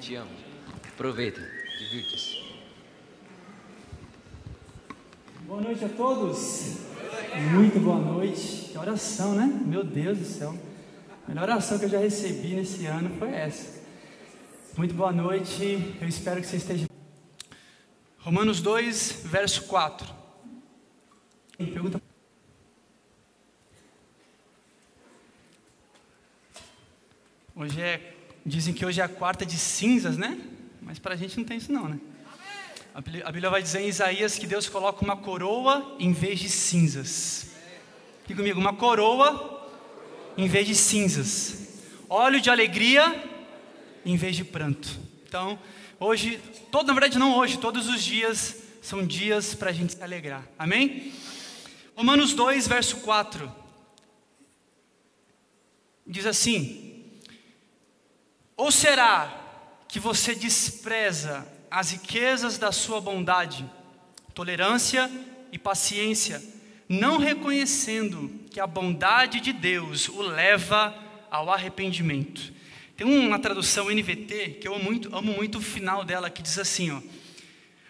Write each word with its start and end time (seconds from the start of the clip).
Te 0.00 0.16
amo. 0.16 0.30
Aproveita, 0.88 1.40
divirta-se. 1.78 2.42
Boa 5.42 5.60
noite 5.60 5.84
a 5.84 5.88
todos. 5.88 6.78
Muito 7.52 7.78
boa 7.78 8.00
noite. 8.00 8.70
Que 8.72 8.76
oração, 8.76 9.36
né? 9.36 9.46
Meu 9.46 9.84
Deus 9.84 10.18
do 10.18 10.24
céu. 10.24 10.58
A 11.24 11.28
melhor 11.28 11.44
oração 11.44 11.78
que 11.78 11.84
eu 11.84 11.88
já 11.88 11.98
recebi 12.00 12.56
nesse 12.56 12.84
ano 12.86 13.08
foi 13.20 13.30
essa. 13.30 13.84
Muito 14.76 14.94
boa 14.94 15.12
noite. 15.12 15.96
Eu 16.00 16.08
espero 16.08 16.40
que 16.40 16.48
você 16.48 16.56
esteja. 16.56 16.86
Romanos 18.18 18.60
2, 18.60 19.22
verso 19.26 19.62
4. 19.68 20.12
Pergunta. 21.56 22.02
Hoje 27.54 27.80
é. 27.80 28.23
Dizem 28.46 28.74
que 28.74 28.84
hoje 28.84 29.00
é 29.00 29.04
a 29.04 29.08
quarta 29.08 29.46
de 29.46 29.58
cinzas, 29.58 30.18
né? 30.18 30.38
Mas 30.82 30.98
para 30.98 31.14
a 31.14 31.16
gente 31.16 31.38
não 31.38 31.44
tem 31.44 31.56
isso, 31.56 31.72
não, 31.72 31.88
né? 31.88 31.98
A 32.94 33.00
Bíblia 33.00 33.50
vai 33.50 33.62
dizer 33.62 33.80
em 33.80 33.88
Isaías 33.88 34.38
que 34.38 34.46
Deus 34.46 34.68
coloca 34.68 35.04
uma 35.04 35.16
coroa 35.16 35.96
em 35.98 36.12
vez 36.12 36.38
de 36.38 36.48
cinzas. 36.48 37.46
Diga 38.26 38.40
comigo, 38.40 38.60
uma 38.60 38.74
coroa 38.74 39.68
em 40.36 40.46
vez 40.46 40.66
de 40.66 40.74
cinzas. 40.74 41.80
Óleo 42.08 42.40
de 42.40 42.50
alegria 42.50 43.30
em 44.04 44.16
vez 44.16 44.36
de 44.36 44.44
pranto. 44.44 44.88
Então, 45.26 45.58
hoje, 45.98 46.38
todo, 46.70 46.86
na 46.86 46.92
verdade 46.92 47.18
não 47.18 47.36
hoje, 47.36 47.58
todos 47.58 47.88
os 47.88 48.04
dias 48.04 48.62
são 48.82 49.04
dias 49.04 49.54
para 49.54 49.70
a 49.70 49.72
gente 49.72 49.94
se 49.94 50.02
alegrar. 50.02 50.46
Amém? 50.58 51.12
Romanos 51.96 52.34
2, 52.34 52.68
verso 52.68 52.98
4. 52.98 53.50
Diz 56.06 56.26
assim: 56.26 56.93
Ou 58.56 58.70
será 58.70 59.40
que 59.88 59.98
você 59.98 60.34
despreza 60.34 61.46
as 61.70 61.90
riquezas 61.90 62.56
da 62.56 62.70
sua 62.70 63.00
bondade, 63.00 63.68
tolerância 64.32 65.10
e 65.50 65.58
paciência, 65.58 66.42
não 66.88 67.18
reconhecendo 67.18 68.30
que 68.50 68.60
a 68.60 68.66
bondade 68.66 69.40
de 69.40 69.52
Deus 69.52 70.08
o 70.08 70.22
leva 70.22 70.94
ao 71.30 71.50
arrependimento. 71.50 72.52
Tem 72.96 73.06
uma 73.06 73.40
tradução 73.40 73.90
NVT 73.90 74.58
que 74.60 74.68
eu 74.68 74.74
amo 74.74 74.84
muito, 74.84 75.14
amo 75.16 75.32
muito 75.32 75.58
o 75.58 75.62
final 75.62 76.04
dela 76.04 76.30
que 76.30 76.42
diz 76.42 76.58
assim, 76.58 76.92
ó: 76.92 77.00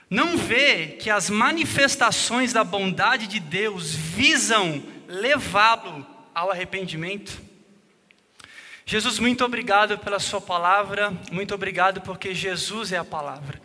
Não 0.08 0.38
vê 0.38 0.88
que 0.88 1.10
as 1.10 1.28
manifestações 1.28 2.55
da 2.55 2.64
bondade 2.64 3.27
de 3.27 3.38
Deus 3.38 3.94
visam 3.94 4.83
levá-lo 5.06 6.06
ao 6.34 6.50
arrependimento? 6.50 7.42
Jesus, 8.86 9.18
muito 9.18 9.42
obrigado 9.42 9.96
pela 9.96 10.18
Sua 10.18 10.42
palavra, 10.42 11.10
muito 11.32 11.54
obrigado 11.54 12.02
porque 12.02 12.34
Jesus 12.34 12.92
é 12.92 12.98
a 12.98 13.04
palavra. 13.04 13.58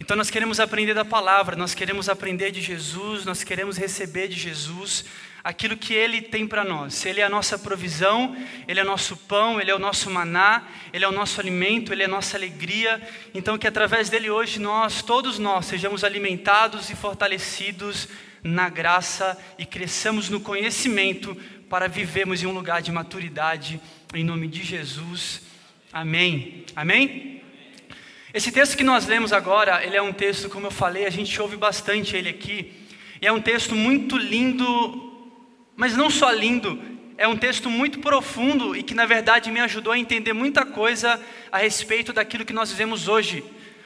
Então 0.00 0.16
nós 0.16 0.30
queremos 0.30 0.58
aprender 0.58 0.94
da 0.94 1.04
palavra, 1.04 1.54
nós 1.54 1.74
queremos 1.74 2.08
aprender 2.08 2.50
de 2.50 2.60
Jesus, 2.60 3.24
nós 3.24 3.44
queremos 3.44 3.76
receber 3.76 4.26
de 4.26 4.34
Jesus 4.34 5.04
aquilo 5.44 5.76
que 5.76 5.94
Ele 5.94 6.20
tem 6.20 6.44
para 6.44 6.64
nós. 6.64 7.06
Ele 7.06 7.20
é 7.20 7.24
a 7.24 7.28
nossa 7.28 7.56
provisão, 7.56 8.36
Ele 8.66 8.80
é 8.80 8.82
o 8.82 8.86
nosso 8.86 9.16
pão, 9.16 9.60
Ele 9.60 9.70
é 9.70 9.74
o 9.76 9.78
nosso 9.78 10.10
maná, 10.10 10.64
Ele 10.92 11.04
é 11.04 11.08
o 11.08 11.12
nosso 11.12 11.40
alimento, 11.40 11.92
Ele 11.92 12.02
é 12.02 12.06
a 12.06 12.08
nossa 12.08 12.36
alegria. 12.36 13.00
Então 13.32 13.56
que 13.56 13.68
através 13.68 14.10
dele 14.10 14.28
hoje 14.28 14.58
nós, 14.58 15.02
todos 15.02 15.38
nós, 15.38 15.66
sejamos 15.66 16.02
alimentados 16.02 16.90
e 16.90 16.96
fortalecidos 16.96 18.08
na 18.42 18.68
graça 18.68 19.38
e 19.56 19.64
cresçamos 19.64 20.28
no 20.28 20.40
conhecimento 20.40 21.36
para 21.70 21.86
vivermos 21.86 22.42
em 22.42 22.46
um 22.46 22.52
lugar 22.52 22.82
de 22.82 22.90
maturidade, 22.90 23.80
em 24.14 24.24
nome 24.24 24.46
de 24.46 24.62
Jesus. 24.62 25.42
Amém. 25.92 26.64
Amém? 26.76 27.42
Esse 28.32 28.52
texto 28.52 28.76
que 28.76 28.84
nós 28.84 29.06
lemos 29.06 29.32
agora, 29.32 29.84
ele 29.84 29.96
é 29.96 30.02
um 30.02 30.12
texto, 30.12 30.48
como 30.48 30.66
eu 30.66 30.70
falei, 30.70 31.06
a 31.06 31.10
gente 31.10 31.40
ouve 31.40 31.56
bastante 31.56 32.16
ele 32.16 32.28
aqui, 32.28 32.72
e 33.20 33.26
é 33.26 33.32
um 33.32 33.40
texto 33.40 33.74
muito 33.74 34.16
lindo, 34.16 35.30
mas 35.76 35.96
não 35.96 36.10
só 36.10 36.30
lindo, 36.30 36.80
é 37.16 37.26
um 37.26 37.36
texto 37.36 37.70
muito 37.70 38.00
profundo 38.00 38.76
e 38.76 38.82
que 38.82 38.94
na 38.94 39.06
verdade 39.06 39.50
me 39.50 39.60
ajudou 39.60 39.92
a 39.92 39.98
entender 39.98 40.32
muita 40.32 40.64
coisa 40.64 41.20
a 41.50 41.58
respeito 41.58 42.12
daquilo 42.12 42.44
que 42.44 42.52
nós 42.52 42.70
vivemos 42.70 43.06
hoje 43.06 43.44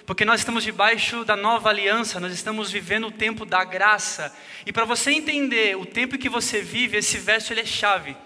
porque 0.09 0.25
nós 0.25 0.41
estamos 0.41 0.65
debaixo 0.65 1.23
da 1.23 1.37
nova 1.37 1.69
aliança, 1.69 2.19
nós 2.19 2.33
estamos 2.33 2.73
vivendo 2.73 3.09
o 3.09 3.13
tempo 3.13 3.45
da 3.45 3.63
graça. 3.63 4.35
E 4.65 4.73
para 4.73 4.87
você 4.87 5.11
entender 5.11 5.77
o 5.77 5.85
tempo 5.85 6.17
que 6.17 6.31
você 6.31 6.63
vive, 6.63 6.97
esse 6.97 7.19
verso 7.19 7.53
ele 7.53 7.61
é 7.61 7.67
chave. 7.67 8.17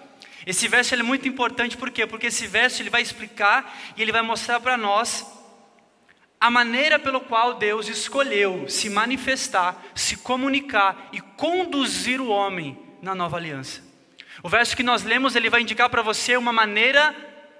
Esse 0.47 0.67
verso 0.69 0.95
é 0.95 1.03
muito 1.03 1.29
importante, 1.29 1.77
por 1.77 1.91
quê? 1.91 2.07
Porque 2.07 2.27
esse 2.27 2.47
verso 2.47 2.83
ele 2.83 2.91
vai 2.91 3.03
explicar 3.03 3.77
e 3.97 4.03
ele 4.03 4.13
vai 4.13 4.23
mostrar 4.23 4.61
para 4.61 4.77
nós 4.77 5.27
a 6.41 6.51
maneira 6.51 6.99
pelo 6.99 7.21
qual 7.21 7.55
Deus 7.55 7.89
escolheu 7.89 8.69
se 8.69 8.91
manifestar, 8.91 9.81
se 9.95 10.17
comunicar 10.17 11.09
e 11.13 11.21
conduzir 11.21 12.21
o 12.21 12.29
homem 12.29 12.77
na 13.01 13.15
nova 13.15 13.37
aliança. 13.37 13.81
O 14.43 14.49
verso 14.49 14.77
que 14.77 14.83
nós 14.83 15.05
lemos, 15.05 15.37
ele 15.37 15.49
vai 15.49 15.61
indicar 15.61 15.89
para 15.89 16.03
você 16.03 16.37
uma 16.37 16.53
maneira 16.53 17.15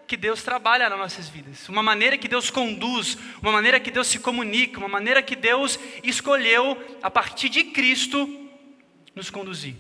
que 0.09 0.17
Deus 0.17 0.43
trabalha 0.43 0.91
nas 0.91 0.99
nossas 0.99 1.29
vidas, 1.29 1.69
uma 1.69 1.83
maneira 1.83 2.19
que 2.19 2.27
Deus 2.27 2.51
conduz, 2.51 3.17
uma 3.41 3.53
maneira 3.53 3.79
que 3.79 3.91
Deus 3.91 4.09
se 4.09 4.19
comunica, 4.19 4.79
uma 4.79 4.89
maneira 4.89 5.23
que 5.23 5.37
Deus 5.37 5.79
escolheu 6.03 6.77
a 7.01 7.11
partir 7.11 7.49
de 7.49 7.65
Cristo 7.65 8.29
nos 9.15 9.31
conduzir. 9.31 9.77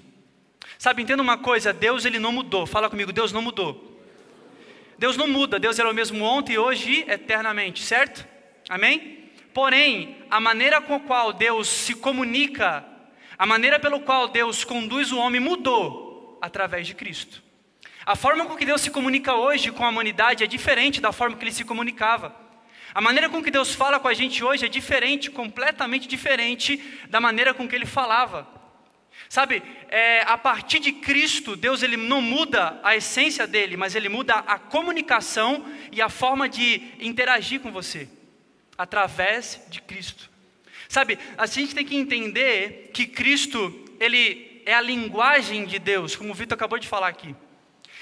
Sabe, 0.82 1.00
entenda 1.00 1.22
uma 1.22 1.38
coisa, 1.38 1.72
Deus 1.72 2.04
ele 2.04 2.18
não 2.18 2.32
mudou. 2.32 2.66
Fala 2.66 2.90
comigo, 2.90 3.12
Deus 3.12 3.30
não 3.30 3.40
mudou. 3.40 4.02
Deus 4.98 5.16
não 5.16 5.28
muda, 5.28 5.56
Deus 5.56 5.78
era 5.78 5.88
o 5.88 5.94
mesmo 5.94 6.24
ontem, 6.24 6.58
hoje 6.58 7.04
e 7.06 7.08
eternamente, 7.08 7.84
certo? 7.84 8.26
Amém? 8.68 9.30
Porém, 9.54 10.16
a 10.28 10.40
maneira 10.40 10.80
com 10.80 10.96
a 10.96 10.98
qual 10.98 11.32
Deus 11.32 11.68
se 11.68 11.94
comunica, 11.94 12.84
a 13.38 13.46
maneira 13.46 13.78
pelo 13.78 14.00
qual 14.00 14.26
Deus 14.26 14.64
conduz 14.64 15.12
o 15.12 15.18
homem 15.18 15.40
mudou 15.40 16.36
através 16.42 16.84
de 16.84 16.94
Cristo. 16.94 17.40
A 18.04 18.16
forma 18.16 18.44
com 18.44 18.56
que 18.56 18.66
Deus 18.66 18.80
se 18.80 18.90
comunica 18.90 19.36
hoje 19.36 19.70
com 19.70 19.84
a 19.84 19.88
humanidade 19.88 20.42
é 20.42 20.48
diferente 20.48 21.00
da 21.00 21.12
forma 21.12 21.36
que 21.36 21.44
ele 21.44 21.52
se 21.52 21.64
comunicava. 21.64 22.34
A 22.92 23.00
maneira 23.00 23.28
com 23.28 23.40
que 23.40 23.52
Deus 23.52 23.72
fala 23.72 24.00
com 24.00 24.08
a 24.08 24.14
gente 24.14 24.42
hoje 24.42 24.66
é 24.66 24.68
diferente, 24.68 25.30
completamente 25.30 26.08
diferente 26.08 26.82
da 27.08 27.20
maneira 27.20 27.54
com 27.54 27.68
que 27.68 27.76
ele 27.76 27.86
falava. 27.86 28.61
Sabe, 29.32 29.62
é, 29.88 30.20
a 30.26 30.36
partir 30.36 30.78
de 30.78 30.92
Cristo, 30.92 31.56
Deus 31.56 31.82
ele 31.82 31.96
não 31.96 32.20
muda 32.20 32.78
a 32.82 32.94
essência 32.94 33.46
dele, 33.46 33.78
mas 33.78 33.94
ele 33.94 34.10
muda 34.10 34.34
a 34.34 34.58
comunicação 34.58 35.64
e 35.90 36.02
a 36.02 36.10
forma 36.10 36.46
de 36.46 36.82
interagir 37.00 37.58
com 37.60 37.72
você, 37.72 38.10
através 38.76 39.58
de 39.70 39.80
Cristo. 39.80 40.28
Sabe, 40.86 41.18
a 41.38 41.46
gente 41.46 41.74
tem 41.74 41.82
que 41.82 41.96
entender 41.96 42.90
que 42.92 43.06
Cristo, 43.06 43.74
ele 43.98 44.60
é 44.66 44.74
a 44.74 44.82
linguagem 44.82 45.64
de 45.64 45.78
Deus, 45.78 46.14
como 46.14 46.32
o 46.32 46.34
Vitor 46.34 46.54
acabou 46.54 46.78
de 46.78 46.86
falar 46.86 47.08
aqui. 47.08 47.34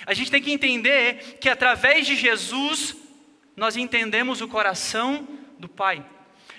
A 0.06 0.12
gente 0.12 0.32
tem 0.32 0.42
que 0.42 0.50
entender 0.50 1.38
que 1.40 1.48
através 1.48 2.08
de 2.08 2.16
Jesus 2.16 2.96
nós 3.56 3.76
entendemos 3.76 4.40
o 4.40 4.48
coração 4.48 5.28
do 5.60 5.68
Pai. 5.68 6.04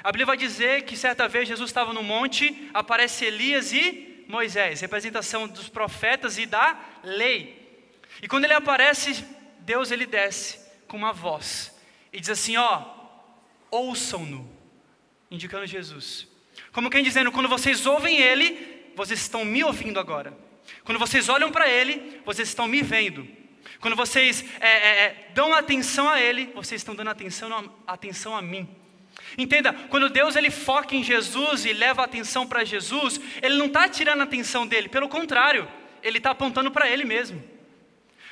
A 0.01 0.13
Bíblia 0.13 0.27
vai 0.27 0.37
dizer 0.37 0.83
que 0.83 0.95
certa 0.95 1.27
vez 1.27 1.45
Jesus 1.45 1.69
estava 1.69 1.91
no 1.91 2.01
monte, 2.01 2.69
aparece 2.73 3.25
Elias 3.25 3.73
e 3.73 4.10
Moisés, 4.31 4.81
representação 4.81 5.47
dos 5.47 5.69
profetas 5.69 6.37
e 6.37 6.45
da 6.45 6.79
lei. 7.03 7.59
E 8.21 8.27
quando 8.27 8.45
ele 8.45 8.53
aparece, 8.53 9.23
Deus 9.59 9.91
ele 9.91 10.05
desce 10.05 10.59
com 10.87 10.97
uma 10.97 11.13
voz 11.13 11.77
e 12.11 12.19
diz 12.19 12.29
assim: 12.29 12.57
ó, 12.57 12.83
ouçam-no, 13.69 14.49
indicando 15.29 15.67
Jesus. 15.67 16.27
Como 16.71 16.89
quem 16.89 17.03
dizendo, 17.03 17.31
quando 17.31 17.49
vocês 17.49 17.85
ouvem 17.85 18.19
ele, 18.19 18.91
vocês 18.95 19.19
estão 19.19 19.45
me 19.45 19.63
ouvindo 19.63 19.99
agora. 19.99 20.35
Quando 20.83 20.99
vocês 20.99 21.29
olham 21.29 21.51
para 21.51 21.69
Ele, 21.69 22.21
vocês 22.25 22.47
estão 22.47 22.67
me 22.67 22.81
vendo. 22.81 23.27
Quando 23.79 23.95
vocês 23.95 24.43
é, 24.59 25.05
é, 25.05 25.31
dão 25.33 25.53
atenção 25.53 26.09
a 26.09 26.19
Ele, 26.19 26.47
vocês 26.53 26.81
estão 26.81 26.95
dando 26.95 27.09
atenção 27.09 27.73
atenção 27.85 28.35
a 28.35 28.41
mim. 28.41 28.67
Entenda, 29.37 29.73
quando 29.89 30.09
Deus 30.09 30.35
ele 30.35 30.49
foca 30.49 30.95
em 30.95 31.03
Jesus 31.03 31.65
e 31.65 31.73
leva 31.73 32.01
a 32.01 32.05
atenção 32.05 32.45
para 32.45 32.63
Jesus, 32.63 33.19
Ele 33.41 33.55
não 33.55 33.67
está 33.67 33.87
tirando 33.87 34.21
a 34.21 34.23
atenção 34.23 34.67
dele, 34.67 34.89
pelo 34.89 35.07
contrário, 35.07 35.67
Ele 36.03 36.17
está 36.17 36.31
apontando 36.31 36.71
para 36.71 36.89
Ele 36.89 37.05
mesmo. 37.05 37.41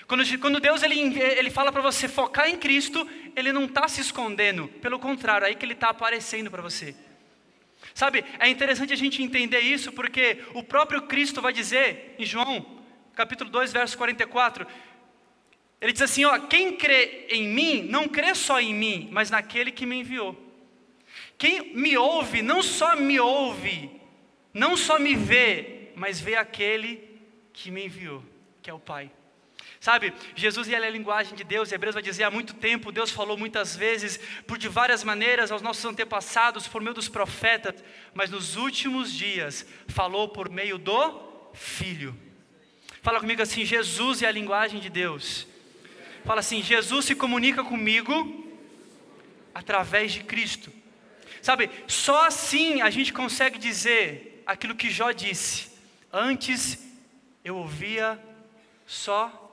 Quando, 0.08 0.40
quando 0.40 0.60
Deus 0.60 0.82
ele, 0.82 1.00
ele 1.20 1.52
fala 1.52 1.72
para 1.72 1.82
você 1.82 2.08
focar 2.08 2.50
em 2.50 2.58
Cristo, 2.58 3.08
Ele 3.36 3.52
não 3.52 3.66
está 3.66 3.88
se 3.88 4.02
escondendo, 4.02 4.68
pelo 4.82 5.00
contrário, 5.00 5.46
é 5.46 5.50
aí 5.50 5.56
que 5.56 5.66
Ele 5.66 5.74
está 5.74 5.90
aparecendo 5.90 6.50
para 6.50 6.62
você. 6.62 6.96
Sabe, 7.94 8.26
é 8.40 8.50
interessante 8.50 8.92
a 8.92 8.98
gente 8.98 9.22
entender 9.22 9.60
isso 9.60 9.92
porque 9.92 10.44
o 10.54 10.64
próprio 10.64 11.04
Cristo 11.04 11.42
vai 11.42 11.54
dizer 11.54 12.16
em 12.18 12.26
João, 12.26 12.66
capítulo 13.16 13.50
2, 13.50 13.72
verso 13.72 13.98
44, 13.98 14.66
ele 15.82 15.94
diz 15.94 16.02
assim: 16.02 16.26
ó, 16.26 16.40
quem 16.40 16.76
crê 16.76 17.28
em 17.30 17.48
mim, 17.48 17.84
não 17.84 18.08
crê 18.08 18.36
só 18.36 18.60
em 18.60 18.74
mim, 18.74 19.08
mas 19.12 19.30
naquele 19.30 19.72
que 19.72 19.86
me 19.86 19.98
enviou. 19.98 20.49
Quem 21.40 21.74
me 21.74 21.98
ouve, 21.98 22.42
não 22.42 22.62
só 22.62 22.98
me 22.98 23.18
ouve, 23.18 23.90
não 24.54 24.76
só 24.76 25.00
me 25.00 25.16
vê, 25.16 25.92
mas 25.96 26.20
vê 26.20 26.36
aquele 26.36 27.18
que 27.54 27.72
me 27.72 27.86
enviou, 27.86 28.22
que 28.62 28.70
é 28.70 28.74
o 28.74 28.80
Pai. 28.80 29.10
Sabe, 29.80 30.14
Jesus 30.36 30.68
e 30.68 30.76
a 30.76 30.90
linguagem 30.90 31.34
de 31.36 31.46
Deus, 31.46 31.72
Hebreus 31.72 31.94
vai 31.94 32.04
dizer 32.04 32.26
há 32.26 32.32
muito 32.32 32.54
tempo, 32.54 32.92
Deus 32.92 33.10
falou 33.10 33.38
muitas 33.38 33.74
vezes, 33.74 34.20
por 34.46 34.58
de 34.58 34.68
várias 34.68 35.02
maneiras, 35.02 35.50
aos 35.50 35.62
nossos 35.62 35.86
antepassados, 35.86 36.68
por 36.68 36.82
meio 36.82 36.94
dos 36.94 37.08
profetas, 37.08 37.82
mas 38.14 38.30
nos 38.30 38.58
últimos 38.58 39.14
dias 39.14 39.66
falou 39.88 40.28
por 40.28 40.50
meio 40.50 40.78
do 40.78 41.50
Filho. 41.54 42.14
Fala 43.02 43.22
comigo 43.22 43.42
assim: 43.42 43.64
Jesus 43.64 44.22
e 44.22 44.26
a 44.26 44.32
linguagem 44.32 44.82
de 44.82 44.90
Deus. 44.90 45.48
Fala 46.26 46.42
assim: 46.42 46.62
Jesus 46.62 47.06
se 47.06 47.16
comunica 47.16 47.64
comigo 47.64 48.46
através 49.56 50.12
de 50.12 50.24
Cristo. 50.26 50.79
Sabe, 51.42 51.70
só 51.88 52.26
assim 52.28 52.82
a 52.82 52.90
gente 52.90 53.14
consegue 53.14 53.58
dizer 53.58 54.44
aquilo 54.46 54.76
que 54.76 54.90
Jó 54.90 55.12
disse: 55.12 55.70
Antes 56.12 56.80
eu 57.44 57.56
ouvia 57.58 58.20
só 58.86 59.50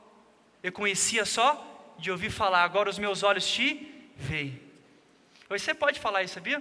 eu 0.67 0.73
conhecia 0.73 1.25
só 1.25 1.95
de 1.97 2.11
ouvir 2.11 2.29
falar, 2.29 2.65
agora 2.65 2.91
os 2.91 2.99
meus 2.99 3.23
olhos 3.23 3.47
te 3.47 3.89
veem. 4.17 4.61
Você 5.49 5.73
pode 5.73 6.01
falar 6.01 6.25
isso, 6.25 6.35
sabia? 6.35 6.61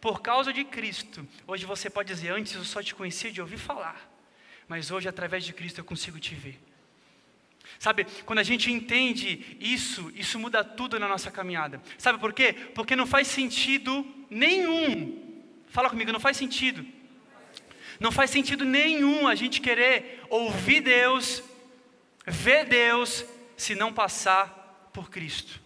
Por 0.00 0.22
causa 0.22 0.54
de 0.54 0.64
Cristo. 0.64 1.28
Hoje 1.46 1.66
você 1.66 1.90
pode 1.90 2.08
dizer, 2.08 2.30
antes 2.30 2.54
eu 2.54 2.64
só 2.64 2.82
te 2.82 2.94
conhecia 2.94 3.30
de 3.30 3.42
ouvir 3.42 3.58
falar, 3.58 4.10
mas 4.66 4.90
hoje 4.90 5.06
através 5.06 5.44
de 5.44 5.52
Cristo 5.52 5.78
eu 5.82 5.84
consigo 5.84 6.18
te 6.18 6.34
ver. 6.34 6.58
Sabe, 7.82 8.06
quando 8.24 8.38
a 8.38 8.44
gente 8.44 8.70
entende 8.70 9.56
isso, 9.58 10.12
isso 10.14 10.38
muda 10.38 10.62
tudo 10.62 11.00
na 11.00 11.08
nossa 11.08 11.32
caminhada. 11.32 11.82
Sabe 11.98 12.16
por 12.16 12.32
quê? 12.32 12.52
Porque 12.76 12.94
não 12.94 13.08
faz 13.08 13.26
sentido 13.26 14.06
nenhum. 14.30 15.42
Fala 15.66 15.90
comigo, 15.90 16.12
não 16.12 16.20
faz 16.20 16.36
sentido. 16.36 16.86
Não 17.98 18.12
faz 18.12 18.30
sentido 18.30 18.64
nenhum 18.64 19.26
a 19.26 19.34
gente 19.34 19.60
querer 19.60 20.20
ouvir 20.30 20.80
Deus, 20.80 21.42
ver 22.24 22.66
Deus 22.66 23.24
se 23.56 23.74
não 23.74 23.92
passar 23.92 24.90
por 24.92 25.10
Cristo. 25.10 25.60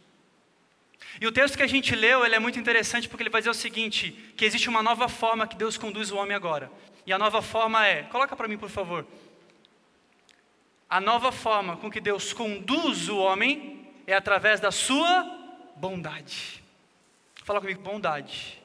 E 1.21 1.27
o 1.27 1.33
texto 1.33 1.59
que 1.59 1.63
a 1.63 1.67
gente 1.67 1.95
leu, 1.95 2.25
ele 2.25 2.35
é 2.35 2.39
muito 2.39 2.59
interessante 2.59 3.11
porque 3.11 3.25
ele 3.25 3.29
vai 3.29 3.43
dizer 3.43 3.51
o 3.51 3.55
seguinte, 3.55 4.33
que 4.35 4.47
existe 4.47 4.71
uma 4.71 4.83
nova 4.83 5.07
forma 5.07 5.47
que 5.47 5.55
Deus 5.55 5.77
conduz 5.77 6.11
o 6.11 6.17
homem 6.17 6.35
agora. 6.35 6.73
E 7.07 7.13
a 7.13 7.19
nova 7.19 7.43
forma 7.43 7.87
é, 7.87 8.05
coloca 8.05 8.35
para 8.35 8.49
mim, 8.49 8.57
por 8.57 8.71
favor. 8.71 9.07
A 10.89 11.01
nova 11.01 11.33
forma 11.33 11.77
com 11.77 11.91
que 11.91 12.01
Deus 12.01 12.33
conduz 12.33 13.09
o 13.09 13.19
homem 13.19 13.89
é 14.07 14.15
através 14.15 14.61
da 14.61 14.71
sua 14.71 15.25
bondade. 15.77 16.63
Fala 17.43 17.61
comigo, 17.61 17.81
bondade. 17.81 18.61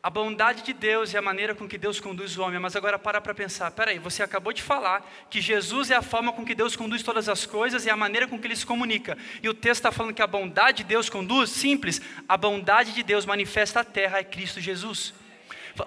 A 0.00 0.10
bondade 0.10 0.62
de 0.62 0.72
Deus 0.72 1.12
é 1.12 1.18
a 1.18 1.22
maneira 1.22 1.54
com 1.54 1.66
que 1.66 1.76
Deus 1.76 1.98
conduz 1.98 2.36
o 2.38 2.42
homem, 2.42 2.60
mas 2.60 2.76
agora 2.76 2.98
para 2.98 3.20
para 3.20 3.34
pensar. 3.34 3.70
Peraí, 3.72 3.98
você 3.98 4.22
acabou 4.22 4.52
de 4.52 4.62
falar 4.62 5.04
que 5.28 5.40
Jesus 5.40 5.90
é 5.90 5.96
a 5.96 6.02
forma 6.02 6.32
com 6.32 6.44
que 6.44 6.54
Deus 6.54 6.76
conduz 6.76 7.02
todas 7.02 7.28
as 7.28 7.44
coisas 7.44 7.84
e 7.84 7.90
a 7.90 7.96
maneira 7.96 8.28
com 8.28 8.38
que 8.38 8.46
Ele 8.46 8.54
se 8.54 8.64
comunica. 8.64 9.18
E 9.42 9.48
o 9.48 9.54
texto 9.54 9.80
está 9.80 9.90
falando 9.90 10.14
que 10.14 10.22
a 10.22 10.26
bondade 10.26 10.78
de 10.78 10.84
Deus 10.84 11.10
conduz? 11.10 11.50
Simples, 11.50 12.00
a 12.28 12.36
bondade 12.36 12.92
de 12.92 13.02
Deus 13.02 13.26
manifesta 13.26 13.80
a 13.80 13.84
terra 13.84 14.18
é 14.18 14.24
Cristo 14.24 14.60
Jesus. 14.60 15.12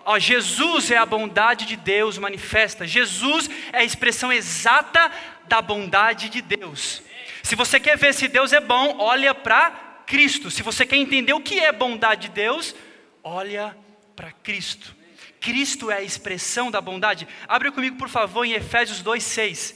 Ó, 0.06 0.20
Jesus 0.20 0.92
é 0.92 0.98
a 0.98 1.06
bondade 1.06 1.66
de 1.66 1.76
Deus 1.76 2.18
manifesta. 2.18 2.86
Jesus 2.86 3.50
é 3.74 3.80
a 3.80 3.84
expressão 3.84 4.32
exata 4.32 5.12
da 5.48 5.62
bondade 5.62 6.30
de 6.30 6.42
Deus. 6.42 7.02
Se 7.44 7.56
você 7.56 7.80
quer 7.80 7.98
ver 7.98 8.14
se 8.14 8.28
Deus 8.28 8.54
é 8.54 8.60
bom, 8.60 8.96
olha 9.00 9.34
para 9.34 9.72
Cristo. 10.06 10.52
Se 10.52 10.62
você 10.62 10.86
quer 10.86 10.98
entender 10.98 11.34
o 11.34 11.42
que 11.42 11.60
é 11.60 11.72
bondade 11.72 12.28
de 12.28 12.34
Deus, 12.34 12.76
olha 13.24 13.76
para 14.16 14.32
Cristo. 14.32 14.96
Cristo 15.40 15.90
é 15.90 15.96
a 15.96 16.02
expressão 16.04 16.70
da 16.70 16.80
bondade. 16.80 17.28
Abre 17.48 17.72
comigo, 17.72 17.98
por 17.98 18.10
favor, 18.10 18.46
em 18.46 18.54
Efésios 18.54 19.02
2,6. 19.02 19.76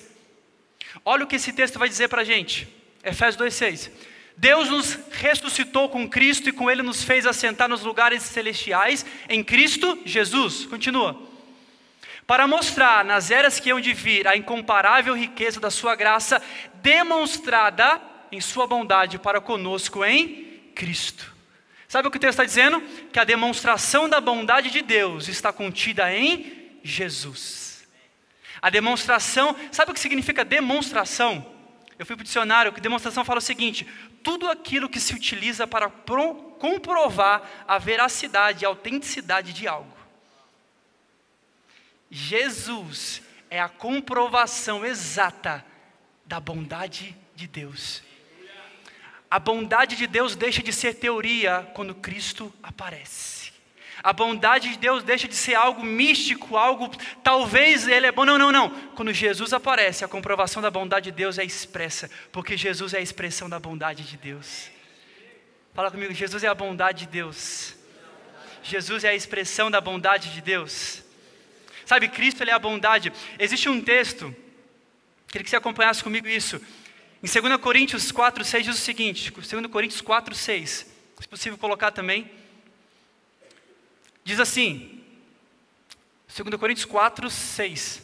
Olha 1.04 1.24
o 1.24 1.28
que 1.28 1.38
esse 1.38 1.52
texto 1.52 1.80
vai 1.80 1.90
dizer 1.90 2.08
para 2.08 2.22
a 2.22 2.26
gente. 2.26 2.68
Efésios 3.04 3.38
2,6. 3.38 3.92
Deus 4.38 4.70
nos 4.70 5.00
ressuscitou 5.12 5.90
com 5.90 6.10
Cristo 6.10 6.50
e 6.50 6.52
com 6.52 6.70
Ele 6.70 6.82
nos 6.82 7.04
fez 7.04 7.26
assentar 7.26 7.70
nos 7.70 7.84
lugares 7.84 8.22
celestiais 8.24 9.06
em 9.30 9.44
Cristo 9.44 9.98
Jesus. 10.06 10.66
Continua. 10.66 11.20
Para 12.28 12.48
mostrar 12.48 13.06
nas 13.06 13.32
eras 13.32 13.60
que 13.60 13.70
hão 13.70 13.80
de 13.80 13.94
vir 13.94 14.28
a 14.28 14.36
incomparável 14.36 15.16
riqueza 15.16 15.60
da 15.60 15.70
Sua 15.70 15.96
graça, 15.96 16.42
demonstrada 16.76 18.02
em 18.32 18.42
Sua 18.42 18.68
bondade 18.68 19.18
para 19.20 19.40
conosco 19.40 20.04
em 20.04 20.60
Cristo. 20.74 21.34
Sabe 21.88 22.08
o 22.08 22.12
que 22.12 22.18
o 22.18 22.20
texto 22.20 22.34
está 22.34 22.44
dizendo? 22.44 22.82
Que 23.14 23.20
a 23.20 23.24
demonstração 23.24 24.10
da 24.10 24.20
bondade 24.20 24.70
de 24.70 24.82
Deus 24.82 25.28
está 25.28 25.54
contida 25.54 26.14
em 26.14 26.80
Jesus. 26.84 27.88
A 28.62 28.70
demonstração, 28.70 29.56
sabe 29.72 29.92
o 29.92 29.94
que 29.94 30.00
significa 30.00 30.44
demonstração? 30.44 31.46
Eu 31.98 32.06
fui 32.06 32.16
para 32.16 32.24
o 32.24 32.26
dicionário, 32.26 32.74
que 32.74 32.82
demonstração 32.82 33.24
fala 33.24 33.38
o 33.38 33.42
seguinte: 33.42 33.88
tudo 34.26 34.50
aquilo 34.50 34.90
que 34.90 35.00
se 35.00 35.14
utiliza 35.14 35.68
para 35.68 35.88
comprovar 35.88 37.48
a 37.68 37.78
veracidade 37.78 38.64
e 38.64 38.66
a 38.66 38.70
autenticidade 38.70 39.54
de 39.54 39.68
algo. 39.68 39.96
Jesus 42.10 43.22
é 43.52 43.62
a 43.62 43.70
comprovação 43.70 44.84
exata 44.84 45.64
da 46.26 46.40
bondade 46.40 47.16
de 47.36 47.48
Deus. 47.48 48.02
A 49.30 49.38
bondade 49.38 49.96
de 49.96 50.08
Deus 50.08 50.36
deixa 50.36 50.64
de 50.64 50.74
ser 50.74 50.96
teoria 50.96 51.70
quando 51.76 51.94
Cristo 51.94 52.52
aparece. 52.64 53.35
A 54.06 54.14
bondade 54.14 54.70
de 54.70 54.78
Deus 54.78 55.04
deixa 55.04 55.28
de 55.28 55.34
ser 55.34 55.56
algo 55.56 55.84
místico, 55.84 56.56
algo 56.56 56.96
talvez 57.24 57.88
ele 57.88 58.06
é 58.06 58.12
bom. 58.12 58.24
Não, 58.24 58.38
não, 58.38 58.52
não. 58.52 58.70
Quando 58.94 59.12
Jesus 59.12 59.52
aparece, 59.52 60.06
a 60.06 60.08
comprovação 60.08 60.62
da 60.62 60.70
bondade 60.70 61.06
de 61.06 61.12
Deus 61.12 61.40
é 61.40 61.44
expressa, 61.44 62.08
porque 62.32 62.56
Jesus 62.56 62.94
é 62.94 63.00
a 63.00 63.02
expressão 63.02 63.50
da 63.50 63.60
bondade 63.60 64.04
de 64.04 64.16
Deus. 64.16 64.70
Fala 65.74 65.90
comigo, 65.90 66.14
Jesus 66.14 66.44
é 66.44 66.48
a 66.48 66.54
bondade 66.54 67.00
de 67.00 67.08
Deus. 67.08 67.76
Jesus 68.62 69.04
é 69.04 69.10
a 69.10 69.16
expressão 69.16 69.72
da 69.72 69.82
bondade 69.82 70.32
de 70.36 70.40
Deus. 70.40 71.02
Sabe, 71.84 72.08
Cristo 72.08 72.44
ele 72.44 72.52
é 72.52 72.54
a 72.54 72.60
bondade. 72.60 73.12
Existe 73.40 73.68
um 73.70 73.82
texto, 73.82 74.36
queria 75.30 75.44
que 75.44 75.50
você 75.50 75.56
acompanhasse 75.56 76.04
comigo 76.04 76.28
isso. 76.28 76.62
Em 77.24 77.42
2 77.42 77.58
Coríntios 77.58 78.12
4, 78.12 78.46
6 78.46 78.66
diz 78.66 78.76
o 78.76 78.80
seguinte: 78.80 79.32
2 79.32 79.66
Coríntios 79.66 80.00
4, 80.00 80.36
6, 80.36 80.94
se 81.20 81.28
possível 81.28 81.58
colocar 81.58 81.90
também. 81.90 82.45
Diz 84.26 84.40
assim, 84.40 85.04
2 86.28 86.60
Coríntios 86.60 86.84
4, 86.84 87.30
6. 87.30 88.04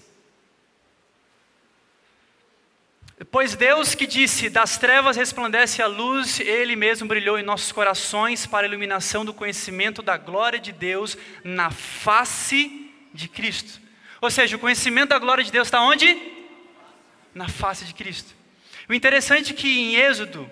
Pois 3.31 3.55
Deus 3.55 3.95
que 3.95 4.05
disse: 4.05 4.47
Das 4.47 4.77
trevas 4.77 5.17
resplandece 5.17 5.81
a 5.81 5.87
luz, 5.87 6.39
Ele 6.39 6.75
mesmo 6.75 7.07
brilhou 7.07 7.39
em 7.39 7.43
nossos 7.43 7.71
corações 7.71 8.45
para 8.45 8.65
a 8.65 8.69
iluminação 8.69 9.25
do 9.25 9.33
conhecimento 9.33 10.03
da 10.03 10.15
glória 10.15 10.59
de 10.59 10.71
Deus 10.71 11.17
na 11.43 11.71
face 11.71 12.91
de 13.11 13.27
Cristo. 13.27 13.81
Ou 14.21 14.29
seja, 14.29 14.55
o 14.55 14.59
conhecimento 14.59 15.09
da 15.09 15.19
glória 15.19 15.43
de 15.43 15.51
Deus 15.51 15.67
está 15.67 15.81
onde? 15.81 16.15
Na 17.33 17.49
face 17.49 17.83
de 17.83 17.95
Cristo. 17.95 18.35
O 18.87 18.93
interessante 18.93 19.53
é 19.53 19.55
que 19.55 19.67
em 19.67 19.95
Êxodo, 19.95 20.49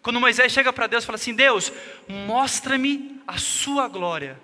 quando 0.00 0.18
Moisés 0.18 0.50
chega 0.52 0.72
para 0.72 0.86
Deus 0.86 1.04
e 1.04 1.06
fala 1.06 1.16
assim: 1.16 1.34
Deus, 1.34 1.70
mostra-me 2.08 3.22
a 3.26 3.36
sua 3.36 3.88
glória. 3.88 4.40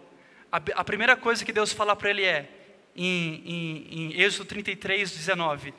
A, 0.51 0.83
primeira 0.83 1.15
coisa 1.15 1.45
que 1.45 1.53
Deus 1.53 1.73
fala 1.73 1.95
para 1.95 2.09
ele 2.09 2.25
é, 2.25 2.49
em, 2.97 3.43
em, 3.45 3.89
em 3.91 4.21
Êxodo 4.21 4.47
33, 4.47 5.11
19: 5.11 5.75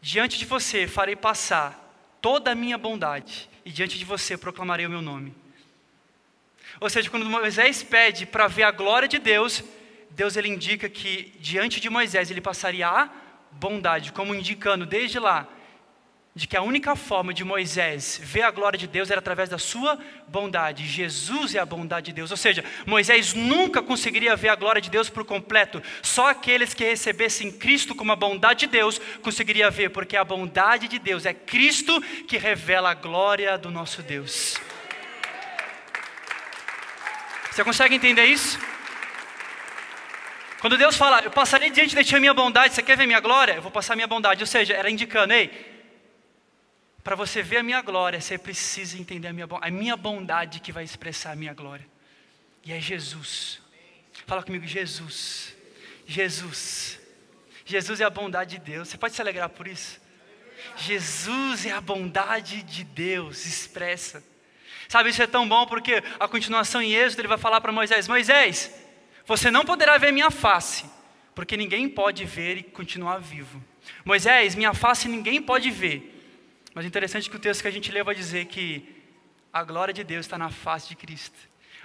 Diante 0.00 0.36
de 0.36 0.44
você 0.44 0.88
farei 0.88 1.14
passar 1.14 1.80
toda 2.20 2.50
a 2.50 2.54
minha 2.54 2.76
bondade, 2.76 3.48
e 3.64 3.70
diante 3.70 3.96
de 3.96 4.04
você 4.04 4.36
proclamarei 4.36 4.84
o 4.86 4.90
meu 4.90 5.00
nome. 5.00 5.32
Ou 6.80 6.90
seja, 6.90 7.08
quando 7.08 7.24
Moisés 7.24 7.82
pede 7.82 8.26
para 8.26 8.48
ver 8.48 8.64
a 8.64 8.72
glória 8.72 9.06
de 9.06 9.18
Deus, 9.18 9.62
Deus 10.10 10.36
ele 10.36 10.48
indica 10.48 10.88
que 10.88 11.32
diante 11.38 11.80
de 11.80 11.88
Moisés 11.88 12.30
ele 12.30 12.40
passaria 12.40 12.88
a 12.88 13.10
bondade, 13.52 14.12
como 14.12 14.34
indicando 14.34 14.84
desde 14.84 15.20
lá 15.20 15.48
de 16.36 16.48
que 16.48 16.56
a 16.56 16.62
única 16.62 16.96
forma 16.96 17.32
de 17.32 17.44
Moisés 17.44 18.20
ver 18.20 18.42
a 18.42 18.50
glória 18.50 18.76
de 18.76 18.88
Deus 18.88 19.08
era 19.08 19.20
através 19.20 19.48
da 19.48 19.56
sua 19.56 19.96
bondade. 20.26 20.84
Jesus 20.84 21.54
é 21.54 21.60
a 21.60 21.64
bondade 21.64 22.06
de 22.06 22.12
Deus. 22.12 22.32
Ou 22.32 22.36
seja, 22.36 22.64
Moisés 22.84 23.34
nunca 23.34 23.80
conseguiria 23.80 24.34
ver 24.34 24.48
a 24.48 24.56
glória 24.56 24.82
de 24.82 24.90
Deus 24.90 25.08
por 25.08 25.24
completo. 25.24 25.80
Só 26.02 26.30
aqueles 26.30 26.74
que 26.74 26.82
recebessem 26.82 27.52
Cristo 27.52 27.94
como 27.94 28.10
a 28.10 28.16
bondade 28.16 28.60
de 28.60 28.66
Deus 28.66 29.00
conseguiria 29.22 29.70
ver, 29.70 29.90
porque 29.90 30.16
a 30.16 30.24
bondade 30.24 30.88
de 30.88 30.98
Deus 30.98 31.24
é 31.24 31.32
Cristo 31.32 32.00
que 32.26 32.36
revela 32.36 32.90
a 32.90 32.94
glória 32.94 33.56
do 33.56 33.70
nosso 33.70 34.02
Deus. 34.02 34.56
Você 37.52 37.62
consegue 37.62 37.94
entender 37.94 38.24
isso? 38.24 38.58
Quando 40.58 40.76
Deus 40.76 40.96
fala, 40.96 41.20
eu 41.20 41.30
passarei 41.30 41.70
diante 41.70 41.94
de 41.94 42.02
ti 42.02 42.16
a 42.16 42.18
minha 42.18 42.34
bondade, 42.34 42.74
você 42.74 42.82
quer 42.82 42.96
ver 42.96 43.06
minha 43.06 43.20
glória? 43.20 43.52
Eu 43.52 43.62
vou 43.62 43.70
passar 43.70 43.94
minha 43.94 44.08
bondade. 44.08 44.42
Ou 44.42 44.46
seja, 44.48 44.74
era 44.74 44.90
indicando, 44.90 45.32
ei, 45.32 45.73
para 47.04 47.14
você 47.14 47.42
ver 47.42 47.58
a 47.58 47.62
minha 47.62 47.82
glória, 47.82 48.18
você 48.18 48.38
precisa 48.38 48.98
entender 48.98 49.28
a 49.28 49.32
minha, 49.32 49.46
a 49.60 49.70
minha 49.70 49.94
bondade 49.94 50.58
que 50.58 50.72
vai 50.72 50.82
expressar 50.82 51.32
a 51.32 51.36
minha 51.36 51.52
glória. 51.52 51.86
E 52.64 52.72
é 52.72 52.80
Jesus. 52.80 53.60
Fala 54.26 54.42
comigo, 54.42 54.66
Jesus. 54.66 55.54
Jesus. 56.06 56.98
Jesus 57.66 58.00
é 58.00 58.04
a 58.04 58.10
bondade 58.10 58.58
de 58.58 58.72
Deus. 58.72 58.88
Você 58.88 58.96
pode 58.96 59.14
se 59.14 59.20
alegrar 59.20 59.50
por 59.50 59.68
isso? 59.68 60.00
Jesus 60.78 61.66
é 61.66 61.72
a 61.72 61.80
bondade 61.80 62.62
de 62.62 62.84
Deus 62.84 63.44
expressa. 63.44 64.24
Sabe, 64.88 65.10
isso 65.10 65.22
é 65.22 65.26
tão 65.26 65.46
bom 65.46 65.66
porque 65.66 66.02
a 66.18 66.26
continuação 66.26 66.80
em 66.80 66.94
Êxodo 66.94 67.20
ele 67.20 67.28
vai 67.28 67.38
falar 67.38 67.60
para 67.60 67.70
Moisés: 67.70 68.08
Moisés, 68.08 68.72
você 69.26 69.50
não 69.50 69.64
poderá 69.64 69.98
ver 69.98 70.10
minha 70.10 70.30
face, 70.30 70.86
porque 71.34 71.54
ninguém 71.54 71.86
pode 71.86 72.24
ver 72.24 72.56
e 72.56 72.62
continuar 72.62 73.18
vivo. 73.18 73.62
Moisés, 74.06 74.54
minha 74.54 74.72
face 74.72 75.06
ninguém 75.06 75.42
pode 75.42 75.70
ver. 75.70 76.13
Mas 76.74 76.84
interessante 76.84 77.30
que 77.30 77.36
o 77.36 77.38
texto 77.38 77.62
que 77.62 77.68
a 77.68 77.70
gente 77.70 77.92
lê 77.92 78.02
vai 78.02 78.14
dizer 78.14 78.46
que 78.46 79.02
a 79.52 79.62
glória 79.62 79.94
de 79.94 80.02
Deus 80.02 80.26
está 80.26 80.36
na 80.36 80.50
face 80.50 80.88
de 80.88 80.96
Cristo. 80.96 81.38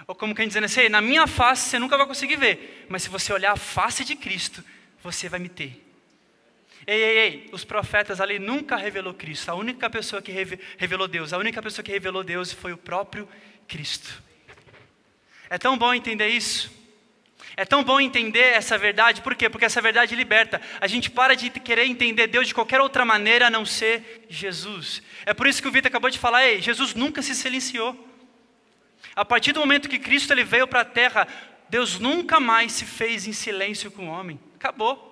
Ou 0.06 0.14
como 0.14 0.34
quem 0.34 0.48
dizendo 0.48 0.64
assim, 0.64 0.88
na 0.88 1.00
minha 1.00 1.26
face 1.26 1.70
você 1.70 1.78
nunca 1.78 1.96
vai 1.96 2.06
conseguir 2.06 2.36
ver, 2.36 2.86
mas 2.88 3.04
se 3.04 3.08
você 3.08 3.32
olhar 3.32 3.52
a 3.52 3.56
face 3.56 4.04
de 4.04 4.16
Cristo, 4.16 4.64
você 5.02 5.28
vai 5.28 5.38
me 5.38 5.48
ter. 5.48 5.86
Ei, 6.86 7.02
ei, 7.02 7.18
ei, 7.18 7.50
os 7.52 7.64
profetas 7.64 8.20
ali 8.20 8.38
nunca 8.38 8.76
revelou 8.76 9.14
Cristo. 9.14 9.50
A 9.50 9.54
única 9.54 9.88
pessoa 9.88 10.20
que 10.20 10.32
revelou 10.76 11.06
Deus, 11.06 11.32
a 11.32 11.38
única 11.38 11.62
pessoa 11.62 11.84
que 11.84 11.92
revelou 11.92 12.24
Deus 12.24 12.52
foi 12.52 12.72
o 12.72 12.76
próprio 12.76 13.28
Cristo. 13.68 14.22
É 15.48 15.58
tão 15.58 15.76
bom 15.76 15.92
entender 15.92 16.28
isso. 16.28 16.79
É 17.56 17.64
tão 17.64 17.82
bom 17.82 18.00
entender 18.00 18.54
essa 18.54 18.78
verdade, 18.78 19.22
por 19.22 19.34
quê? 19.34 19.48
Porque 19.48 19.64
essa 19.64 19.80
verdade 19.80 20.14
liberta. 20.14 20.60
A 20.80 20.86
gente 20.86 21.10
para 21.10 21.34
de 21.34 21.50
querer 21.50 21.84
entender 21.84 22.26
Deus 22.26 22.46
de 22.46 22.54
qualquer 22.54 22.80
outra 22.80 23.04
maneira 23.04 23.48
a 23.48 23.50
não 23.50 23.66
ser 23.66 24.26
Jesus. 24.28 25.02
É 25.26 25.34
por 25.34 25.46
isso 25.46 25.60
que 25.60 25.68
o 25.68 25.72
Vitor 25.72 25.88
acabou 25.88 26.10
de 26.10 26.18
falar, 26.18 26.46
ei, 26.46 26.60
Jesus 26.60 26.94
nunca 26.94 27.22
se 27.22 27.34
silenciou. 27.34 28.08
A 29.14 29.24
partir 29.24 29.52
do 29.52 29.60
momento 29.60 29.88
que 29.88 29.98
Cristo 29.98 30.32
ele 30.32 30.44
veio 30.44 30.66
para 30.66 30.80
a 30.80 30.84
terra, 30.84 31.26
Deus 31.68 31.98
nunca 31.98 32.40
mais 32.40 32.72
se 32.72 32.84
fez 32.84 33.26
em 33.26 33.32
silêncio 33.32 33.90
com 33.90 34.08
o 34.08 34.10
homem. 34.10 34.38
Acabou. 34.56 35.08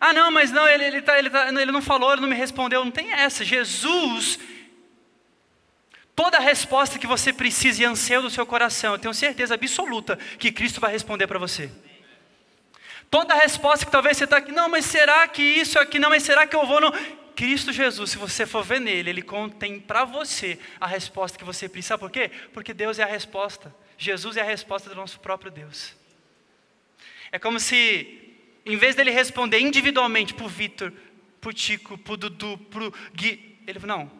Ah, 0.00 0.12
não, 0.12 0.30
mas 0.30 0.50
não, 0.50 0.66
ele, 0.68 0.84
ele, 0.84 1.02
tá, 1.02 1.18
ele, 1.18 1.30
tá, 1.30 1.48
ele 1.48 1.72
não 1.72 1.82
falou, 1.82 2.12
ele 2.12 2.20
não 2.20 2.28
me 2.28 2.34
respondeu. 2.34 2.84
Não 2.84 2.90
tem 2.90 3.12
essa. 3.12 3.44
Jesus, 3.44 4.38
toda 6.18 6.36
a 6.36 6.40
resposta 6.40 6.98
que 6.98 7.06
você 7.06 7.32
precisa 7.32 7.80
e 7.80 7.84
anseia 7.84 8.20
do 8.20 8.28
seu 8.28 8.44
coração, 8.44 8.94
eu 8.94 8.98
tenho 8.98 9.14
certeza 9.14 9.54
absoluta 9.54 10.18
que 10.36 10.50
Cristo 10.50 10.80
vai 10.80 10.90
responder 10.90 11.28
para 11.28 11.38
você. 11.38 11.70
Toda 13.08 13.34
a 13.34 13.36
resposta 13.36 13.86
que 13.86 13.92
talvez 13.92 14.16
você 14.16 14.24
está 14.24 14.38
aqui, 14.38 14.50
não, 14.50 14.68
mas 14.68 14.84
será 14.84 15.28
que 15.28 15.40
isso 15.40 15.78
aqui, 15.78 15.96
não, 15.96 16.10
mas 16.10 16.24
será 16.24 16.44
que 16.44 16.56
eu 16.56 16.66
vou? 16.66 16.80
Não? 16.80 16.90
Cristo 17.36 17.72
Jesus, 17.72 18.10
se 18.10 18.18
você 18.18 18.44
for 18.44 18.64
ver 18.64 18.80
nele, 18.80 19.10
ele 19.10 19.22
contém 19.22 19.78
para 19.78 20.04
você 20.04 20.58
a 20.80 20.88
resposta 20.88 21.38
que 21.38 21.44
você 21.44 21.68
precisa. 21.68 21.94
Sabe 21.94 22.00
por 22.00 22.10
quê? 22.10 22.32
Porque 22.52 22.74
Deus 22.74 22.98
é 22.98 23.04
a 23.04 23.06
resposta. 23.06 23.72
Jesus 23.96 24.36
é 24.36 24.40
a 24.40 24.44
resposta 24.44 24.90
do 24.90 24.96
nosso 24.96 25.20
próprio 25.20 25.52
Deus. 25.52 25.94
É 27.30 27.38
como 27.38 27.60
se 27.60 28.34
em 28.66 28.76
vez 28.76 28.96
dele 28.96 29.12
responder 29.12 29.60
individualmente 29.60 30.34
para 30.34 30.46
o 30.46 30.48
Vitor, 30.48 30.92
para 31.40 31.50
o 31.50 31.52
Tico, 31.52 31.96
para 31.96 32.14
o 32.14 32.16
Dudu, 32.16 32.58
para 32.58 32.88
o 32.88 32.92
Gui, 33.14 33.56
ele 33.68 33.78
falou: 33.78 33.98
não, 33.98 34.10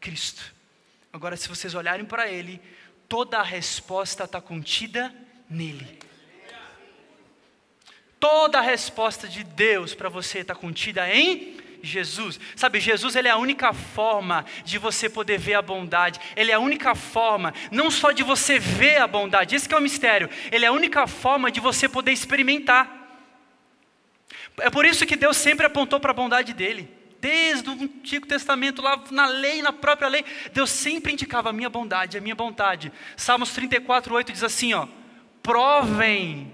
Cristo. 0.00 0.61
Agora, 1.12 1.36
se 1.36 1.48
vocês 1.48 1.74
olharem 1.74 2.04
para 2.04 2.28
ele, 2.30 2.60
toda 3.08 3.38
a 3.38 3.42
resposta 3.42 4.24
está 4.24 4.40
contida 4.40 5.14
nele. 5.48 5.98
Toda 8.18 8.58
a 8.58 8.62
resposta 8.62 9.28
de 9.28 9.44
Deus 9.44 9.94
para 9.94 10.08
você 10.08 10.38
está 10.38 10.54
contida 10.54 11.12
em 11.14 11.56
Jesus. 11.82 12.40
Sabe, 12.56 12.80
Jesus 12.80 13.16
ele 13.16 13.28
é 13.28 13.32
a 13.32 13.36
única 13.36 13.72
forma 13.72 14.46
de 14.64 14.78
você 14.78 15.08
poder 15.08 15.38
ver 15.38 15.54
a 15.54 15.62
bondade. 15.62 16.20
Ele 16.36 16.50
é 16.50 16.54
a 16.54 16.60
única 16.60 16.94
forma, 16.94 17.52
não 17.70 17.90
só 17.90 18.12
de 18.12 18.22
você 18.22 18.58
ver 18.58 18.98
a 18.98 19.06
bondade, 19.06 19.54
esse 19.54 19.72
é 19.72 19.76
o 19.76 19.82
mistério. 19.82 20.30
Ele 20.50 20.64
é 20.64 20.68
a 20.68 20.72
única 20.72 21.06
forma 21.06 21.50
de 21.50 21.60
você 21.60 21.88
poder 21.88 22.12
experimentar. 22.12 23.00
É 24.60 24.70
por 24.70 24.86
isso 24.86 25.04
que 25.04 25.16
Deus 25.16 25.36
sempre 25.36 25.66
apontou 25.66 25.98
para 26.00 26.12
a 26.12 26.14
bondade 26.14 26.54
dele. 26.54 27.01
Desde 27.22 27.70
o 27.70 27.72
Antigo 27.74 28.26
Testamento, 28.26 28.82
lá 28.82 29.00
na 29.12 29.26
lei, 29.26 29.62
na 29.62 29.72
própria 29.72 30.08
lei, 30.08 30.24
Deus 30.52 30.70
sempre 30.70 31.12
indicava 31.12 31.50
a 31.50 31.52
minha 31.52 31.70
bondade, 31.70 32.18
a 32.18 32.20
minha 32.20 32.34
bondade. 32.34 32.92
Salmos 33.16 33.52
34, 33.52 34.12
8 34.12 34.32
diz 34.32 34.42
assim: 34.42 34.74
ó, 34.74 34.88
provem 35.40 36.52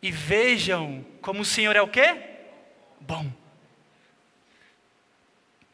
e 0.00 0.10
vejam 0.10 1.04
como 1.20 1.42
o 1.42 1.44
Senhor 1.44 1.76
é 1.76 1.82
o 1.82 1.88
quê? 1.88 2.18
Bom. 3.00 3.30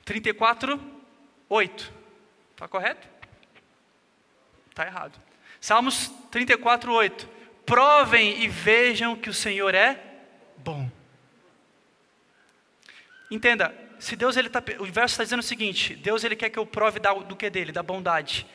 34, 0.04 0.80
8. 1.48 1.92
Está 2.54 2.66
correto? 2.66 3.06
Está 4.70 4.84
errado. 4.84 5.16
Salmos 5.60 6.10
34, 6.32 6.92
8. 6.92 7.28
Provem 7.64 8.42
e 8.42 8.48
vejam 8.48 9.14
que 9.14 9.30
o 9.30 9.34
Senhor 9.34 9.76
é 9.76 10.02
bom. 10.56 10.90
Entenda, 13.30 13.86
se 13.98 14.16
Deus 14.16 14.36
ele 14.36 14.48
tá, 14.48 14.62
o 14.78 14.84
verso 14.86 15.14
está 15.14 15.24
dizendo 15.24 15.40
o 15.40 15.42
seguinte: 15.42 15.94
Deus 15.94 16.24
ele 16.24 16.36
quer 16.36 16.50
que 16.50 16.58
eu 16.58 16.66
prove 16.66 16.98
da, 16.98 17.12
do 17.12 17.36
que 17.36 17.48
dele, 17.50 17.72
da 17.72 17.82
bondade. 17.82 18.46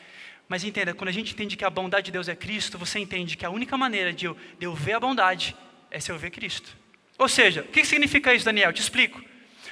Mas 0.48 0.62
entenda, 0.62 0.92
quando 0.92 1.08
a 1.08 1.12
gente 1.12 1.32
entende 1.32 1.56
que 1.56 1.64
a 1.64 1.70
bondade 1.70 2.06
de 2.06 2.12
Deus 2.12 2.28
é 2.28 2.36
Cristo, 2.36 2.78
você 2.78 2.98
entende 2.98 3.36
que 3.36 3.46
a 3.46 3.50
única 3.50 3.76
maneira 3.76 4.12
de 4.12 4.26
eu, 4.26 4.36
de 4.58 4.66
eu 4.66 4.74
ver 4.74 4.94
a 4.94 5.00
bondade 5.00 5.56
é 5.90 5.98
se 5.98 6.12
eu 6.12 6.18
ver 6.18 6.30
Cristo. 6.30 6.76
Ou 7.16 7.28
seja, 7.28 7.62
o 7.62 7.68
que 7.68 7.84
significa 7.84 8.34
isso, 8.34 8.44
Daniel? 8.44 8.70
Eu 8.70 8.74
te 8.74 8.82
explico. 8.82 9.22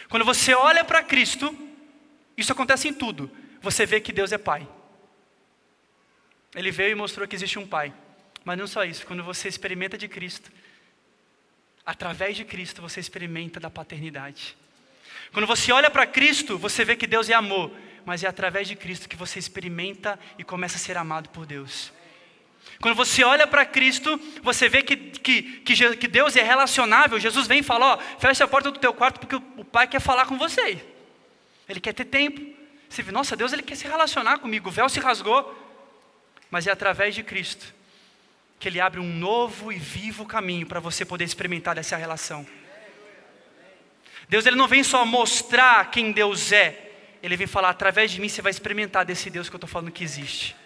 Quando 0.09 0.25
você 0.25 0.55
olha 0.55 0.85
para 0.85 1.03
Cristo, 1.03 1.57
isso 2.37 2.53
acontece 2.53 2.89
em 2.89 2.95
tudo. 2.95 3.31
Você 3.61 3.85
vê 3.85 4.01
que 4.01 4.13
Deus 4.13 4.33
é 4.33 4.39
Pai. 4.39 4.67
Ele 6.55 6.71
veio 6.71 6.93
e 6.93 6.95
mostrou 6.95 7.27
que 7.27 7.35
existe 7.35 7.59
um 7.59 7.67
Pai. 7.67 7.93
Mas 8.45 8.59
não 8.59 8.67
só 8.67 8.85
isso, 8.85 9.07
quando 9.07 9.23
você 9.23 9.49
experimenta 9.49 9.97
de 9.97 10.09
Cristo, 10.09 10.51
através 11.85 12.37
de 12.37 12.45
Cristo 12.45 12.83
você 12.83 13.01
experimenta 13.01 13.61
da 13.61 13.71
paternidade. 13.71 14.57
Quando 15.33 15.47
você 15.47 15.73
olha 15.73 15.91
para 15.91 16.07
Cristo, 16.07 16.59
você 16.59 16.85
vê 16.85 16.97
que 16.97 17.07
Deus 17.07 17.29
é 17.29 17.35
amor, 17.35 17.71
mas 18.05 18.23
é 18.25 18.29
através 18.29 18.69
de 18.69 18.77
Cristo 18.77 19.09
que 19.09 19.17
você 19.17 19.39
experimenta 19.39 20.19
e 20.39 20.45
começa 20.45 20.77
a 20.77 20.79
ser 20.79 20.97
amado 20.97 21.29
por 21.31 21.47
Deus. 21.47 21.93
Quando 22.81 22.95
você 22.95 23.25
olha 23.25 23.47
para 23.47 23.65
Cristo, 23.65 24.21
você 24.43 24.69
vê 24.69 24.83
que, 24.83 24.97
que, 24.97 25.43
que, 25.43 25.97
que, 25.97 26.09
Deus 26.09 26.37
é 26.37 26.43
relacionável. 26.43 27.19
Jesus 27.19 27.47
vem 27.47 27.61
e 27.61 27.63
fala: 27.63 27.95
ó, 27.95 27.99
fecha 28.19 28.45
a 28.45 28.49
porta 28.49 28.71
do 28.71 28.79
teu 28.79 28.93
quarto 28.93 29.21
porque 29.21 29.37
o, 29.37 29.43
o 29.57 29.65
Pai 29.65 29.87
quer 29.87 30.01
falar 30.01 30.27
com 30.27 30.37
você. 30.37 30.85
Ele 31.69 31.81
quer 31.81 31.93
ter 31.93 32.05
tempo. 32.05 32.41
Você 32.89 33.03
vê, 33.03 33.11
nossa, 33.11 33.37
Deus 33.37 33.53
ele 33.53 33.63
quer 33.63 33.77
se 33.77 33.87
relacionar 33.87 34.39
comigo. 34.39 34.69
O 34.69 34.73
véu 34.73 34.89
se 34.89 35.01
rasgou. 35.01 35.59
Mas 36.51 36.67
é 36.67 36.71
através 36.71 37.15
de 37.15 37.23
Cristo 37.23 37.73
que 38.63 38.69
Ele 38.69 38.81
abre 38.81 39.01
um 39.01 39.13
novo 39.19 39.73
e 39.73 39.77
vivo 39.77 40.25
caminho 40.25 40.65
para 40.65 40.79
você 40.79 41.05
poder 41.05 41.25
experimentar 41.25 41.77
essa 41.79 41.97
relação. 41.97 42.47
Deus 44.33 44.47
ele 44.47 44.57
não 44.57 44.67
vem 44.67 44.83
só 44.83 45.05
mostrar 45.05 45.91
quem 45.91 46.11
Deus 46.11 46.53
é, 46.53 46.91
ele 47.23 47.37
vem 47.37 47.47
falar 47.47 47.69
através 47.69 48.11
de 48.11 48.19
mim 48.19 48.31
você 48.31 48.41
vai 48.41 48.49
experimentar 48.49 49.05
desse 49.05 49.29
Deus 49.29 49.51
que 49.51 49.55
eu 49.55 49.59
estou 49.59 49.69
falando 49.69 49.93
que 49.93 50.03
existe. 50.03 50.57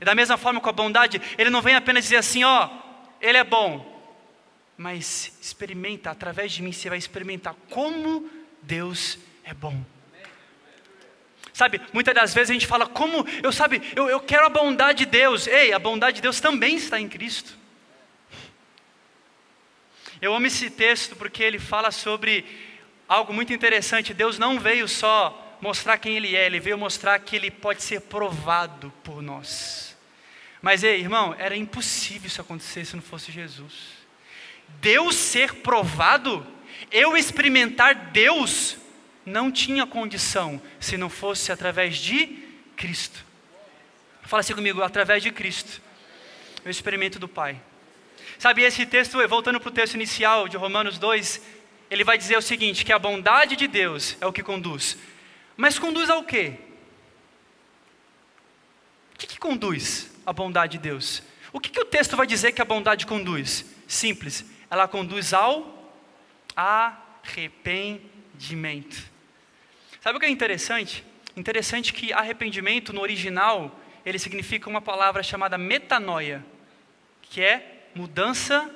E 0.00 0.04
da 0.04 0.12
mesma 0.12 0.36
forma 0.36 0.60
com 0.60 0.68
a 0.68 0.72
bondade, 0.72 1.22
ele 1.38 1.50
não 1.50 1.62
vem 1.62 1.76
apenas 1.76 2.02
dizer 2.02 2.16
assim, 2.16 2.42
ó, 2.42 2.68
ele 3.20 3.38
é 3.38 3.44
bom, 3.44 4.12
mas 4.76 5.38
experimenta 5.40 6.10
através 6.10 6.50
de 6.50 6.62
mim 6.62 6.72
você 6.72 6.88
vai 6.88 6.98
experimentar 6.98 7.54
como 7.70 8.28
Deus 8.60 9.20
é 9.44 9.54
bom. 9.54 9.80
Sabe, 11.52 11.80
muitas 11.92 12.12
das 12.12 12.34
vezes 12.34 12.50
a 12.50 12.54
gente 12.54 12.66
fala, 12.66 12.88
como 12.88 13.24
eu 13.40 13.52
sabe, 13.52 13.80
eu, 13.94 14.10
eu 14.10 14.18
quero 14.18 14.46
a 14.46 14.48
bondade 14.48 15.04
de 15.04 15.06
Deus. 15.06 15.46
Ei, 15.46 15.72
a 15.72 15.78
bondade 15.78 16.16
de 16.16 16.22
Deus 16.22 16.40
também 16.40 16.74
está 16.74 16.98
em 16.98 17.08
Cristo. 17.08 17.61
Eu 20.22 20.32
amo 20.32 20.46
esse 20.46 20.70
texto 20.70 21.16
porque 21.16 21.42
ele 21.42 21.58
fala 21.58 21.90
sobre 21.90 22.44
algo 23.08 23.32
muito 23.32 23.52
interessante. 23.52 24.14
Deus 24.14 24.38
não 24.38 24.60
veio 24.60 24.86
só 24.86 25.58
mostrar 25.60 25.98
quem 25.98 26.16
Ele 26.16 26.36
é, 26.36 26.46
Ele 26.46 26.60
veio 26.60 26.78
mostrar 26.78 27.18
que 27.18 27.34
Ele 27.34 27.50
pode 27.50 27.82
ser 27.82 28.02
provado 28.02 28.92
por 29.02 29.20
nós. 29.20 29.96
Mas, 30.62 30.84
ei, 30.84 31.00
irmão, 31.00 31.34
era 31.36 31.56
impossível 31.56 32.28
isso 32.28 32.40
acontecer 32.40 32.84
se 32.84 32.94
não 32.94 33.02
fosse 33.02 33.32
Jesus. 33.32 33.74
Deus 34.80 35.16
ser 35.16 35.54
provado, 35.54 36.46
eu 36.92 37.16
experimentar 37.16 38.12
Deus, 38.12 38.76
não 39.26 39.50
tinha 39.50 39.84
condição 39.86 40.62
se 40.78 40.96
não 40.96 41.10
fosse 41.10 41.50
através 41.50 41.96
de 41.96 42.26
Cristo. 42.76 43.24
Fala 44.22 44.40
assim 44.40 44.54
comigo, 44.54 44.82
através 44.82 45.20
de 45.20 45.32
Cristo, 45.32 45.82
eu 46.64 46.70
experimento 46.70 47.18
do 47.18 47.26
Pai. 47.26 47.60
Sabe, 48.38 48.62
esse 48.62 48.86
texto, 48.86 49.18
voltando 49.28 49.60
para 49.60 49.68
o 49.68 49.72
texto 49.72 49.94
inicial 49.94 50.48
de 50.48 50.56
Romanos 50.56 50.98
2, 50.98 51.42
ele 51.90 52.04
vai 52.04 52.16
dizer 52.16 52.36
o 52.36 52.42
seguinte: 52.42 52.84
que 52.84 52.92
a 52.92 52.98
bondade 52.98 53.56
de 53.56 53.66
Deus 53.66 54.16
é 54.20 54.26
o 54.26 54.32
que 54.32 54.42
conduz. 54.42 54.96
Mas 55.56 55.78
conduz 55.78 56.10
ao 56.10 56.24
quê? 56.24 56.54
O 59.14 59.18
que, 59.18 59.26
que 59.26 59.38
conduz 59.38 60.10
a 60.26 60.32
bondade 60.32 60.78
de 60.78 60.78
Deus? 60.78 61.22
O 61.52 61.60
que, 61.60 61.70
que 61.70 61.80
o 61.80 61.84
texto 61.84 62.16
vai 62.16 62.26
dizer 62.26 62.52
que 62.52 62.62
a 62.62 62.64
bondade 62.64 63.06
conduz? 63.06 63.66
Simples, 63.86 64.44
ela 64.70 64.88
conduz 64.88 65.34
ao 65.34 65.92
arrependimento. 66.56 69.12
Sabe 70.00 70.16
o 70.16 70.20
que 70.20 70.26
é 70.26 70.30
interessante? 70.30 71.04
Interessante 71.36 71.92
que 71.92 72.12
arrependimento 72.12 72.92
no 72.92 73.00
original 73.00 73.78
ele 74.04 74.18
significa 74.18 74.68
uma 74.68 74.82
palavra 74.82 75.22
chamada 75.22 75.56
metanoia, 75.56 76.44
que 77.22 77.40
é 77.40 77.71
mudança 77.94 78.70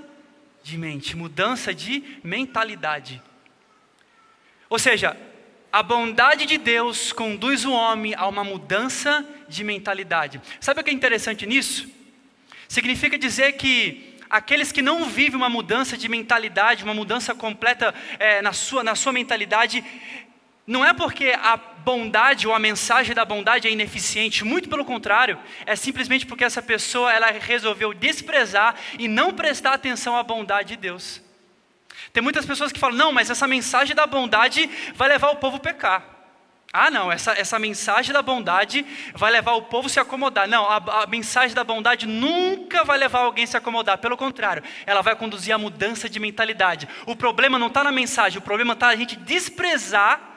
de 0.62 0.76
mente, 0.76 1.16
mudança 1.16 1.72
de 1.74 2.18
mentalidade. 2.22 3.22
Ou 4.68 4.78
seja, 4.78 5.16
A 5.76 5.82
bondade 5.82 6.46
de 6.46 6.56
Deus 6.56 7.12
conduz 7.12 7.66
o 7.66 7.70
homem 7.70 8.14
a 8.14 8.26
uma 8.26 8.42
mudança 8.42 9.22
de 9.46 9.62
mentalidade. 9.62 10.40
Sabe 10.58 10.80
o 10.80 10.82
que 10.82 10.88
é 10.88 10.92
interessante 10.94 11.44
nisso? 11.44 11.86
Significa 12.66 13.18
dizer 13.18 13.52
que 13.58 14.16
aqueles 14.30 14.72
que 14.72 14.80
não 14.80 15.04
vivem 15.04 15.36
uma 15.36 15.50
mudança 15.50 15.94
de 15.94 16.08
mentalidade, 16.08 16.82
uma 16.82 16.94
mudança 16.94 17.34
completa 17.34 17.94
é, 18.18 18.40
na, 18.40 18.54
sua, 18.54 18.82
na 18.82 18.94
sua 18.94 19.12
mentalidade, 19.12 19.84
não 20.66 20.84
é 20.84 20.92
porque 20.92 21.32
a 21.40 21.56
bondade 21.56 22.48
ou 22.48 22.54
a 22.54 22.58
mensagem 22.58 23.14
da 23.14 23.24
bondade 23.24 23.68
é 23.68 23.70
ineficiente, 23.70 24.44
muito 24.44 24.68
pelo 24.68 24.84
contrário, 24.84 25.38
é 25.64 25.76
simplesmente 25.76 26.26
porque 26.26 26.44
essa 26.44 26.60
pessoa 26.60 27.12
ela 27.12 27.30
resolveu 27.30 27.94
desprezar 27.94 28.74
e 28.98 29.06
não 29.06 29.32
prestar 29.32 29.74
atenção 29.74 30.16
à 30.16 30.22
bondade 30.24 30.70
de 30.70 30.76
Deus. 30.76 31.22
Tem 32.12 32.22
muitas 32.22 32.44
pessoas 32.44 32.72
que 32.72 32.80
falam: 32.80 32.96
não, 32.96 33.12
mas 33.12 33.30
essa 33.30 33.46
mensagem 33.46 33.94
da 33.94 34.06
bondade 34.06 34.68
vai 34.94 35.08
levar 35.08 35.30
o 35.30 35.36
povo 35.36 35.58
a 35.58 35.60
pecar. 35.60 36.16
Ah, 36.72 36.90
não, 36.90 37.10
essa, 37.10 37.32
essa 37.32 37.58
mensagem 37.58 38.12
da 38.12 38.20
bondade 38.20 38.84
vai 39.14 39.30
levar 39.30 39.52
o 39.52 39.62
povo 39.62 39.86
a 39.86 39.88
se 39.88 40.00
acomodar. 40.00 40.48
Não, 40.48 40.68
a, 40.68 41.04
a 41.04 41.06
mensagem 41.06 41.54
da 41.54 41.62
bondade 41.62 42.06
nunca 42.06 42.84
vai 42.84 42.98
levar 42.98 43.20
alguém 43.20 43.44
a 43.44 43.46
se 43.46 43.56
acomodar. 43.56 43.98
Pelo 43.98 44.16
contrário, 44.16 44.62
ela 44.84 45.00
vai 45.00 45.14
conduzir 45.14 45.54
a 45.54 45.58
mudança 45.58 46.08
de 46.08 46.18
mentalidade. 46.18 46.88
O 47.06 47.14
problema 47.14 47.58
não 47.58 47.68
está 47.68 47.84
na 47.84 47.92
mensagem, 47.92 48.38
o 48.38 48.42
problema 48.42 48.74
está 48.74 48.88
a 48.88 48.96
gente 48.96 49.16
desprezar 49.16 50.35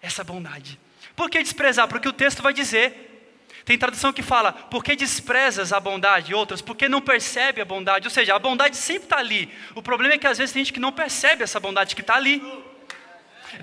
essa 0.00 0.22
bondade. 0.22 0.78
Por 1.14 1.28
que 1.28 1.42
desprezar? 1.42 1.88
Porque 1.88 2.08
o 2.08 2.12
texto 2.12 2.42
vai 2.42 2.52
dizer. 2.52 3.06
Tem 3.64 3.76
tradução 3.76 4.14
que 4.14 4.22
fala, 4.22 4.50
por 4.50 4.82
que 4.82 4.96
desprezas 4.96 5.74
a 5.74 5.80
bondade? 5.80 6.32
E 6.32 6.34
outras, 6.34 6.62
porque 6.62 6.88
não 6.88 7.02
percebe 7.02 7.60
a 7.60 7.66
bondade? 7.66 8.06
Ou 8.06 8.10
seja, 8.10 8.34
a 8.34 8.38
bondade 8.38 8.78
sempre 8.78 9.04
está 9.04 9.18
ali. 9.18 9.52
O 9.74 9.82
problema 9.82 10.14
é 10.14 10.18
que 10.18 10.26
às 10.26 10.38
vezes 10.38 10.54
tem 10.54 10.64
gente 10.64 10.72
que 10.72 10.80
não 10.80 10.90
percebe 10.90 11.44
essa 11.44 11.60
bondade 11.60 11.94
que 11.94 12.00
está 12.00 12.14
ali. 12.14 12.42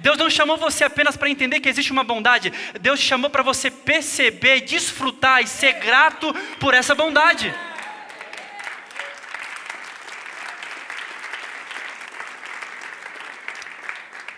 Deus 0.02 0.18
não 0.18 0.30
chamou 0.30 0.58
você 0.58 0.84
apenas 0.84 1.18
para 1.18 1.30
entender 1.30 1.60
que 1.60 1.70
existe 1.70 1.92
uma 1.92 2.04
bondade. 2.04 2.54
Deus 2.80 3.00
chamou 3.00 3.32
para 3.32 3.42
você 3.42 3.72
perceber, 3.72 4.62
desfrutar 4.62 5.42
e 5.42 5.48
ser 5.48 5.74
grato 5.74 6.32
por 6.60 6.76
essa 6.76 6.94
bondade. 6.94 7.52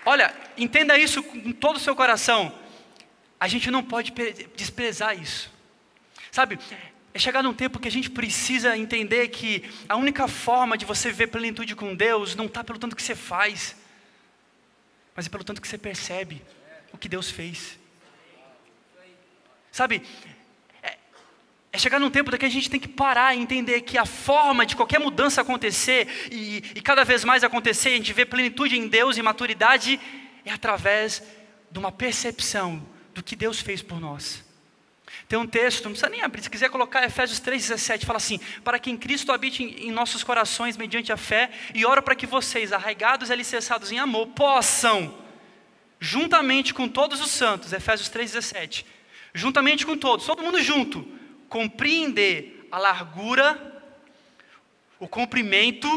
Olha, 0.06 0.34
entenda 0.58 0.98
isso 0.98 1.22
com 1.24 1.52
todo 1.52 1.78
o 1.78 1.80
seu 1.80 1.96
coração. 1.96 2.54
A 3.40 3.48
gente 3.48 3.70
não 3.70 3.84
pode 3.84 4.14
desprezar 4.56 5.20
isso. 5.20 5.52
Sabe, 6.32 6.60
é 7.14 7.20
chegar 7.20 7.42
num 7.42 7.54
tempo 7.54 7.80
que 7.80 7.88
a 7.88 7.92
gente 7.92 8.10
precisa 8.10 8.78
entender 8.78 9.30
que 9.30 9.64
a 9.90 9.96
única 9.96 10.28
forma 10.28 10.78
de 10.78 10.86
você 10.86 11.10
viver 11.10 11.28
plenitude 11.28 11.76
com 11.76 11.96
Deus 11.96 12.36
não 12.36 12.46
está 12.46 12.64
pelo 12.64 12.78
tanto 12.78 12.96
que 12.96 13.02
você 13.02 13.16
faz, 13.16 13.76
mas 15.16 15.26
é 15.26 15.30
pelo 15.30 15.44
tanto 15.44 15.60
que 15.60 15.68
você 15.68 15.80
percebe 15.80 16.42
o 16.94 16.98
que 16.98 17.10
Deus 17.10 17.32
fez. 17.32 17.80
Sabe, 19.72 20.04
é, 20.84 20.98
é 21.72 21.78
chegar 21.78 22.00
num 22.00 22.12
tempo 22.12 22.36
que 22.38 22.46
a 22.46 22.50
gente 22.50 22.70
tem 22.70 22.80
que 22.80 22.88
parar 22.88 23.36
e 23.36 23.40
entender 23.40 23.82
que 23.82 23.98
a 23.98 24.06
forma 24.06 24.64
de 24.64 24.76
qualquer 24.76 25.00
mudança 25.00 25.42
acontecer 25.42 26.08
e, 26.32 26.58
e 26.76 26.82
cada 26.82 27.04
vez 27.04 27.24
mais 27.24 27.44
acontecer, 27.44 27.90
a 27.90 27.98
gente 27.98 28.14
vê 28.14 28.26
plenitude 28.26 28.78
em 28.78 28.88
Deus 28.88 29.18
e 29.18 29.24
maturidade, 29.24 30.00
é 30.48 30.52
através 30.52 31.22
de 31.70 31.78
uma 31.78 31.92
percepção 31.92 32.86
do 33.14 33.24
que 33.24 33.36
Deus 33.36 33.60
fez 33.60 33.82
por 33.82 34.00
nós. 34.00 34.46
Tem 35.28 35.38
um 35.38 35.48
texto, 35.48 35.86
não 35.86 35.92
precisa 35.92 36.10
nem 36.10 36.22
abrir, 36.22 36.42
se 36.42 36.50
quiser 36.50 36.70
colocar 36.70 37.04
Efésios 37.04 37.40
3,17, 37.40 38.06
fala 38.06 38.18
assim: 38.18 38.40
Para 38.64 38.80
que 38.80 38.90
em 38.90 38.98
Cristo 38.98 39.32
habite 39.32 39.64
em, 39.64 39.92
nossos 39.92 40.24
corações 40.24 40.78
mediante 40.78 41.12
a 41.12 41.18
fé, 41.18 41.50
e 41.74 41.86
oro 41.86 42.02
para 42.02 42.16
que 42.16 42.26
vocês, 42.26 42.72
arraigados 42.72 43.30
e 43.30 43.34
alicerçados 43.34 43.92
em 43.92 44.00
amor, 44.00 44.28
possam, 44.28 45.14
juntamente 46.00 46.74
com 46.74 46.88
todos 46.88 47.20
os 47.22 47.32
santos, 47.32 47.74
Efésios 47.74 48.10
3,17, 48.10 48.86
juntamente 49.34 49.86
com 49.86 49.98
todos, 49.98 50.26
todo 50.26 50.44
mundo 50.44 50.62
junto, 50.62 51.06
compreender 51.50 52.68
a 52.72 52.78
largura, 52.78 53.84
o 55.00 55.08
comprimento 55.08 55.88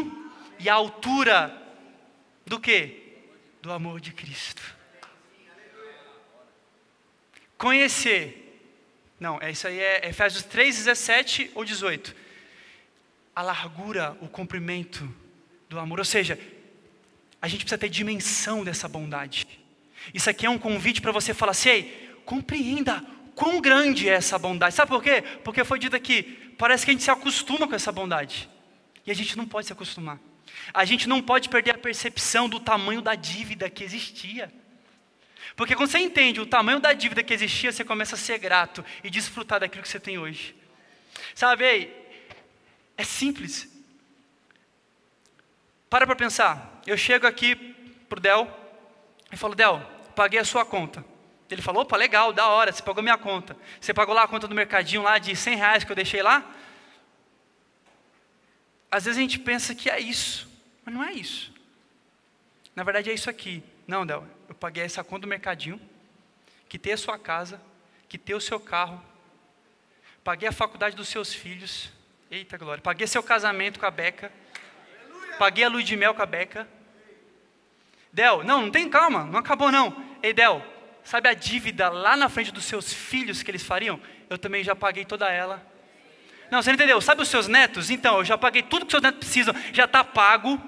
e 0.59 0.69
a 0.69 0.73
altura 0.73 1.57
do 2.45 2.59
que? 2.59 3.10
Do 3.61 3.71
amor 3.71 3.99
de 3.99 4.11
Cristo. 4.11 4.61
Conhecer. 7.57 8.37
Não, 9.19 9.39
é 9.39 9.51
isso 9.51 9.67
aí 9.67 9.79
é 9.79 10.09
Efésios 10.09 10.43
3, 10.43 10.77
17 10.77 11.51
ou 11.53 11.63
18. 11.63 12.15
A 13.35 13.43
largura, 13.43 14.17
o 14.19 14.27
comprimento 14.27 15.07
do 15.69 15.79
amor. 15.79 15.99
Ou 15.99 16.05
seja, 16.05 16.39
a 17.41 17.47
gente 17.47 17.61
precisa 17.61 17.77
ter 17.77 17.89
dimensão 17.89 18.63
dessa 18.63 18.87
bondade. 18.87 19.47
Isso 20.13 20.29
aqui 20.29 20.45
é 20.45 20.49
um 20.49 20.57
convite 20.57 21.01
para 21.01 21.11
você 21.11 21.33
falar 21.33 21.51
assim, 21.51 21.69
Ei, 21.69 22.21
compreenda 22.25 23.05
quão 23.35 23.61
grande 23.61 24.09
é 24.09 24.13
essa 24.13 24.39
bondade. 24.39 24.73
Sabe 24.73 24.89
por 24.89 25.03
quê? 25.03 25.23
Porque 25.43 25.63
foi 25.63 25.77
dito 25.77 25.95
aqui, 25.95 26.23
parece 26.57 26.83
que 26.83 26.91
a 26.91 26.93
gente 26.93 27.03
se 27.03 27.11
acostuma 27.11 27.67
com 27.67 27.75
essa 27.75 27.91
bondade. 27.91 28.49
E 29.05 29.11
a 29.11 29.13
gente 29.13 29.37
não 29.37 29.47
pode 29.47 29.67
se 29.67 29.73
acostumar. 29.73 30.19
A 30.73 30.85
gente 30.85 31.07
não 31.07 31.21
pode 31.21 31.49
perder 31.49 31.71
a 31.71 31.77
percepção 31.77 32.47
do 32.47 32.59
tamanho 32.59 33.01
da 33.01 33.15
dívida 33.15 33.69
que 33.69 33.83
existia. 33.83 34.51
Porque 35.55 35.75
quando 35.75 35.89
você 35.89 35.99
entende 35.99 36.39
o 36.39 36.45
tamanho 36.45 36.79
da 36.79 36.93
dívida 36.93 37.23
que 37.23 37.33
existia, 37.33 37.71
você 37.71 37.83
começa 37.83 38.15
a 38.15 38.17
ser 38.17 38.37
grato 38.37 38.83
e 39.03 39.09
desfrutar 39.09 39.59
daquilo 39.59 39.83
que 39.83 39.89
você 39.89 39.99
tem 39.99 40.17
hoje. 40.17 40.55
Sabe, 41.35 41.89
é 42.97 43.03
simples. 43.03 43.69
Para 45.89 46.05
para 46.05 46.15
pensar. 46.15 46.81
Eu 46.87 46.97
chego 46.97 47.27
aqui 47.27 47.55
pro 48.07 48.19
Del 48.19 48.47
e 49.31 49.37
falo, 49.37 49.55
Del, 49.55 49.79
paguei 50.15 50.39
a 50.39 50.45
sua 50.45 50.65
conta. 50.65 51.03
Ele 51.49 51.61
falou, 51.61 51.83
opa, 51.83 51.97
legal, 51.97 52.31
da 52.31 52.47
hora, 52.47 52.71
você 52.71 52.81
pagou 52.81 53.03
minha 53.03 53.17
conta. 53.17 53.57
Você 53.79 53.93
pagou 53.93 54.15
lá 54.15 54.23
a 54.23 54.27
conta 54.27 54.47
do 54.47 54.55
mercadinho 54.55 55.01
lá 55.01 55.17
de 55.17 55.35
100 55.35 55.55
reais 55.57 55.83
que 55.83 55.91
eu 55.91 55.95
deixei 55.95 56.21
lá? 56.21 56.49
Às 58.91 59.05
vezes 59.05 59.17
a 59.17 59.21
gente 59.21 59.39
pensa 59.39 59.73
que 59.73 59.89
é 59.89 59.99
isso. 59.99 60.51
Mas 60.83 60.93
não 60.93 61.01
é 61.01 61.13
isso. 61.13 61.53
Na 62.75 62.83
verdade 62.83 63.09
é 63.09 63.13
isso 63.13 63.29
aqui. 63.29 63.63
Não, 63.87 64.05
Del, 64.05 64.27
eu 64.49 64.55
paguei 64.55 64.83
essa 64.83 65.03
conta 65.03 65.21
do 65.21 65.27
mercadinho, 65.27 65.79
quitei 66.69 66.93
a 66.93 66.97
sua 66.97 67.17
casa, 67.17 67.61
quitei 68.07 68.35
o 68.35 68.41
seu 68.41 68.59
carro, 68.59 69.03
paguei 70.23 70.47
a 70.47 70.51
faculdade 70.51 70.95
dos 70.95 71.07
seus 71.07 71.33
filhos. 71.33 71.89
Eita 72.29 72.57
glória, 72.57 72.81
paguei 72.81 73.07
seu 73.07 73.21
casamento 73.21 73.79
com 73.79 73.85
a 73.85 73.91
Beca, 73.91 74.31
paguei 75.37 75.65
a 75.65 75.69
luz 75.69 75.85
de 75.85 75.97
mel 75.97 76.13
com 76.13 76.21
a 76.21 76.25
Beca. 76.25 76.67
Del, 78.13 78.43
não, 78.43 78.63
não 78.63 78.71
tem 78.71 78.89
calma, 78.89 79.25
não 79.25 79.39
acabou 79.39 79.71
não. 79.71 80.05
Ei, 80.23 80.33
Del, 80.33 80.65
sabe 81.03 81.27
a 81.27 81.33
dívida 81.33 81.89
lá 81.89 82.15
na 82.15 82.29
frente 82.29 82.51
dos 82.51 82.65
seus 82.65 82.93
filhos 82.93 83.43
que 83.43 83.51
eles 83.51 83.63
fariam? 83.63 83.99
Eu 84.29 84.37
também 84.37 84.63
já 84.63 84.75
paguei 84.75 85.03
toda 85.03 85.29
ela. 85.29 85.65
Não, 86.51 86.61
você 86.61 86.69
não 86.69 86.75
entendeu? 86.75 86.99
Sabe 86.99 87.21
os 87.21 87.29
seus 87.29 87.47
netos? 87.47 87.89
Então, 87.89 88.17
eu 88.17 88.25
já 88.25 88.37
paguei 88.37 88.61
tudo 88.61 88.85
que 88.85 88.91
seus 88.91 89.01
netos 89.01 89.19
precisam, 89.19 89.55
já 89.71 89.85
está 89.85 90.03
pago. 90.03 90.61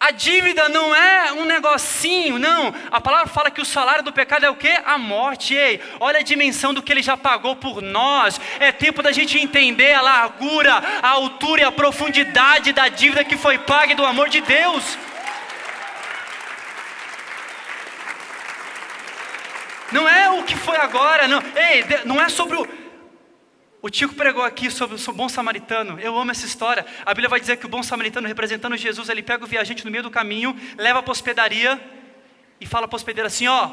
A 0.00 0.10
dívida 0.10 0.68
não 0.70 0.92
é 0.96 1.32
um 1.34 1.44
negocinho, 1.44 2.38
não. 2.38 2.74
A 2.90 3.00
palavra 3.00 3.28
fala 3.28 3.50
que 3.50 3.60
o 3.60 3.66
salário 3.66 4.02
do 4.02 4.12
pecado 4.12 4.44
é 4.44 4.50
o 4.50 4.56
quê? 4.56 4.80
A 4.84 4.96
morte. 4.96 5.54
Ei, 5.54 5.80
olha 6.00 6.20
a 6.20 6.22
dimensão 6.22 6.72
do 6.72 6.82
que 6.82 6.90
ele 6.90 7.02
já 7.02 7.16
pagou 7.18 7.54
por 7.54 7.82
nós. 7.82 8.40
É 8.58 8.72
tempo 8.72 9.02
da 9.02 9.12
gente 9.12 9.38
entender 9.38 9.92
a 9.92 10.00
largura, 10.00 10.82
a 11.02 11.08
altura 11.10 11.60
e 11.60 11.64
a 11.64 11.70
profundidade 11.70 12.72
da 12.72 12.88
dívida 12.88 13.24
que 13.24 13.36
foi 13.36 13.58
paga 13.58 13.92
e 13.92 13.94
do 13.94 14.04
amor 14.04 14.28
de 14.30 14.40
Deus. 14.40 14.98
Não 19.92 20.08
é 20.08 20.30
o 20.30 20.42
que 20.42 20.56
foi 20.56 20.78
agora, 20.78 21.28
não. 21.28 21.40
Ei, 21.54 21.84
não 22.06 22.20
é 22.20 22.28
sobre 22.30 22.56
o 22.56 22.81
o 23.82 23.90
Tico 23.90 24.14
pregou 24.14 24.44
aqui 24.44 24.70
sobre 24.70 24.96
o 24.96 25.12
bom 25.12 25.28
samaritano. 25.28 25.98
Eu 25.98 26.16
amo 26.16 26.30
essa 26.30 26.46
história. 26.46 26.86
A 27.04 27.12
Bíblia 27.12 27.28
vai 27.28 27.40
dizer 27.40 27.56
que 27.56 27.66
o 27.66 27.68
bom 27.68 27.82
samaritano, 27.82 28.28
representando 28.28 28.76
Jesus, 28.76 29.08
ele 29.08 29.24
pega 29.24 29.44
o 29.44 29.46
viajante 29.46 29.84
no 29.84 29.90
meio 29.90 30.04
do 30.04 30.10
caminho, 30.10 30.56
leva 30.78 31.02
para 31.02 31.10
a 31.10 31.12
hospedaria 31.12 31.80
e 32.60 32.64
fala 32.64 32.86
para 32.86 32.94
a 32.94 32.98
hospedeira 32.98 33.26
assim: 33.26 33.48
ó, 33.48 33.68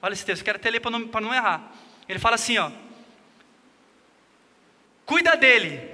olha 0.00 0.14
esse 0.14 0.24
texto, 0.24 0.42
quero 0.42 0.56
até 0.56 0.70
ler 0.70 0.80
para 0.80 0.90
não, 0.90 1.00
não 1.00 1.34
errar. 1.34 1.72
Ele 2.08 2.18
fala 2.18 2.36
assim: 2.36 2.56
ó, 2.56 2.72
cuida 5.04 5.36
dele. 5.36 5.92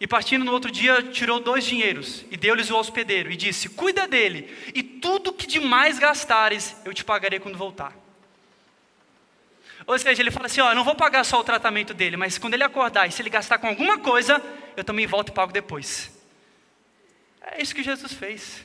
E 0.00 0.06
partindo 0.06 0.44
no 0.44 0.52
outro 0.52 0.70
dia, 0.70 1.02
tirou 1.02 1.40
dois 1.40 1.64
dinheiros 1.64 2.24
e 2.30 2.36
deu-lhes 2.36 2.70
o 2.70 2.76
hospedeiro 2.76 3.32
e 3.32 3.36
disse: 3.36 3.68
Cuida 3.68 4.06
dele, 4.06 4.56
e 4.72 4.80
tudo 4.80 5.32
que 5.32 5.44
demais 5.44 5.98
gastares, 5.98 6.76
eu 6.84 6.94
te 6.94 7.04
pagarei 7.04 7.40
quando 7.40 7.58
voltar. 7.58 8.07
Ou 9.88 9.98
seja, 9.98 10.20
ele 10.20 10.30
fala 10.30 10.46
assim: 10.46 10.60
ó, 10.60 10.74
não 10.74 10.84
vou 10.84 10.94
pagar 10.94 11.24
só 11.24 11.40
o 11.40 11.44
tratamento 11.44 11.94
dele, 11.94 12.14
mas 12.14 12.36
quando 12.36 12.52
ele 12.52 12.62
acordar 12.62 13.08
e 13.08 13.10
se 13.10 13.22
ele 13.22 13.30
gastar 13.30 13.56
com 13.56 13.66
alguma 13.66 13.98
coisa, 13.98 14.40
eu 14.76 14.84
também 14.84 15.06
volto 15.06 15.30
e 15.30 15.32
pago 15.32 15.50
depois. 15.50 16.14
É 17.40 17.62
isso 17.62 17.74
que 17.74 17.82
Jesus 17.82 18.12
fez. 18.12 18.62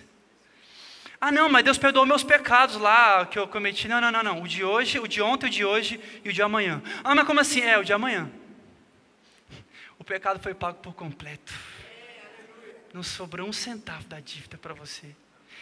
Ah, 1.21 1.31
não, 1.31 1.47
mas 1.47 1.63
Deus 1.63 1.77
perdoou 1.77 2.05
meus 2.05 2.25
pecados 2.25 2.75
lá 2.75 3.25
que 3.25 3.39
eu 3.39 3.47
cometi. 3.47 3.87
Não, 3.87 4.01
não, 4.01 4.11
não, 4.11 4.21
não. 4.21 4.41
O 4.41 4.47
de 4.49 4.65
hoje, 4.65 4.99
o 4.99 5.07
de 5.07 5.21
ontem, 5.21 5.47
o 5.47 5.49
de 5.49 5.63
hoje 5.63 5.97
e 6.25 6.29
o 6.29 6.33
de 6.33 6.41
amanhã. 6.41 6.83
Ah, 7.01 7.15
mas 7.15 7.25
como 7.25 7.39
assim? 7.39 7.61
É, 7.61 7.77
o 7.77 7.83
de 7.83 7.93
amanhã. 7.93 8.29
O 9.97 10.03
pecado 10.03 10.37
foi 10.37 10.53
pago 10.53 10.79
por 10.79 10.93
completo. 10.93 11.53
Não 12.93 13.01
sobrou 13.01 13.47
um 13.47 13.53
centavo 13.53 14.03
da 14.03 14.19
dívida 14.19 14.57
para 14.57 14.73
você. 14.73 15.15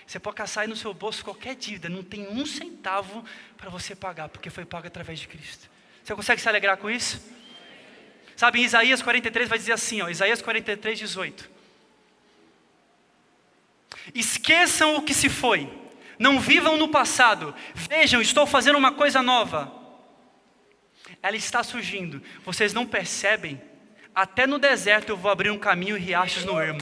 Você 0.06 0.20
pode 0.20 0.36
caçar 0.36 0.64
aí 0.64 0.68
no 0.68 0.76
seu 0.76 0.94
bolso 0.94 1.24
qualquer 1.24 1.56
dívida, 1.56 1.88
não 1.88 2.04
tem 2.04 2.28
um 2.28 2.46
centavo 2.46 3.24
para 3.58 3.70
você 3.70 3.96
pagar, 3.96 4.30
porque 4.30 4.50
foi 4.50 4.66
pago 4.66 4.88
através 4.88 5.20
de 5.20 5.28
Cristo. 5.28 5.70
Você 6.04 6.16
consegue 6.16 6.42
se 6.42 6.50
alegrar 6.50 6.78
com 6.78 6.90
isso? 6.90 7.22
Sabe, 8.36 8.60
em 8.60 8.64
Isaías 8.64 9.02
43 9.02 9.48
vai 9.48 9.58
dizer 9.58 9.74
assim, 9.74 10.02
ó, 10.02 10.10
Isaías 10.10 10.42
43, 10.42 11.00
18. 11.00 11.50
Esqueçam 14.16 14.96
o 14.96 15.02
que 15.02 15.14
se 15.14 15.30
foi, 15.30 15.72
não 16.18 16.40
vivam 16.40 16.78
no 16.78 16.90
passado, 16.90 17.54
vejam, 17.74 18.22
estou 18.22 18.48
fazendo 18.48 18.78
uma 18.78 18.92
coisa 18.92 19.22
nova. 19.22 19.72
Ela 21.22 21.36
está 21.36 21.64
surgindo, 21.64 22.22
vocês 22.44 22.74
não 22.74 22.86
percebem? 22.86 23.62
Até 24.14 24.46
no 24.46 24.60
deserto 24.60 25.10
eu 25.10 25.18
vou 25.18 25.32
abrir 25.32 25.52
um 25.52 25.60
caminho 25.60 25.96
e 25.96 26.00
riachos 26.00 26.44
no 26.44 26.60
ermo. 26.60 26.82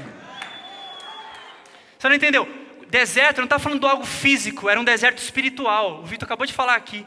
Você 1.98 2.08
não 2.08 2.16
entendeu? 2.16 2.48
Deserto 2.90 3.38
não 3.38 3.46
está 3.46 3.60
falando 3.60 3.82
de 3.82 3.86
algo 3.86 4.06
físico, 4.06 4.68
era 4.68 4.80
um 4.80 4.84
deserto 4.84 5.20
espiritual. 5.20 6.02
O 6.02 6.06
Vitor 6.06 6.26
acabou 6.26 6.46
de 6.46 6.54
falar 6.54 6.76
aqui. 6.76 7.06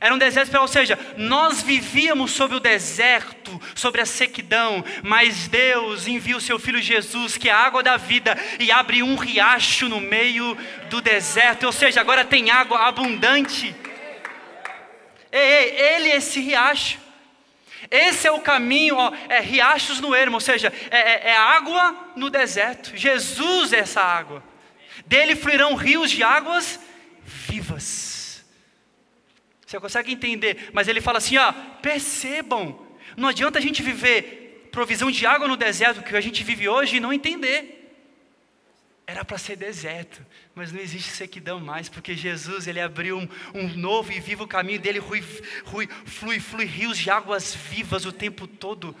Era 0.00 0.14
um 0.14 0.18
deserto 0.18 0.46
espiritual, 0.46 0.64
ou 0.64 0.68
seja, 0.68 0.98
nós 1.16 1.62
vivíamos 1.62 2.32
sobre 2.32 2.56
o 2.56 2.60
deserto, 2.60 3.60
sobre 3.74 4.00
a 4.00 4.06
sequidão, 4.06 4.84
mas 5.02 5.48
Deus 5.48 6.06
envia 6.06 6.36
o 6.36 6.40
seu 6.40 6.58
Filho 6.58 6.80
Jesus, 6.80 7.36
que 7.36 7.48
é 7.48 7.52
a 7.52 7.58
água 7.58 7.82
da 7.82 7.96
vida, 7.96 8.36
e 8.58 8.70
abre 8.70 9.02
um 9.02 9.16
riacho 9.16 9.88
no 9.88 10.00
meio 10.00 10.56
do 10.90 11.00
deserto, 11.00 11.64
ou 11.64 11.72
seja, 11.72 12.00
agora 12.00 12.24
tem 12.24 12.50
água 12.50 12.86
abundante. 12.86 13.74
Ei, 15.32 15.40
ei, 15.40 15.94
ele 15.94 16.10
é 16.10 16.16
esse 16.16 16.40
riacho. 16.40 16.98
Esse 17.90 18.26
é 18.26 18.32
o 18.32 18.40
caminho, 18.40 18.96
ó, 18.96 19.12
é 19.28 19.40
riachos 19.40 20.00
no 20.00 20.14
ermo, 20.14 20.36
ou 20.36 20.40
seja, 20.40 20.72
é, 20.90 20.98
é, 20.98 21.28
é 21.30 21.36
água 21.36 22.12
no 22.16 22.28
deserto. 22.28 22.96
Jesus 22.96 23.72
é 23.72 23.78
essa 23.78 24.02
água. 24.02 24.42
Dele 25.04 25.36
fluirão 25.36 25.74
rios 25.74 26.10
de 26.10 26.22
águas 26.22 26.80
vivas. 27.24 28.44
Você 29.66 29.80
consegue 29.80 30.12
entender? 30.12 30.70
Mas 30.72 30.88
ele 30.88 31.00
fala 31.00 31.18
assim: 31.18 31.36
ó, 31.36 31.52
percebam, 31.82 32.78
não 33.16 33.28
adianta 33.28 33.58
a 33.58 33.62
gente 33.62 33.82
viver 33.82 34.68
provisão 34.70 35.10
de 35.10 35.26
água 35.26 35.48
no 35.48 35.56
deserto 35.56 36.02
que 36.02 36.14
a 36.14 36.20
gente 36.20 36.44
vive 36.44 36.68
hoje 36.68 36.96
e 36.96 37.00
não 37.00 37.12
entender. 37.12 37.74
Era 39.06 39.24
para 39.24 39.38
ser 39.38 39.56
deserto, 39.56 40.24
mas 40.54 40.72
não 40.72 40.80
existe 40.80 41.10
sequidão 41.10 41.60
mais, 41.60 41.88
porque 41.88 42.14
Jesus 42.14 42.66
ele 42.66 42.80
abriu 42.80 43.18
um, 43.18 43.28
um 43.54 43.68
novo 43.68 44.10
e 44.12 44.18
vivo 44.18 44.48
caminho 44.48 44.80
dele, 44.80 45.00
flui, 45.00 45.22
flui, 45.22 45.88
flui, 46.04 46.40
flui 46.40 46.64
rios 46.64 46.98
de 46.98 47.08
águas 47.08 47.54
vivas 47.54 48.04
o 48.04 48.12
tempo 48.12 48.46
todo. 48.48 48.96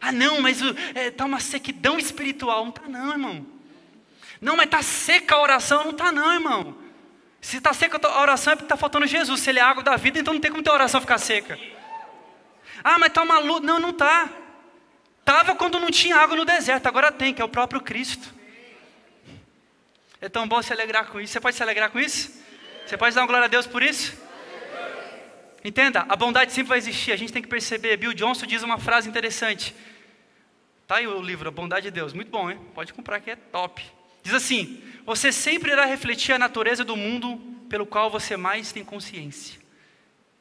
Ah, 0.00 0.10
não, 0.10 0.40
mas 0.40 0.60
está 0.60 1.00
é, 1.00 1.10
tá 1.10 1.24
uma 1.24 1.40
sequidão 1.40 1.98
espiritual. 1.98 2.64
Não 2.64 2.70
está, 2.70 2.88
não, 2.88 3.12
irmão. 3.12 3.46
Não, 4.40 4.56
mas 4.56 4.66
está 4.66 4.82
seca 4.82 5.34
a 5.34 5.42
oração. 5.42 5.84
Não 5.84 5.90
está, 5.90 6.10
não, 6.10 6.32
irmão. 6.32 6.76
Se 7.40 7.58
está 7.58 7.72
seca 7.72 8.00
a 8.02 8.20
oração 8.20 8.52
é 8.52 8.56
porque 8.56 8.66
está 8.66 8.76
faltando 8.76 9.06
Jesus. 9.06 9.40
Se 9.40 9.50
ele 9.50 9.58
é 9.58 9.62
água 9.62 9.82
da 9.82 9.96
vida, 9.96 10.18
então 10.18 10.34
não 10.34 10.40
tem 10.40 10.50
como 10.50 10.62
ter 10.62 10.70
oração 10.70 11.00
ficar 11.00 11.18
seca. 11.18 11.58
Ah, 12.82 12.98
mas 12.98 13.08
está 13.08 13.22
uma 13.22 13.38
luta. 13.38 13.66
Não, 13.66 13.78
não 13.78 13.90
está. 13.90 14.28
Estava 15.20 15.54
quando 15.54 15.78
não 15.78 15.90
tinha 15.90 16.16
água 16.16 16.36
no 16.36 16.44
deserto, 16.44 16.86
agora 16.86 17.12
tem, 17.12 17.32
que 17.32 17.40
é 17.40 17.44
o 17.44 17.48
próprio 17.48 17.80
Cristo. 17.80 18.34
É 20.20 20.28
tão 20.28 20.48
bom 20.48 20.60
se 20.60 20.72
alegrar 20.72 21.06
com 21.06 21.20
isso. 21.20 21.32
Você 21.32 21.40
pode 21.40 21.56
se 21.56 21.62
alegrar 21.62 21.90
com 21.90 22.00
isso? 22.00 22.42
Você 22.84 22.96
pode 22.96 23.14
dar 23.14 23.20
uma 23.20 23.26
glória 23.26 23.44
a 23.44 23.48
Deus 23.48 23.66
por 23.66 23.82
isso? 23.82 24.20
Entenda, 25.62 26.06
a 26.08 26.16
bondade 26.16 26.52
sempre 26.52 26.70
vai 26.70 26.78
existir, 26.78 27.12
a 27.12 27.16
gente 27.16 27.32
tem 27.32 27.42
que 27.42 27.48
perceber. 27.48 27.96
Bill 27.98 28.14
Johnson 28.14 28.46
diz 28.46 28.62
uma 28.62 28.78
frase 28.78 29.08
interessante. 29.08 29.74
Tá 30.86 30.96
aí 30.96 31.06
o 31.06 31.20
livro, 31.22 31.48
A 31.48 31.52
Bondade 31.52 31.84
de 31.84 31.90
Deus. 31.90 32.12
Muito 32.12 32.30
bom, 32.30 32.50
hein? 32.50 32.58
Pode 32.74 32.92
comprar 32.92 33.20
que 33.20 33.30
é 33.30 33.36
top. 33.36 33.84
Diz 34.30 34.36
assim: 34.36 34.80
Você 35.04 35.32
sempre 35.32 35.72
irá 35.72 35.84
refletir 35.84 36.32
a 36.32 36.38
natureza 36.38 36.84
do 36.84 36.96
mundo 36.96 37.38
pelo 37.68 37.84
qual 37.84 38.08
você 38.08 38.36
mais 38.36 38.70
tem 38.70 38.84
consciência. 38.84 39.60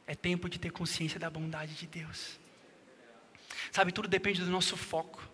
É 0.05 0.13
tempo 0.13 0.47
de 0.47 0.59
ter 0.59 0.71
consciência 0.71 1.19
da 1.19 1.27
bondade 1.27 1.73
de 1.73 1.87
Deus. 1.87 2.39
Sabe, 3.71 3.91
tudo 3.91 4.07
depende 4.07 4.41
do 4.41 4.51
nosso 4.51 4.77
foco. 4.77 5.27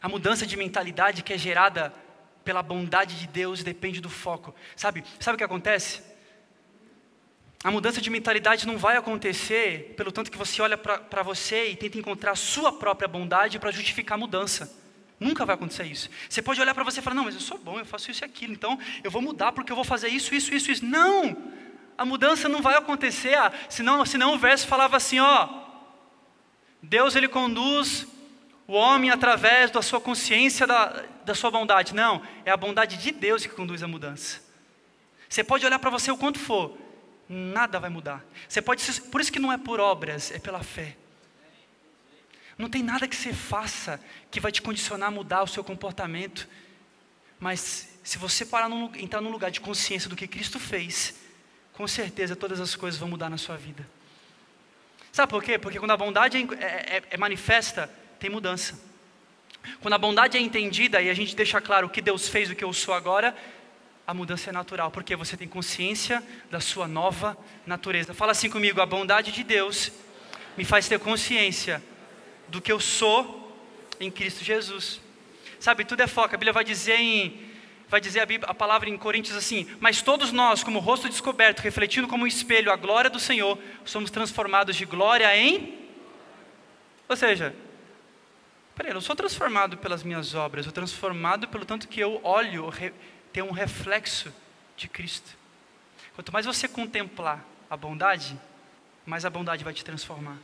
A 0.00 0.08
mudança 0.10 0.46
de 0.46 0.58
mentalidade 0.58 1.22
que 1.22 1.32
é 1.32 1.38
gerada 1.38 1.90
pela 2.44 2.62
bondade 2.62 3.18
de 3.18 3.26
Deus 3.28 3.62
depende 3.62 3.98
do 3.98 4.10
foco. 4.10 4.54
Sabe? 4.76 5.02
Sabe 5.18 5.36
o 5.36 5.38
que 5.38 5.44
acontece? 5.44 6.02
A 7.62 7.70
mudança 7.70 7.98
de 7.98 8.10
mentalidade 8.10 8.66
não 8.66 8.76
vai 8.76 8.98
acontecer 8.98 9.94
pelo 9.96 10.12
tanto 10.12 10.30
que 10.30 10.36
você 10.36 10.60
olha 10.60 10.76
para 10.76 11.22
você 11.22 11.70
e 11.70 11.76
tenta 11.76 11.96
encontrar 11.96 12.32
a 12.32 12.36
sua 12.36 12.78
própria 12.78 13.08
bondade 13.08 13.58
para 13.58 13.70
justificar 13.70 14.16
a 14.16 14.20
mudança. 14.20 14.83
Nunca 15.18 15.44
vai 15.44 15.54
acontecer 15.54 15.84
isso. 15.84 16.10
Você 16.28 16.42
pode 16.42 16.60
olhar 16.60 16.74
para 16.74 16.84
você 16.84 17.00
e 17.00 17.02
falar: 17.02 17.14
Não, 17.14 17.24
mas 17.24 17.34
eu 17.34 17.40
sou 17.40 17.58
bom, 17.58 17.78
eu 17.78 17.86
faço 17.86 18.10
isso 18.10 18.24
e 18.24 18.26
aquilo, 18.26 18.52
então 18.52 18.78
eu 19.02 19.10
vou 19.10 19.22
mudar 19.22 19.52
porque 19.52 19.70
eu 19.70 19.76
vou 19.76 19.84
fazer 19.84 20.08
isso, 20.08 20.34
isso, 20.34 20.54
isso, 20.54 20.70
isso. 20.70 20.84
Não! 20.84 21.36
A 21.96 22.04
mudança 22.04 22.48
não 22.48 22.60
vai 22.60 22.76
acontecer, 22.76 23.34
ah, 23.34 23.52
senão, 23.68 24.04
senão 24.04 24.34
o 24.34 24.38
verso 24.38 24.66
falava 24.66 24.96
assim: 24.96 25.20
Ó, 25.20 25.48
Deus 26.82 27.14
ele 27.14 27.28
conduz 27.28 28.06
o 28.66 28.72
homem 28.72 29.10
através 29.10 29.70
da 29.70 29.80
sua 29.80 30.00
consciência 30.00 30.66
da, 30.66 31.04
da 31.24 31.34
sua 31.34 31.50
bondade. 31.50 31.94
Não, 31.94 32.22
é 32.44 32.50
a 32.50 32.56
bondade 32.56 32.96
de 32.96 33.12
Deus 33.12 33.46
que 33.46 33.54
conduz 33.54 33.82
a 33.82 33.88
mudança. 33.88 34.42
Você 35.28 35.44
pode 35.44 35.64
olhar 35.64 35.78
para 35.78 35.90
você 35.90 36.10
o 36.10 36.16
quanto 36.16 36.38
for, 36.38 36.76
nada 37.28 37.78
vai 37.78 37.90
mudar. 37.90 38.24
Você 38.48 38.60
pode, 38.60 39.00
por 39.02 39.20
isso 39.20 39.32
que 39.32 39.38
não 39.38 39.52
é 39.52 39.58
por 39.58 39.80
obras, 39.80 40.30
é 40.30 40.38
pela 40.38 40.62
fé. 40.62 40.96
Não 42.56 42.68
tem 42.68 42.82
nada 42.82 43.08
que 43.08 43.16
você 43.16 43.32
faça 43.32 44.00
que 44.30 44.40
vai 44.40 44.52
te 44.52 44.62
condicionar 44.62 45.08
a 45.08 45.12
mudar 45.12 45.42
o 45.42 45.46
seu 45.46 45.64
comportamento. 45.64 46.48
Mas 47.40 47.98
se 48.02 48.16
você 48.18 48.46
parar 48.46 48.70
entrar 48.96 49.20
num 49.20 49.30
lugar 49.30 49.50
de 49.50 49.60
consciência 49.60 50.08
do 50.08 50.16
que 50.16 50.26
Cristo 50.26 50.60
fez, 50.60 51.14
com 51.72 51.86
certeza 51.88 52.36
todas 52.36 52.60
as 52.60 52.76
coisas 52.76 52.98
vão 52.98 53.08
mudar 53.08 53.28
na 53.28 53.36
sua 53.36 53.56
vida. 53.56 53.86
Sabe 55.10 55.30
por 55.30 55.42
quê? 55.42 55.58
Porque 55.58 55.78
quando 55.78 55.90
a 55.90 55.96
bondade 55.96 56.36
é, 56.36 56.64
é, 56.64 57.02
é 57.10 57.16
manifesta, 57.16 57.90
tem 58.18 58.30
mudança. 58.30 58.80
Quando 59.80 59.94
a 59.94 59.98
bondade 59.98 60.36
é 60.36 60.40
entendida 60.40 61.00
e 61.00 61.08
a 61.08 61.14
gente 61.14 61.34
deixa 61.34 61.60
claro 61.60 61.86
o 61.86 61.90
que 61.90 62.00
Deus 62.00 62.28
fez, 62.28 62.50
o 62.50 62.54
que 62.54 62.64
eu 62.64 62.72
sou 62.72 62.94
agora, 62.94 63.34
a 64.06 64.12
mudança 64.12 64.50
é 64.50 64.52
natural, 64.52 64.90
porque 64.90 65.16
você 65.16 65.36
tem 65.36 65.48
consciência 65.48 66.22
da 66.50 66.60
sua 66.60 66.86
nova 66.86 67.36
natureza. 67.66 68.12
Fala 68.12 68.32
assim 68.32 68.50
comigo: 68.50 68.80
a 68.80 68.86
bondade 68.86 69.32
de 69.32 69.42
Deus 69.42 69.90
me 70.56 70.64
faz 70.64 70.88
ter 70.88 70.98
consciência 70.98 71.82
do 72.54 72.62
que 72.62 72.72
eu 72.72 72.80
sou 72.80 73.52
em 74.00 74.10
Cristo 74.10 74.44
Jesus. 74.44 75.00
Sabe, 75.60 75.84
tudo 75.84 76.02
é 76.02 76.06
foco. 76.06 76.34
A 76.34 76.38
Bíblia 76.38 76.52
vai 76.52 76.64
dizer 76.64 76.98
em 76.98 77.52
vai 77.86 78.00
dizer 78.00 78.20
a, 78.20 78.26
Bíblia, 78.26 78.50
a 78.50 78.54
palavra 78.54 78.88
em 78.88 78.96
Coríntios 78.96 79.36
assim: 79.36 79.68
Mas 79.80 80.02
todos 80.02 80.32
nós, 80.32 80.62
como 80.62 80.78
rosto 80.78 81.08
descoberto, 81.08 81.60
refletindo 81.60 82.08
como 82.08 82.24
um 82.24 82.26
espelho 82.26 82.72
a 82.72 82.76
glória 82.76 83.10
do 83.10 83.20
Senhor, 83.20 83.58
somos 83.84 84.10
transformados 84.10 84.76
de 84.76 84.84
glória 84.84 85.36
em. 85.36 85.78
Ou 87.08 87.16
seja, 87.16 87.54
Peraí, 88.74 88.90
eu 88.90 88.94
não 88.94 89.00
sou 89.00 89.14
transformado 89.14 89.76
pelas 89.76 90.02
minhas 90.02 90.34
obras, 90.34 90.64
eu 90.66 90.70
sou 90.70 90.72
transformado 90.72 91.46
pelo 91.46 91.64
tanto 91.64 91.86
que 91.86 92.00
eu 92.00 92.20
olho, 92.24 92.72
tenho 93.32 93.46
um 93.46 93.52
reflexo 93.52 94.32
de 94.76 94.88
Cristo. 94.88 95.36
Quanto 96.16 96.32
mais 96.32 96.44
você 96.44 96.66
contemplar 96.66 97.44
a 97.70 97.76
bondade, 97.76 98.36
mais 99.06 99.24
a 99.24 99.30
bondade 99.30 99.62
vai 99.62 99.72
te 99.72 99.84
transformar. 99.84 100.38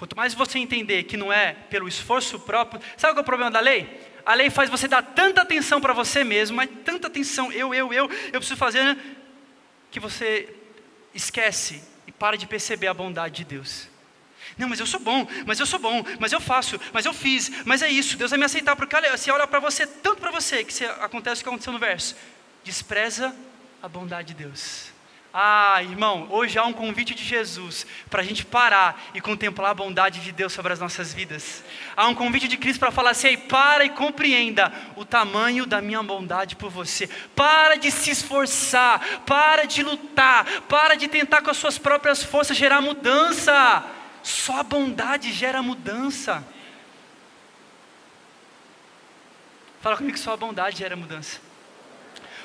Quanto 0.00 0.16
mais 0.16 0.32
você 0.32 0.58
entender 0.58 1.02
que 1.02 1.14
não 1.14 1.30
é 1.30 1.52
pelo 1.68 1.86
esforço 1.86 2.40
próprio, 2.40 2.80
sabe 2.96 3.12
qual 3.12 3.18
é 3.18 3.20
o 3.20 3.24
problema 3.24 3.50
da 3.50 3.60
lei? 3.60 4.00
A 4.24 4.32
lei 4.32 4.48
faz 4.48 4.70
você 4.70 4.88
dar 4.88 5.02
tanta 5.02 5.42
atenção 5.42 5.78
para 5.78 5.92
você 5.92 6.24
mesmo, 6.24 6.56
mas 6.56 6.70
tanta 6.86 7.08
atenção, 7.08 7.52
eu, 7.52 7.74
eu, 7.74 7.92
eu, 7.92 8.10
eu 8.32 8.40
preciso 8.40 8.56
fazer, 8.56 8.82
né? 8.82 8.96
que 9.90 10.00
você 10.00 10.56
esquece 11.14 11.84
e 12.06 12.12
para 12.12 12.38
de 12.38 12.46
perceber 12.46 12.86
a 12.86 12.94
bondade 12.94 13.44
de 13.44 13.44
Deus. 13.44 13.88
Não, 14.56 14.70
mas 14.70 14.80
eu 14.80 14.86
sou 14.86 15.00
bom, 15.00 15.26
mas 15.44 15.60
eu 15.60 15.66
sou 15.66 15.78
bom, 15.78 16.02
mas 16.18 16.32
eu 16.32 16.40
faço, 16.40 16.80
mas 16.94 17.04
eu 17.04 17.12
fiz, 17.12 17.50
mas 17.66 17.82
é 17.82 17.90
isso, 17.90 18.16
Deus 18.16 18.30
vai 18.30 18.38
me 18.38 18.46
aceitar, 18.46 18.74
porque 18.76 18.96
olha, 18.96 19.14
se 19.18 19.30
olha 19.30 19.46
para 19.46 19.60
você, 19.60 19.86
tanto 19.86 20.18
para 20.18 20.30
você, 20.30 20.64
que 20.64 20.72
se, 20.72 20.86
acontece 20.86 21.42
o 21.42 21.44
que 21.44 21.50
aconteceu 21.50 21.74
no 21.74 21.78
verso, 21.78 22.16
despreza 22.64 23.36
a 23.82 23.86
bondade 23.86 24.28
de 24.28 24.44
Deus. 24.44 24.98
Ah, 25.32 25.80
irmão, 25.80 26.26
hoje 26.28 26.58
há 26.58 26.64
um 26.64 26.72
convite 26.72 27.14
de 27.14 27.24
Jesus 27.24 27.86
para 28.10 28.20
a 28.20 28.24
gente 28.24 28.44
parar 28.44 29.00
e 29.14 29.20
contemplar 29.20 29.70
a 29.70 29.74
bondade 29.74 30.18
de 30.18 30.32
Deus 30.32 30.52
sobre 30.52 30.72
as 30.72 30.80
nossas 30.80 31.14
vidas. 31.14 31.62
Há 31.96 32.08
um 32.08 32.16
convite 32.16 32.48
de 32.48 32.56
Cristo 32.56 32.80
para 32.80 32.90
falar 32.90 33.10
assim: 33.10 33.36
para 33.36 33.84
e 33.84 33.90
compreenda 33.90 34.72
o 34.96 35.04
tamanho 35.04 35.66
da 35.66 35.80
minha 35.80 36.02
bondade 36.02 36.56
por 36.56 36.68
você. 36.68 37.06
Para 37.36 37.76
de 37.76 37.92
se 37.92 38.10
esforçar, 38.10 39.22
para 39.24 39.66
de 39.66 39.84
lutar, 39.84 40.62
para 40.62 40.96
de 40.96 41.06
tentar 41.06 41.42
com 41.42 41.50
as 41.50 41.56
suas 41.56 41.78
próprias 41.78 42.24
forças 42.24 42.56
gerar 42.56 42.80
mudança. 42.80 43.84
Só 44.24 44.58
a 44.58 44.64
bondade 44.64 45.32
gera 45.32 45.62
mudança. 45.62 46.44
Fala 49.80 49.96
comigo 49.96 50.18
só 50.18 50.32
a 50.32 50.36
bondade 50.36 50.78
gera 50.78 50.96
mudança. 50.96 51.40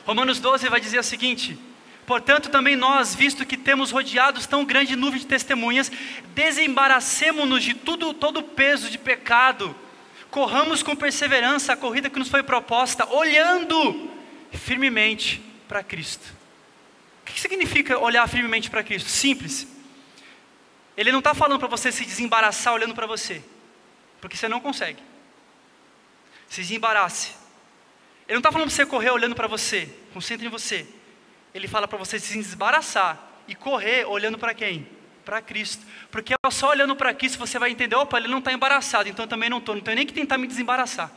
Romanos 0.06 0.40
12 0.40 0.70
vai 0.70 0.80
dizer 0.80 1.00
o 1.00 1.04
seguinte: 1.04 1.58
Portanto, 2.06 2.50
também 2.50 2.76
nós, 2.76 3.16
visto 3.16 3.46
que 3.46 3.58
temos 3.58 3.92
rodeados 3.92 4.46
tão 4.46 4.64
grande 4.64 4.96
nuvem 4.96 5.20
de 5.20 5.26
testemunhas, 5.26 5.92
desembaracemos-nos 6.36 7.64
de 7.64 7.74
tudo, 7.74 8.14
todo 8.14 8.42
o 8.42 8.44
peso 8.44 8.90
de 8.90 8.98
pecado 8.98 9.76
corramos 10.36 10.84
com 10.84 10.98
perseverança 10.98 11.72
a 11.72 11.78
corrida 11.78 12.10
que 12.10 12.20
nos 12.20 12.28
foi 12.28 12.44
proposta, 12.44 13.06
olhando 13.10 14.12
firmemente 14.52 15.42
para 15.66 15.82
Cristo. 15.82 16.30
O 17.22 17.26
que 17.26 17.40
significa 17.40 17.98
olhar 17.98 18.28
firmemente 18.28 18.70
para 18.70 18.84
Cristo? 18.84 19.10
Simples. 19.10 19.66
Ele 20.98 21.10
não 21.10 21.20
está 21.20 21.34
falando 21.34 21.58
para 21.58 21.70
você 21.70 21.90
se 21.90 22.04
desembaraçar 22.04 22.74
olhando 22.74 22.94
para 22.94 23.08
você, 23.08 23.42
porque 24.20 24.36
você 24.36 24.50
não 24.50 24.60
consegue. 24.60 25.02
Se 26.50 26.60
desembarace. 26.60 27.30
Ele 28.28 28.34
não 28.34 28.40
está 28.40 28.52
falando 28.52 28.68
para 28.68 28.76
você 28.76 28.86
correr 28.86 29.12
olhando 29.12 29.36
para 29.36 29.48
você, 29.48 29.90
concentre 30.14 30.48
em 30.48 30.50
você. 30.50 30.86
Ele 31.56 31.70
fala 31.70 31.88
para 31.88 31.98
você 31.98 32.20
se 32.20 32.34
desembaraçar 32.34 33.18
e 33.48 33.56
correr 33.56 34.06
olhando 34.06 34.38
para 34.38 34.54
quem? 34.54 34.86
Para 35.24 35.42
Cristo. 35.42 35.86
Porque 36.12 36.36
só 36.52 36.72
olhando 36.72 36.94
para 36.98 37.14
Cristo 37.14 37.40
você 37.40 37.58
vai 37.58 37.72
entender: 37.72 37.96
opa, 37.96 38.18
ele 38.18 38.28
não 38.28 38.40
está 38.40 38.52
embaraçado, 38.52 39.08
então 39.08 39.24
eu 39.24 39.30
também 39.30 39.50
não 39.50 39.60
estou, 39.60 39.74
não 39.74 39.82
tenho 39.82 39.96
nem 39.96 40.06
que 40.06 40.12
tentar 40.12 40.38
me 40.38 40.48
desembaraçar. 40.48 41.10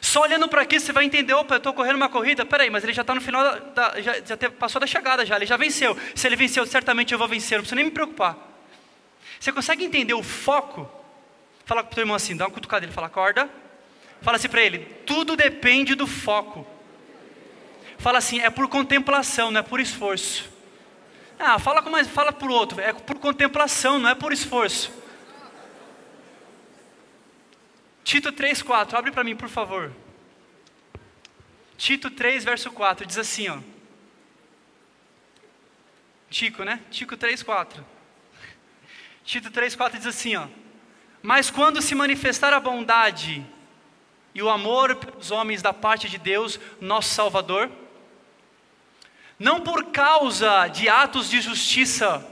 Só 0.00 0.22
olhando 0.22 0.48
para 0.48 0.62
aqui 0.62 0.80
você 0.80 0.92
vai 0.92 1.04
entender, 1.04 1.32
opa, 1.32 1.54
eu 1.54 1.58
estou 1.58 1.72
correndo 1.72 1.94
uma 1.94 2.08
corrida, 2.08 2.44
peraí, 2.44 2.70
mas 2.70 2.82
ele 2.82 2.92
já 2.92 3.02
está 3.02 3.14
no 3.14 3.20
final, 3.20 3.60
da, 3.72 4.00
já, 4.00 4.14
já 4.20 4.36
passou 4.50 4.80
da 4.80 4.86
chegada 4.86 5.24
já, 5.24 5.36
ele 5.36 5.46
já 5.46 5.56
venceu. 5.56 5.96
Se 6.16 6.26
ele 6.26 6.34
venceu, 6.34 6.66
certamente 6.66 7.12
eu 7.12 7.18
vou 7.20 7.28
vencer, 7.28 7.58
não 7.58 7.62
preciso 7.62 7.76
nem 7.76 7.84
me 7.84 7.90
preocupar. 7.92 8.36
Você 9.38 9.52
consegue 9.52 9.84
entender 9.84 10.14
o 10.14 10.24
foco? 10.24 10.90
Fala 11.64 11.84
para 11.84 11.92
o 11.92 11.94
teu 11.94 12.02
irmão 12.02 12.16
assim, 12.16 12.36
dá 12.36 12.46
uma 12.46 12.50
cutucada, 12.50 12.84
ele 12.84 12.92
fala, 12.92 13.06
acorda. 13.06 13.48
Fala 14.22 14.38
assim 14.38 14.48
para 14.48 14.60
ele, 14.60 14.80
tudo 15.06 15.36
depende 15.36 15.94
do 15.94 16.08
foco. 16.08 16.66
Fala 18.02 18.18
assim, 18.18 18.40
é 18.40 18.50
por 18.50 18.66
contemplação, 18.66 19.52
não 19.52 19.60
é 19.60 19.62
por 19.62 19.78
esforço. 19.78 20.50
Ah, 21.38 21.56
fala 21.60 21.80
mais, 21.82 22.08
fala 22.08 22.32
por 22.32 22.50
outro, 22.50 22.80
é 22.80 22.92
por 22.92 23.16
contemplação, 23.20 23.96
não 24.00 24.08
é 24.08 24.14
por 24.16 24.32
esforço. 24.32 24.92
Tito 28.02 28.32
3,4, 28.32 28.94
abre 28.94 29.12
para 29.12 29.22
mim, 29.22 29.36
por 29.36 29.48
favor. 29.48 29.92
Tito 31.76 32.10
3, 32.10 32.42
verso 32.42 32.72
4, 32.72 33.06
diz 33.06 33.18
assim, 33.18 33.48
ó. 33.48 33.58
Tico, 36.28 36.64
né? 36.64 36.80
Tico 36.90 37.16
3, 37.16 37.40
4. 37.40 37.86
Tito 39.24 39.48
3, 39.48 39.76
4 39.76 39.98
diz 39.98 40.08
assim, 40.08 40.34
ó. 40.34 40.48
Mas 41.22 41.52
quando 41.52 41.80
se 41.80 41.94
manifestar 41.94 42.52
a 42.52 42.58
bondade 42.58 43.46
e 44.34 44.42
o 44.42 44.50
amor 44.50 44.96
pelos 44.96 45.30
homens 45.30 45.62
da 45.62 45.72
parte 45.72 46.08
de 46.08 46.18
Deus, 46.18 46.58
nosso 46.80 47.10
Salvador, 47.10 47.70
não 49.42 49.60
por 49.60 49.86
causa 49.86 50.68
de 50.68 50.88
atos 50.88 51.28
de 51.28 51.40
justiça 51.40 52.24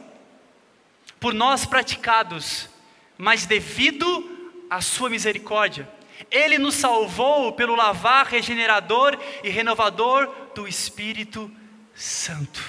por 1.18 1.35
nós 1.35 1.66
praticados, 1.66 2.70
mas 3.18 3.46
devido 3.46 4.64
a 4.70 4.81
sua 4.81 5.11
misericórdia. 5.11 5.90
Ele 6.31 6.57
nos 6.57 6.77
salvou 6.77 7.53
pelo 7.53 7.75
lavar 7.75 8.27
regenerador 8.27 9.18
e 9.42 9.49
renovador 9.51 10.33
do 10.55 10.68
Espírito 10.68 11.51
Santo. 11.96 12.62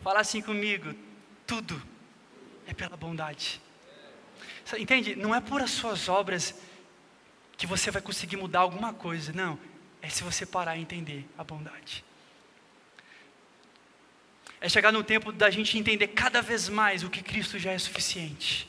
Fala 0.00 0.20
assim 0.20 0.40
comigo: 0.40 0.94
tudo 1.46 1.80
é 2.66 2.72
pela 2.72 2.96
bondade. 2.96 3.60
Entende? 4.78 5.14
Não 5.14 5.34
é 5.34 5.42
por 5.42 5.60
as 5.60 5.72
suas 5.72 6.08
obras 6.08 6.54
que 7.58 7.66
você 7.66 7.90
vai 7.90 8.00
conseguir 8.00 8.38
mudar 8.38 8.60
alguma 8.60 8.94
coisa, 8.94 9.30
não. 9.34 9.58
É 10.00 10.08
se 10.08 10.24
você 10.24 10.46
parar 10.46 10.78
e 10.78 10.80
entender 10.80 11.28
a 11.36 11.44
bondade. 11.44 12.02
É 14.66 14.68
chegar 14.68 14.90
no 14.90 15.04
tempo 15.04 15.30
da 15.30 15.48
gente 15.48 15.78
entender 15.78 16.08
cada 16.08 16.42
vez 16.42 16.68
mais 16.68 17.04
o 17.04 17.08
que 17.08 17.22
Cristo 17.22 17.56
já 17.56 17.70
é 17.70 17.78
suficiente. 17.78 18.68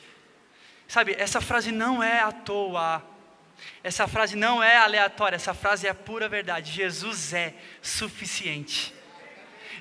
Sabe, 0.88 1.16
essa 1.18 1.42
frase 1.42 1.72
não 1.72 2.04
é 2.04 2.20
à 2.20 2.32
toa. 2.32 3.04
Essa 3.84 4.08
frase 4.08 4.36
não 4.36 4.62
é 4.62 4.78
aleatória, 4.78 5.38
essa 5.38 5.56
frase 5.56 5.88
é 5.88 5.90
a 5.90 5.96
pura 5.96 6.30
verdade. 6.30 6.72
Jesus 6.72 7.34
é 7.34 7.56
suficiente. 7.82 8.94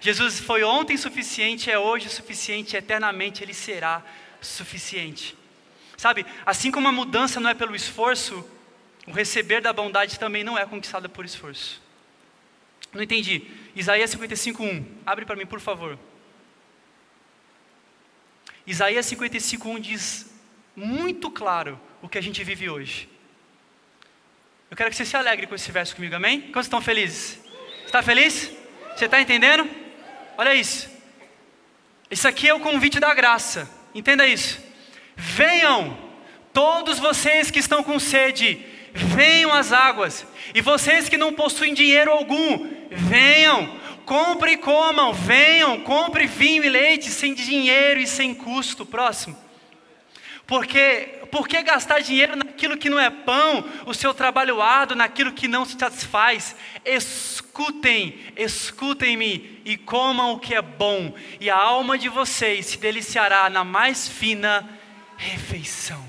Jesus 0.01 0.41
foi 0.41 0.65
ontem 0.65 0.97
suficiente, 0.97 1.71
é 1.71 1.79
hoje 1.79 2.09
suficiente, 2.09 2.79
eternamente 2.79 3.43
Ele 3.43 3.53
será 3.53 4.03
suficiente. 4.41 5.37
Sabe, 5.99 6.25
assim 6.47 6.71
como 6.71 6.89
a 6.89 6.93
mudança 6.93 7.39
não 7.41 7.51
é 7.51 7.55
pelo 7.55 7.77
esforço, 7.77 8.43
o 9.07 9.13
receber 9.13 9.61
da 9.61 9.71
bondade 9.71 10.19
também 10.19 10.43
não 10.43 10.57
é 10.57 10.65
conquistado 10.65 11.11
por 11.11 11.27
esforço. 11.27 11.86
Não 12.97 13.03
entendi. 13.05 13.43
Isaías 13.75 14.11
55:1. 14.11 14.85
Abre 15.05 15.25
para 15.25 15.37
mim, 15.37 15.47
por 15.47 15.61
favor. 15.61 15.99
Isaías 18.67 19.07
55:1 19.07 19.81
diz: 19.81 20.35
muito 20.77 21.31
claro 21.31 21.81
o 22.03 22.09
que 22.09 22.19
a 22.19 22.21
gente 22.21 22.45
vive 22.45 22.69
hoje. 22.69 23.09
Eu 24.71 24.77
quero 24.77 24.91
que 24.91 24.97
você 24.97 25.05
se 25.05 25.17
alegre 25.17 25.47
com 25.47 25.55
esse 25.55 25.73
verso 25.73 25.95
comigo, 25.97 26.15
amém? 26.15 26.41
Quantos 26.43 26.67
estão 26.67 26.83
felizes? 26.83 27.41
Está 27.87 28.03
feliz? 28.03 28.53
Você 28.95 29.07
está 29.07 29.21
entendendo? 29.21 29.69
Olha 30.37 30.55
isso. 30.55 30.91
Isso 32.11 32.29
aqui 32.29 32.49
é 32.49 32.55
o 32.55 32.61
convite 32.61 33.01
da 33.01 33.15
graça. 33.15 33.71
Entenda 33.95 34.27
isso. 34.27 34.61
Venham, 35.17 35.97
todos 36.53 36.99
vocês 36.99 37.51
que 37.51 37.59
estão 37.59 37.83
com 37.83 37.99
sede, 37.99 38.65
venham 38.93 39.53
às 39.53 39.73
águas. 39.73 40.27
E 40.55 40.61
vocês 40.61 41.09
que 41.09 41.17
não 41.17 41.33
possuem 41.33 41.73
dinheiro 41.73 42.11
algum, 42.11 42.69
venham, 42.97 43.79
compre 44.05 44.53
e 44.53 44.57
comam. 44.57 45.13
Venham, 45.13 45.81
compre 45.81 46.27
vinho 46.27 46.65
e 46.65 46.69
leite 46.69 47.11
sem 47.11 47.35
dinheiro 47.35 48.01
e 48.01 48.07
sem 48.07 48.35
custo. 48.35 48.85
Próximo. 48.85 49.37
Porque 50.47 51.17
por 51.31 51.49
que 51.49 51.61
gastar 51.63 52.01
dinheiro 52.01 52.37
naquilo 52.37 52.77
que 52.77 52.89
não 52.89 53.01
é 53.01 53.11
pão, 53.11 53.65
o 53.85 53.93
seu 53.93 54.15
trabalho 54.15 54.63
árduo 54.63 54.97
naquilo 54.97 55.33
que 55.33 55.49
não 55.49 55.65
se 55.65 55.77
satisfaz? 55.77 56.55
Escutem, 56.85 58.17
escutem-me 58.37 59.61
e 59.65 59.77
comam 59.77 60.33
o 60.33 60.39
que 60.39 60.55
é 60.55 60.63
bom, 60.63 61.13
e 61.41 61.51
a 61.51 61.57
alma 61.57 61.99
de 61.99 62.09
vocês 62.09 62.67
se 62.67 62.79
deliciará 62.79 63.51
na 63.51 63.65
mais 63.65 64.09
fina 64.09 64.69
refeição. 65.17 66.06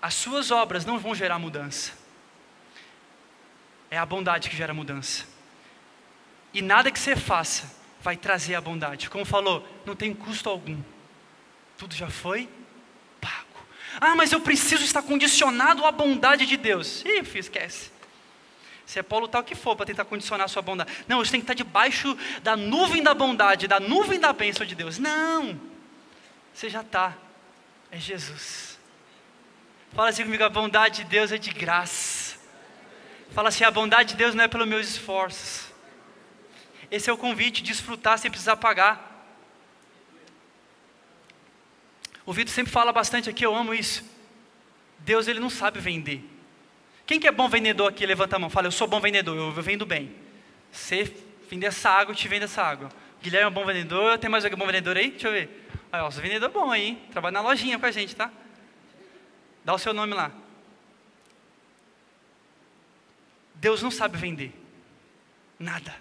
As 0.00 0.14
suas 0.14 0.50
obras 0.50 0.84
não 0.84 0.98
vão 0.98 1.14
gerar 1.14 1.38
mudança. 1.38 1.92
É 3.90 3.98
a 3.98 4.06
bondade 4.06 4.48
que 4.48 4.56
gera 4.56 4.72
mudança. 4.72 5.24
E 6.54 6.62
nada 6.62 6.90
que 6.90 6.98
você 6.98 7.14
faça 7.14 7.74
vai 8.00 8.16
trazer 8.16 8.54
a 8.54 8.60
bondade. 8.60 9.10
Como 9.10 9.24
falou, 9.24 9.66
não 9.84 9.94
tem 9.94 10.14
custo 10.14 10.48
algum. 10.48 10.80
Tudo 11.76 11.94
já 11.94 12.08
foi 12.08 12.48
pago. 13.20 13.66
Ah, 14.00 14.14
mas 14.14 14.32
eu 14.32 14.40
preciso 14.40 14.84
estar 14.84 15.02
condicionado 15.02 15.84
à 15.84 15.92
bondade 15.92 16.46
de 16.46 16.56
Deus. 16.56 17.04
Ih, 17.04 17.22
esquece. 17.38 17.90
Se 18.86 18.98
é 18.98 19.02
Paulo 19.02 19.28
tal 19.28 19.44
que 19.44 19.54
for 19.54 19.76
para 19.76 19.86
tentar 19.86 20.04
condicionar 20.04 20.46
a 20.46 20.48
sua 20.48 20.62
bondade. 20.62 20.92
Não, 21.06 21.18
você 21.18 21.30
tem 21.30 21.40
que 21.40 21.44
estar 21.44 21.54
debaixo 21.54 22.16
da 22.42 22.56
nuvem 22.56 23.02
da 23.02 23.14
bondade, 23.14 23.68
da 23.68 23.78
nuvem 23.78 24.18
da 24.18 24.32
bênção 24.32 24.66
de 24.66 24.74
Deus. 24.74 24.98
Não. 24.98 25.60
Você 26.52 26.68
já 26.68 26.80
está. 26.80 27.16
É 27.90 27.98
Jesus. 27.98 28.69
Fala 29.92 30.10
assim 30.10 30.24
comigo, 30.24 30.44
a 30.44 30.48
bondade 30.48 31.02
de 31.02 31.04
Deus 31.04 31.32
é 31.32 31.38
de 31.38 31.50
graça. 31.50 32.38
Fala 33.32 33.48
assim, 33.48 33.64
a 33.64 33.70
bondade 33.70 34.10
de 34.10 34.16
Deus 34.16 34.34
não 34.34 34.44
é 34.44 34.48
pelos 34.48 34.66
meus 34.66 34.88
esforços. 34.88 35.70
Esse 36.90 37.10
é 37.10 37.12
o 37.12 37.16
convite, 37.16 37.62
desfrutar 37.62 38.18
sem 38.18 38.30
precisar 38.30 38.56
pagar. 38.56 39.08
O 42.24 42.32
Vitor 42.32 42.52
sempre 42.52 42.72
fala 42.72 42.92
bastante 42.92 43.28
aqui, 43.28 43.44
eu 43.44 43.54
amo 43.54 43.74
isso. 43.74 44.04
Deus 45.00 45.26
ele 45.26 45.40
não 45.40 45.50
sabe 45.50 45.80
vender. 45.80 46.24
Quem 47.06 47.18
que 47.18 47.26
é 47.26 47.32
bom 47.32 47.48
vendedor 47.48 47.88
aqui? 47.88 48.06
Levanta 48.06 48.36
a 48.36 48.38
mão. 48.38 48.50
Fala, 48.50 48.68
eu 48.68 48.72
sou 48.72 48.86
bom 48.86 49.00
vendedor, 49.00 49.36
eu, 49.36 49.50
vendo 49.62 49.84
bem. 49.84 50.14
Você 50.70 51.12
vende 51.48 51.66
essa 51.66 51.90
água, 51.90 52.12
eu 52.12 52.16
te 52.16 52.28
vendo 52.28 52.44
essa 52.44 52.62
água. 52.62 52.88
Guilherme 53.20 53.46
é 53.46 53.48
um 53.48 53.52
bom 53.52 53.64
vendedor, 53.64 54.18
tem 54.18 54.30
mais 54.30 54.44
alguém 54.44 54.58
bom 54.58 54.66
vendedor 54.66 54.96
aí? 54.96 55.10
Deixa 55.10 55.26
eu 55.26 55.32
ver. 55.32 55.68
Aí, 55.90 56.00
ó, 56.00 56.10
sou 56.10 56.22
vendedor 56.22 56.50
bom 56.50 56.70
aí, 56.70 56.82
hein? 56.82 57.02
Trabalha 57.10 57.32
na 57.32 57.40
lojinha 57.40 57.78
com 57.78 57.86
a 57.86 57.90
gente, 57.90 58.14
tá? 58.14 58.30
Dá 59.64 59.74
o 59.74 59.78
seu 59.78 59.92
nome 59.92 60.14
lá. 60.14 60.32
Deus 63.54 63.82
não 63.82 63.90
sabe 63.90 64.16
vender. 64.16 64.52
Nada. 65.58 65.94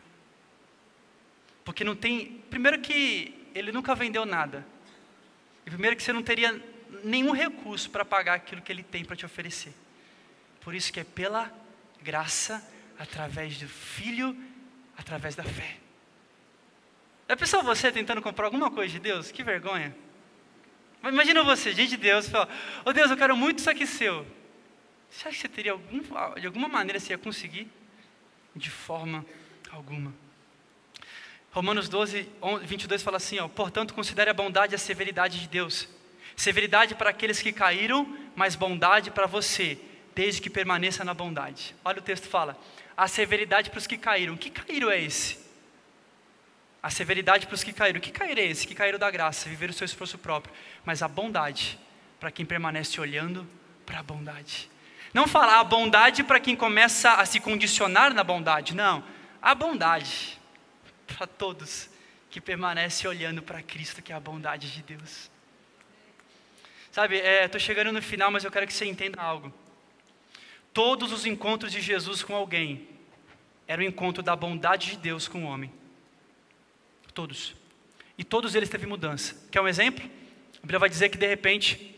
Porque 1.65 1.83
não 1.83 1.95
tem. 1.95 2.41
Primeiro 2.49 2.79
que 2.79 3.51
ele 3.53 3.71
nunca 3.71 3.93
vendeu 3.93 4.25
nada. 4.25 4.65
E 5.65 5.69
primeiro 5.69 5.95
que 5.95 6.03
você 6.03 6.13
não 6.13 6.23
teria 6.23 6.59
nenhum 7.03 7.31
recurso 7.31 7.89
para 7.89 8.05
pagar 8.05 8.35
aquilo 8.35 8.61
que 8.61 8.71
ele 8.71 8.83
tem 8.83 9.03
para 9.03 9.15
te 9.15 9.25
oferecer. 9.25 9.73
Por 10.61 10.73
isso 10.73 10.91
que 10.91 10.99
é 10.99 11.03
pela 11.03 11.51
graça, 12.01 12.65
através 12.97 13.57
do 13.57 13.67
Filho, 13.67 14.35
através 14.97 15.35
da 15.35 15.43
fé. 15.43 15.77
Já 17.27 17.37
pensou 17.37 17.61
você 17.61 17.91
tentando 17.91 18.21
comprar 18.21 18.45
alguma 18.45 18.71
coisa 18.71 18.91
de 18.91 18.99
Deus? 18.99 19.31
Que 19.31 19.43
vergonha. 19.43 19.95
Imagina 21.03 21.43
você, 21.43 21.71
gente 21.71 21.91
de 21.91 21.97
Deus, 21.97 22.27
fala, 22.27 22.49
oh 22.83 22.91
Deus, 22.91 23.09
eu 23.09 23.17
quero 23.17 23.35
muito 23.35 23.59
isso 23.59 23.69
aqui 23.69 23.87
seu. 23.87 24.25
Você 25.09 25.27
acha 25.27 25.37
que 25.37 25.41
você 25.41 25.47
teria 25.47 25.71
algum, 25.71 26.01
de 26.39 26.45
alguma 26.45 26.67
maneira 26.67 26.99
você 26.99 27.13
ia 27.13 27.17
conseguir? 27.17 27.67
De 28.55 28.69
forma 28.69 29.25
alguma. 29.71 30.13
Romanos 31.51 31.89
12, 31.89 32.29
22 32.63 33.01
fala 33.01 33.17
assim: 33.17 33.39
ó, 33.39 33.47
portanto, 33.47 33.93
considere 33.93 34.29
a 34.29 34.33
bondade 34.33 34.73
e 34.73 34.75
a 34.75 34.79
severidade 34.79 35.39
de 35.39 35.47
Deus. 35.47 35.87
Severidade 36.35 36.95
para 36.95 37.09
aqueles 37.09 37.41
que 37.41 37.51
caíram, 37.51 38.17
mas 38.35 38.55
bondade 38.55 39.09
para 39.09 39.25
você, 39.25 39.79
desde 40.13 40.41
que 40.41 40.49
permaneça 40.49 41.03
na 41.03 41.13
bondade. 41.13 41.75
Olha 41.83 41.99
o 41.99 42.03
texto 42.03 42.27
fala: 42.27 42.57
a 42.95 43.07
severidade 43.07 43.69
para 43.69 43.79
os 43.79 43.87
que 43.87 43.97
caíram. 43.97 44.37
Que 44.37 44.49
caíram 44.49 44.91
é 44.91 45.01
esse? 45.01 45.48
A 46.81 46.89
severidade 46.89 47.45
para 47.45 47.55
os 47.55 47.63
que 47.63 47.73
caíram. 47.73 47.99
Que 47.99 48.11
cair 48.11 48.37
é 48.37 48.45
esse? 48.45 48.65
Que 48.65 48.73
caíram 48.73 48.97
da 48.97 49.11
graça, 49.11 49.49
viver 49.49 49.69
o 49.69 49.73
seu 49.73 49.85
esforço 49.85 50.17
próprio. 50.17 50.53
Mas 50.85 51.01
a 51.01 51.07
bondade 51.07 51.79
para 52.19 52.31
quem 52.31 52.45
permanece 52.45 52.99
olhando 52.99 53.47
para 53.85 53.99
a 53.99 54.03
bondade. 54.03 54.69
Não 55.13 55.27
falar 55.27 55.59
a 55.59 55.63
bondade 55.63 56.23
para 56.23 56.39
quem 56.39 56.55
começa 56.55 57.13
a 57.13 57.25
se 57.25 57.39
condicionar 57.39 58.13
na 58.13 58.23
bondade. 58.23 58.75
Não. 58.75 59.03
A 59.41 59.55
bondade 59.55 60.39
para 61.07 61.25
todos 61.25 61.89
que 62.29 62.39
permanecem 62.39 63.09
olhando 63.09 63.41
para 63.41 63.61
Cristo, 63.63 64.01
que 64.01 64.11
é 64.11 64.15
a 64.15 64.19
bondade 64.19 64.71
de 64.71 64.83
Deus. 64.83 65.31
Sabe, 66.91 67.17
estou 67.17 67.57
é, 67.57 67.63
chegando 67.63 67.91
no 67.91 68.01
final, 68.01 68.29
mas 68.31 68.43
eu 68.43 68.51
quero 68.51 68.67
que 68.67 68.73
você 68.73 68.85
entenda 68.85 69.21
algo. 69.21 69.53
Todos 70.73 71.11
os 71.11 71.25
encontros 71.25 71.71
de 71.71 71.81
Jesus 71.81 72.23
com 72.23 72.35
alguém 72.35 72.87
eram 73.67 73.83
o 73.83 73.87
encontro 73.87 74.21
da 74.21 74.35
bondade 74.35 74.91
de 74.91 74.97
Deus 74.97 75.27
com 75.27 75.45
o 75.45 75.47
homem. 75.47 75.71
Todos. 77.19 77.53
E 78.17 78.23
todos 78.23 78.55
eles 78.55 78.69
teve 78.69 78.85
mudança. 78.85 79.35
Quer 79.51 79.59
um 79.59 79.67
exemplo? 79.67 80.09
A 80.55 80.61
Bíblia 80.61 80.79
vai 80.79 80.87
dizer 80.87 81.09
que 81.09 81.17
de 81.17 81.27
repente 81.27 81.93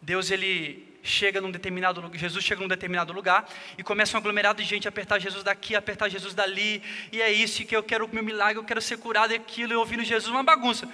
Deus 0.00 0.30
ele 0.30 0.96
chega 1.02 1.40
num 1.40 1.50
determinado 1.50 2.00
lugar, 2.00 2.16
Jesus 2.16 2.44
chega 2.44 2.60
num 2.60 2.68
determinado 2.68 3.12
lugar 3.12 3.50
e 3.76 3.82
começa 3.82 4.16
um 4.16 4.20
aglomerado 4.20 4.62
de 4.62 4.68
gente 4.68 4.86
a 4.86 4.90
apertar 4.90 5.18
Jesus 5.18 5.42
daqui, 5.42 5.74
a 5.74 5.80
apertar 5.80 6.08
Jesus 6.08 6.34
dali, 6.34 6.84
e 7.10 7.20
é 7.20 7.32
isso 7.32 7.64
que 7.64 7.74
eu 7.74 7.82
quero 7.82 8.06
o 8.06 8.14
meu 8.14 8.22
milagre, 8.22 8.60
eu 8.60 8.64
quero 8.64 8.80
ser 8.80 8.96
curado 8.98 9.32
e 9.32 9.36
aquilo, 9.36 9.72
e 9.72 9.76
ouvindo 9.76 10.04
Jesus, 10.04 10.32
uma 10.32 10.44
bagunça. 10.44 10.88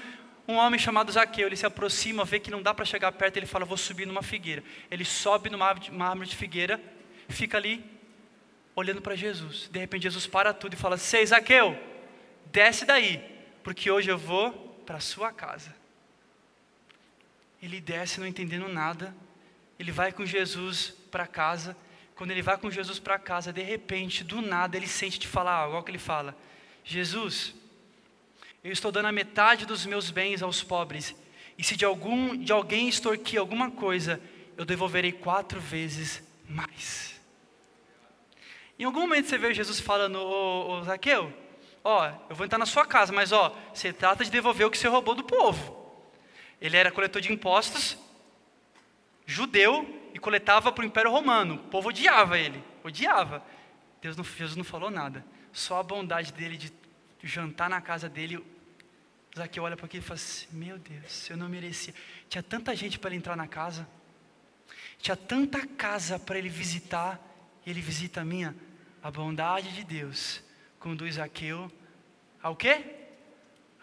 Um 0.48 0.54
homem 0.54 0.80
chamado 0.80 1.12
Zaqueu, 1.12 1.48
ele 1.48 1.56
se 1.56 1.66
aproxima, 1.66 2.24
vê 2.24 2.40
que 2.40 2.50
não 2.50 2.62
dá 2.62 2.72
para 2.72 2.86
chegar 2.86 3.12
perto, 3.12 3.36
ele 3.36 3.44
fala: 3.44 3.66
Vou 3.66 3.76
subir 3.76 4.06
numa 4.06 4.22
figueira. 4.22 4.64
Ele 4.90 5.04
sobe 5.04 5.50
numa 5.50 5.66
árvore 5.66 6.30
de 6.30 6.34
figueira, 6.34 6.80
fica 7.28 7.58
ali 7.58 7.84
olhando 8.74 9.02
para 9.02 9.14
Jesus. 9.14 9.68
De 9.70 9.78
repente, 9.78 10.04
Jesus 10.04 10.26
para 10.26 10.54
tudo 10.54 10.72
e 10.72 10.76
fala: 10.78 10.96
Sei, 10.96 11.26
Zaqueu, 11.26 11.78
desce 12.52 12.84
daí, 12.84 13.22
porque 13.62 13.90
hoje 13.90 14.10
eu 14.10 14.18
vou 14.18 14.52
para 14.86 14.96
a 14.96 15.00
sua 15.00 15.32
casa. 15.32 15.74
Ele 17.62 17.80
desce, 17.80 18.20
não 18.20 18.26
entendendo 18.26 18.68
nada, 18.68 19.14
ele 19.78 19.92
vai 19.92 20.12
com 20.12 20.24
Jesus 20.24 20.94
para 21.10 21.26
casa. 21.26 21.76
Quando 22.14 22.30
ele 22.30 22.42
vai 22.42 22.58
com 22.58 22.70
Jesus 22.70 22.98
para 22.98 23.18
casa, 23.18 23.52
de 23.52 23.62
repente, 23.62 24.22
do 24.24 24.42
nada, 24.42 24.76
ele 24.76 24.86
sente 24.86 25.18
te 25.18 25.26
falar 25.26 25.52
algo. 25.52 25.74
Olha 25.74 25.80
o 25.80 25.84
que 25.84 25.90
ele 25.90 25.98
fala: 25.98 26.36
Jesus, 26.84 27.54
eu 28.62 28.72
estou 28.72 28.92
dando 28.92 29.06
a 29.06 29.12
metade 29.12 29.64
dos 29.64 29.86
meus 29.86 30.10
bens 30.10 30.42
aos 30.42 30.62
pobres, 30.62 31.14
e 31.56 31.64
se 31.64 31.76
de, 31.76 31.84
algum, 31.84 32.36
de 32.36 32.52
alguém 32.52 32.88
extorquir 32.88 33.38
alguma 33.38 33.70
coisa, 33.70 34.20
eu 34.56 34.64
devolverei 34.64 35.12
quatro 35.12 35.60
vezes 35.60 36.22
mais. 36.48 37.18
Em 38.78 38.84
algum 38.84 39.00
momento 39.00 39.28
você 39.28 39.38
vê 39.38 39.52
Jesus 39.52 39.80
falando, 39.80 40.16
ô, 40.16 40.72
ô 40.72 40.82
Zaqueu, 40.84 41.32
ó, 41.82 42.12
eu 42.28 42.36
vou 42.36 42.44
entrar 42.44 42.58
na 42.58 42.66
sua 42.66 42.84
casa, 42.84 43.12
mas 43.12 43.32
ó, 43.32 43.56
você 43.72 43.92
trata 43.92 44.24
de 44.24 44.30
devolver 44.30 44.66
o 44.66 44.70
que 44.70 44.78
você 44.78 44.88
roubou 44.88 45.14
do 45.14 45.24
povo. 45.24 45.78
Ele 46.60 46.76
era 46.76 46.90
coletor 46.90 47.22
de 47.22 47.32
impostos, 47.32 47.96
judeu 49.26 50.10
e 50.12 50.18
coletava 50.18 50.70
para 50.72 50.82
o 50.82 50.86
Império 50.86 51.10
Romano. 51.10 51.54
O 51.54 51.68
povo 51.70 51.88
odiava 51.88 52.38
ele, 52.38 52.62
odiava. 52.84 53.42
Deus 54.00 54.16
não, 54.16 54.24
Jesus 54.24 54.56
não 54.56 54.64
falou 54.64 54.90
nada. 54.90 55.24
Só 55.52 55.80
a 55.80 55.82
bondade 55.82 56.32
dele 56.32 56.56
de 56.56 56.72
jantar 57.22 57.70
na 57.70 57.80
casa 57.80 58.08
dele. 58.08 58.44
Zaqueu 59.36 59.62
olha 59.62 59.76
para 59.76 59.86
aquilo 59.86 60.02
e 60.02 60.06
fala 60.06 60.16
assim: 60.16 60.46
Meu 60.52 60.78
Deus, 60.78 61.30
eu 61.30 61.36
não 61.36 61.48
merecia. 61.48 61.94
Tinha 62.28 62.42
tanta 62.42 62.74
gente 62.74 62.98
para 62.98 63.10
ele 63.10 63.16
entrar 63.16 63.36
na 63.36 63.46
casa, 63.46 63.88
tinha 64.98 65.16
tanta 65.16 65.66
casa 65.66 66.18
para 66.18 66.38
ele 66.38 66.48
visitar, 66.48 67.20
e 67.64 67.70
ele 67.70 67.80
visita 67.80 68.20
a 68.20 68.24
minha. 68.24 68.54
A 69.02 69.10
bondade 69.10 69.72
de 69.72 69.82
Deus 69.82 70.42
conduz 70.80 71.14
Zaqueu 71.16 71.70
ao 72.42 72.56
quê? 72.56 72.82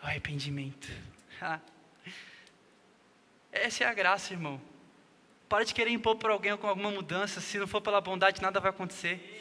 Ao 0.02 0.10
arrependimento. 0.10 0.90
Essa 3.52 3.84
é 3.84 3.88
a 3.88 3.94
graça, 3.94 4.34
irmão. 4.34 4.60
Para 5.48 5.64
de 5.64 5.74
querer 5.74 5.92
impor 5.92 6.16
para 6.18 6.34
alguém 6.34 6.58
com 6.58 6.68
alguma 6.68 6.92
mudança. 6.92 7.40
Se 7.40 7.58
não 7.58 7.68
for 7.68 7.82
pela 7.82 8.02
bondade, 8.02 8.42
nada 8.42 8.60
vai 8.60 8.72
acontecer. 8.72 9.36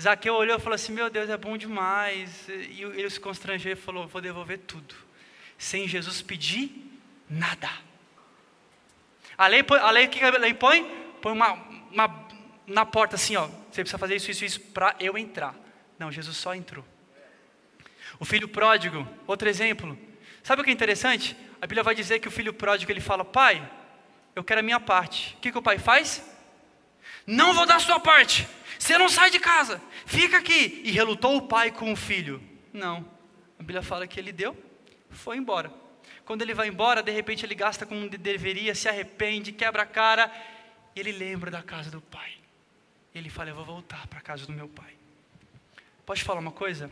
Zaqueu 0.00 0.34
olhou 0.34 0.58
e 0.58 0.60
falou 0.60 0.74
assim: 0.74 0.92
Meu 0.92 1.10
Deus, 1.10 1.28
é 1.28 1.36
bom 1.36 1.56
demais. 1.56 2.48
E 2.48 2.82
ele 2.82 3.10
se 3.10 3.18
constrangeu 3.18 3.72
e 3.72 3.76
falou: 3.76 4.06
Vou 4.06 4.20
devolver 4.20 4.58
tudo. 4.58 4.94
Sem 5.58 5.88
Jesus 5.88 6.22
pedir 6.22 6.70
nada. 7.28 7.70
A 9.36 9.46
lei, 9.48 9.64
a 9.68 9.90
lei 9.90 10.08
que 10.08 10.22
a 10.22 10.30
lei 10.30 10.54
põe? 10.54 10.84
Põe 11.20 11.32
uma, 11.32 11.52
uma 11.90 12.28
na 12.66 12.84
porta 12.84 13.16
assim: 13.16 13.36
ó, 13.36 13.48
Você 13.76 13.82
precisa 13.82 13.98
fazer 13.98 14.16
isso, 14.16 14.30
isso, 14.30 14.44
isso 14.44 14.60
para 14.60 14.96
eu 14.98 15.18
entrar. 15.18 15.54
Não, 15.98 16.10
Jesus 16.10 16.38
só 16.38 16.54
entrou. 16.54 16.82
O 18.18 18.24
filho 18.24 18.48
pródigo, 18.48 19.06
outro 19.26 19.50
exemplo. 19.50 19.98
Sabe 20.42 20.62
o 20.62 20.64
que 20.64 20.70
é 20.70 20.72
interessante? 20.72 21.36
A 21.60 21.66
Bíblia 21.66 21.82
vai 21.82 21.94
dizer 21.94 22.18
que 22.18 22.26
o 22.26 22.30
filho 22.30 22.54
pródigo 22.54 22.90
ele 22.90 23.02
fala: 23.02 23.22
Pai, 23.22 23.70
eu 24.34 24.42
quero 24.42 24.60
a 24.60 24.62
minha 24.62 24.80
parte. 24.80 25.34
O 25.34 25.40
que, 25.42 25.52
que 25.52 25.58
o 25.58 25.62
pai 25.62 25.78
faz? 25.78 26.24
Não 27.26 27.52
vou 27.52 27.66
dar 27.66 27.76
a 27.76 27.80
sua 27.80 28.00
parte. 28.00 28.48
Você 28.78 28.96
não 28.96 29.10
sai 29.10 29.28
de 29.28 29.38
casa. 29.38 29.78
Fica 30.06 30.38
aqui. 30.38 30.80
E 30.82 30.90
relutou 30.90 31.36
o 31.36 31.42
pai 31.42 31.70
com 31.70 31.92
o 31.92 31.96
filho. 31.96 32.42
Não. 32.72 33.06
A 33.58 33.62
Bíblia 33.62 33.82
fala 33.82 34.06
que 34.06 34.18
ele 34.18 34.32
deu, 34.32 34.56
foi 35.10 35.36
embora. 35.36 35.70
Quando 36.24 36.40
ele 36.40 36.54
vai 36.54 36.68
embora, 36.68 37.02
de 37.02 37.12
repente 37.12 37.44
ele 37.44 37.54
gasta 37.54 37.84
como 37.84 38.08
deveria, 38.08 38.74
se 38.74 38.88
arrepende, 38.88 39.52
quebra 39.52 39.82
a 39.82 39.86
cara. 39.86 40.32
E 40.94 41.00
ele 41.00 41.12
lembra 41.12 41.50
da 41.50 41.62
casa 41.62 41.90
do 41.90 42.00
pai. 42.00 42.45
Ele 43.16 43.30
fala: 43.30 43.48
Eu 43.48 43.54
vou 43.54 43.64
voltar 43.64 44.06
para 44.08 44.18
a 44.18 44.22
casa 44.22 44.44
do 44.44 44.52
meu 44.52 44.68
pai. 44.68 44.94
Pode 46.04 46.22
falar 46.22 46.38
uma 46.38 46.52
coisa? 46.52 46.90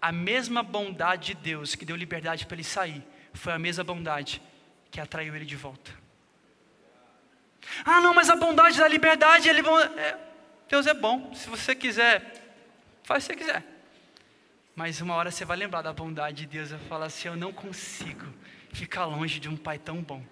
A 0.00 0.12
mesma 0.12 0.62
bondade 0.62 1.28
de 1.28 1.34
Deus 1.34 1.74
que 1.74 1.84
deu 1.84 1.96
liberdade 1.96 2.46
para 2.46 2.54
ele 2.54 2.62
sair, 2.62 3.02
foi 3.32 3.52
a 3.52 3.58
mesma 3.58 3.82
bondade 3.82 4.40
que 4.90 5.00
atraiu 5.00 5.34
ele 5.34 5.44
de 5.44 5.56
volta. 5.56 5.90
Ah, 7.84 8.00
não, 8.00 8.14
mas 8.14 8.30
a 8.30 8.36
bondade 8.36 8.78
da 8.78 8.86
liberdade, 8.86 9.48
ele 9.48 9.62
é, 9.96 10.16
Deus 10.68 10.86
é 10.86 10.94
bom. 10.94 11.34
Se 11.34 11.48
você 11.48 11.74
quiser, 11.74 12.22
faz 13.02 13.24
o 13.24 13.28
que 13.28 13.34
você 13.34 13.44
quiser. 13.44 13.64
Mas 14.76 15.00
uma 15.00 15.14
hora 15.14 15.30
você 15.32 15.44
vai 15.44 15.56
lembrar 15.56 15.82
da 15.82 15.92
bondade 15.92 16.42
de 16.42 16.46
Deus 16.46 16.70
e 16.70 16.76
vai 16.76 16.88
falar 16.88 17.06
assim: 17.06 17.26
Eu 17.26 17.36
não 17.36 17.52
consigo 17.52 18.26
ficar 18.72 19.06
longe 19.06 19.40
de 19.40 19.48
um 19.48 19.56
pai 19.56 19.78
tão 19.78 20.00
bom. 20.00 20.22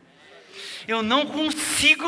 Eu 0.86 1.02
não 1.02 1.26
consigo 1.26 2.06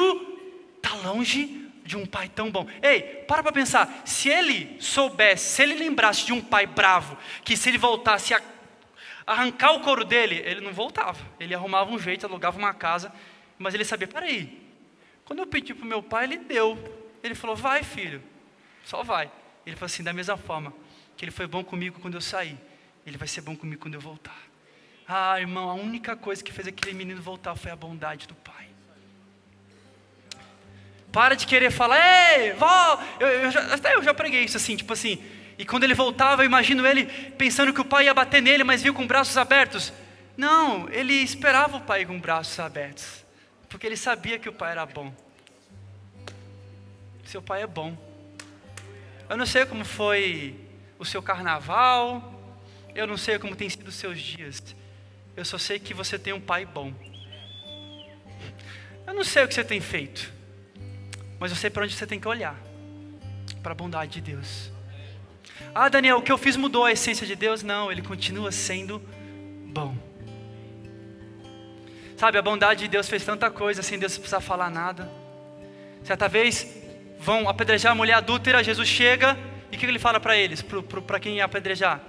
estar 0.77 0.91
tá 0.91 1.09
longe 1.09 1.64
de 1.85 1.97
um 1.97 2.07
pai 2.07 2.29
tão 2.29 2.51
bom. 2.51 2.67
Ei, 2.83 3.03
para 3.29 3.43
para 3.43 3.53
pensar. 3.53 4.03
Se 4.05 4.29
ele 4.29 4.77
soubesse, 4.81 5.55
se 5.55 5.63
ele 5.63 5.75
lembrasse 5.75 6.25
de 6.25 6.33
um 6.33 6.41
pai 6.41 6.67
bravo, 6.67 7.17
que 7.45 7.57
se 7.57 7.69
ele 7.69 7.79
voltasse 7.79 8.35
a 8.35 8.41
arrancar 9.27 9.73
o 9.73 9.81
couro 9.81 10.05
dele, 10.05 10.37
ele 10.45 10.61
não 10.61 10.73
voltava. 10.73 11.19
Ele 11.39 11.55
arrumava 11.55 11.91
um 11.91 11.99
jeito, 11.99 12.27
alugava 12.27 12.59
uma 12.59 12.75
casa, 12.75 13.13
mas 13.59 13.75
ele 13.75 13.85
sabia, 13.85 14.09
peraí, 14.09 14.63
quando 15.25 15.41
eu 15.41 15.47
pedi 15.47 15.75
para 15.75 15.85
o 15.85 15.89
meu 15.89 16.03
pai, 16.03 16.25
ele 16.25 16.39
deu. 16.39 16.79
Ele 17.23 17.35
falou, 17.35 17.57
vai 17.57 17.83
filho, 17.83 18.23
só 18.85 19.03
vai. 19.03 19.31
Ele 19.67 19.77
falou 19.77 19.87
assim, 19.87 20.03
da 20.03 20.13
mesma 20.13 20.37
forma 20.37 20.73
que 21.17 21.25
ele 21.25 21.33
foi 21.33 21.47
bom 21.47 21.63
comigo 21.63 22.01
quando 22.01 22.15
eu 22.15 22.21
saí, 22.21 22.59
ele 23.07 23.17
vai 23.17 23.29
ser 23.29 23.41
bom 23.41 23.57
comigo 23.57 23.81
quando 23.81 23.95
eu 23.95 24.01
voltar. 24.01 24.43
Ah, 25.07 25.39
irmão, 25.39 25.71
a 25.71 25.75
única 25.75 26.17
coisa 26.17 26.43
que 26.43 26.53
fez 26.53 26.67
aquele 26.67 26.95
menino 26.95 27.21
voltar 27.21 27.55
foi 27.55 27.71
a 27.71 27.77
bondade 27.77 28.27
do 28.27 28.35
pai. 28.35 28.74
Para 31.15 31.37
de 31.37 31.47
querer 31.47 31.71
falar, 31.71 31.97
ei, 31.97 32.55
vó, 32.55 33.01
eu, 33.21 33.29
eu 33.29 33.51
já, 33.53 33.61
até 33.73 33.95
eu 33.95 34.03
já 34.03 34.13
preguei 34.13 34.43
isso 34.43 34.57
assim, 34.57 34.75
tipo 34.75 34.93
assim. 34.93 35.23
E 35.57 35.65
quando 35.65 35.85
ele 35.85 35.95
voltava, 35.95 36.43
eu 36.43 36.47
imagino 36.47 36.85
ele 36.85 37.05
pensando 37.39 37.73
que 37.73 37.81
o 37.81 37.85
pai 37.85 38.07
ia 38.07 38.13
bater 38.13 38.43
nele, 38.43 38.65
mas 38.65 38.83
viu 38.83 38.93
com 38.93 39.07
braços 39.07 39.37
abertos. 39.37 39.93
Não, 40.37 40.91
ele 40.91 41.13
esperava 41.13 41.77
o 41.77 41.81
pai 41.81 42.05
com 42.05 42.19
braços 42.19 42.59
abertos, 42.59 43.25
porque 43.69 43.87
ele 43.87 43.97
sabia 43.97 44.41
que 44.41 44.49
o 44.49 44.53
pai 44.53 44.73
era 44.73 44.85
bom. 44.85 45.15
Seu 47.25 47.41
pai 47.41 47.63
é 47.63 47.67
bom. 47.69 47.97
Eu 49.31 49.37
não 49.37 49.47
sei 49.47 49.65
como 49.67 49.85
foi 49.85 50.57
o 50.99 51.05
seu 51.05 51.23
carnaval, 51.23 52.59
eu 52.93 53.07
não 53.07 53.17
sei 53.17 53.39
como 53.39 53.55
tem 53.55 53.71
sido 53.71 53.87
os 53.87 53.95
seus 53.95 54.21
dias. 54.21 54.61
Eu 55.37 55.45
só 55.45 55.59
sei 55.59 55.79
que 55.79 55.95
você 55.95 56.19
tem 56.19 56.33
um 56.33 56.41
pai 56.41 56.67
bom. 56.67 56.93
Eu 59.07 59.15
não 59.15 59.23
sei 59.23 59.45
o 59.45 59.49
que 59.49 59.55
você 59.55 59.63
tem 59.63 59.81
feito. 59.81 60.34
Mas 61.39 61.51
eu 61.51 61.57
sei 61.57 61.71
para 61.71 61.85
onde 61.85 61.95
você 61.95 62.07
tem 62.07 62.21
que 62.21 62.29
olhar 62.29 62.57
para 63.63 63.73
a 63.73 63.75
bondade 63.75 64.13
de 64.13 64.33
Deus. 64.33 64.71
Ah, 65.75 65.89
Daniel, 65.89 66.19
o 66.19 66.23
que 66.23 66.31
eu 66.31 66.39
fiz 66.39 66.57
mudou 66.57 66.85
a 66.85 66.93
essência 66.93 67.27
de 67.27 67.35
Deus? 67.35 67.63
Não, 67.63 67.91
ele 67.91 68.03
continua 68.03 68.53
sendo 68.53 69.03
bom. 69.67 69.97
Sabe, 72.17 72.39
a 72.39 72.43
bondade 72.43 72.81
de 72.81 72.89
Deus 72.89 73.09
fez 73.09 73.25
tanta 73.25 73.51
coisa 73.51 73.83
sem 73.83 73.99
Deus 73.99 74.17
precisar 74.17 74.41
falar 74.41 74.71
nada. 74.71 75.11
Certa 76.05 76.29
vez 76.29 76.67
vão 77.19 77.49
apedrejar 77.49 77.93
a 77.93 77.95
mulher 77.95 78.15
adúltera, 78.15 78.63
Jesus 78.63 78.89
chega 78.89 79.39
E 79.73 79.77
o 79.77 79.79
que 79.79 79.87
ele 79.87 79.99
fala 79.99 80.21
para 80.21 80.37
eles, 80.37 80.63
para 80.63 81.19
quem 81.19 81.37
ia 81.37 81.45
apedrejar? 81.45 82.01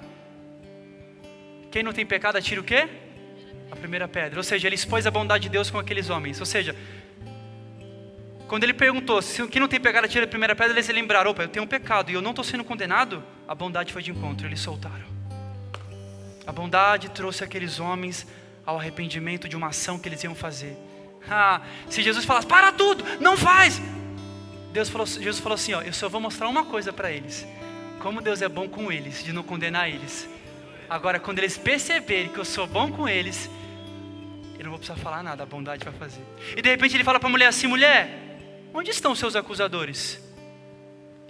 Quem 1.71 1.81
não 1.81 1.91
tem 1.91 2.05
pecado, 2.05 2.37
atira 2.37 2.61
o 2.61 2.63
quê? 2.63 2.87
A 3.71 3.75
primeira 3.75 4.07
pedra. 4.07 4.39
Ou 4.39 4.43
seja, 4.43 4.67
ele 4.67 4.75
expôs 4.75 5.07
a 5.07 5.11
bondade 5.11 5.43
de 5.43 5.49
Deus 5.49 5.71
com 5.71 5.79
aqueles 5.79 6.09
homens. 6.09 6.39
Ou 6.39 6.45
seja, 6.45 6.75
quando 8.47 8.63
ele 8.63 8.73
perguntou 8.73 9.21
se 9.21 9.45
quem 9.47 9.59
não 9.59 9.67
tem 9.67 9.79
pecado, 9.79 10.05
atira 10.05 10.25
a 10.25 10.27
primeira 10.27 10.55
pedra, 10.55 10.73
eles 10.73 10.87
lembraram: 10.87 11.31
opa, 11.31 11.43
eu 11.43 11.47
tenho 11.47 11.65
um 11.65 11.67
pecado 11.67 12.11
e 12.11 12.13
eu 12.13 12.21
não 12.21 12.31
estou 12.31 12.43
sendo 12.43 12.63
condenado. 12.63 13.23
A 13.47 13.55
bondade 13.55 13.91
foi 13.91 14.03
de 14.03 14.11
encontro, 14.11 14.47
eles 14.47 14.59
soltaram. 14.59 15.05
A 16.45 16.51
bondade 16.51 17.09
trouxe 17.09 17.43
aqueles 17.43 17.79
homens 17.79 18.27
ao 18.65 18.77
arrependimento 18.77 19.49
de 19.49 19.55
uma 19.55 19.67
ação 19.67 19.97
que 19.97 20.07
eles 20.07 20.23
iam 20.23 20.35
fazer. 20.35 20.77
Ah, 21.27 21.61
se 21.89 22.03
Jesus 22.03 22.23
falasse, 22.23 22.45
para 22.45 22.71
tudo, 22.71 23.03
não 23.19 23.35
faz. 23.35 23.81
Deus 24.71 24.89
falou, 24.89 25.07
Jesus 25.07 25.39
falou 25.39 25.55
assim: 25.55 25.73
ó, 25.73 25.81
eu 25.81 25.93
só 25.93 26.07
vou 26.07 26.21
mostrar 26.21 26.47
uma 26.47 26.65
coisa 26.65 26.93
para 26.93 27.11
eles. 27.11 27.47
Como 27.99 28.21
Deus 28.21 28.41
é 28.41 28.49
bom 28.49 28.69
com 28.69 28.91
eles, 28.91 29.23
de 29.23 29.33
não 29.33 29.41
condenar 29.41 29.89
eles. 29.89 30.29
Agora, 30.87 31.19
quando 31.19 31.39
eles 31.39 31.57
perceberem 31.57 32.29
que 32.29 32.37
eu 32.37 32.45
sou 32.45 32.67
bom 32.67 32.91
com 32.91 33.09
eles, 33.09 33.49
eu 34.59 34.63
não 34.65 34.69
vou 34.69 34.77
precisar 34.77 34.99
falar 34.99 35.23
nada, 35.23 35.41
a 35.41 35.45
bondade 35.45 35.83
vai 35.83 35.93
fazer. 35.93 36.21
E 36.55 36.61
de 36.61 36.69
repente 36.69 36.95
ele 36.95 37.03
fala 37.03 37.19
para 37.19 37.27
a 37.27 37.31
mulher 37.31 37.47
assim: 37.47 37.65
mulher, 37.65 38.24
onde 38.75 38.91
estão 38.91 39.15
seus 39.15 39.35
acusadores? 39.37 40.21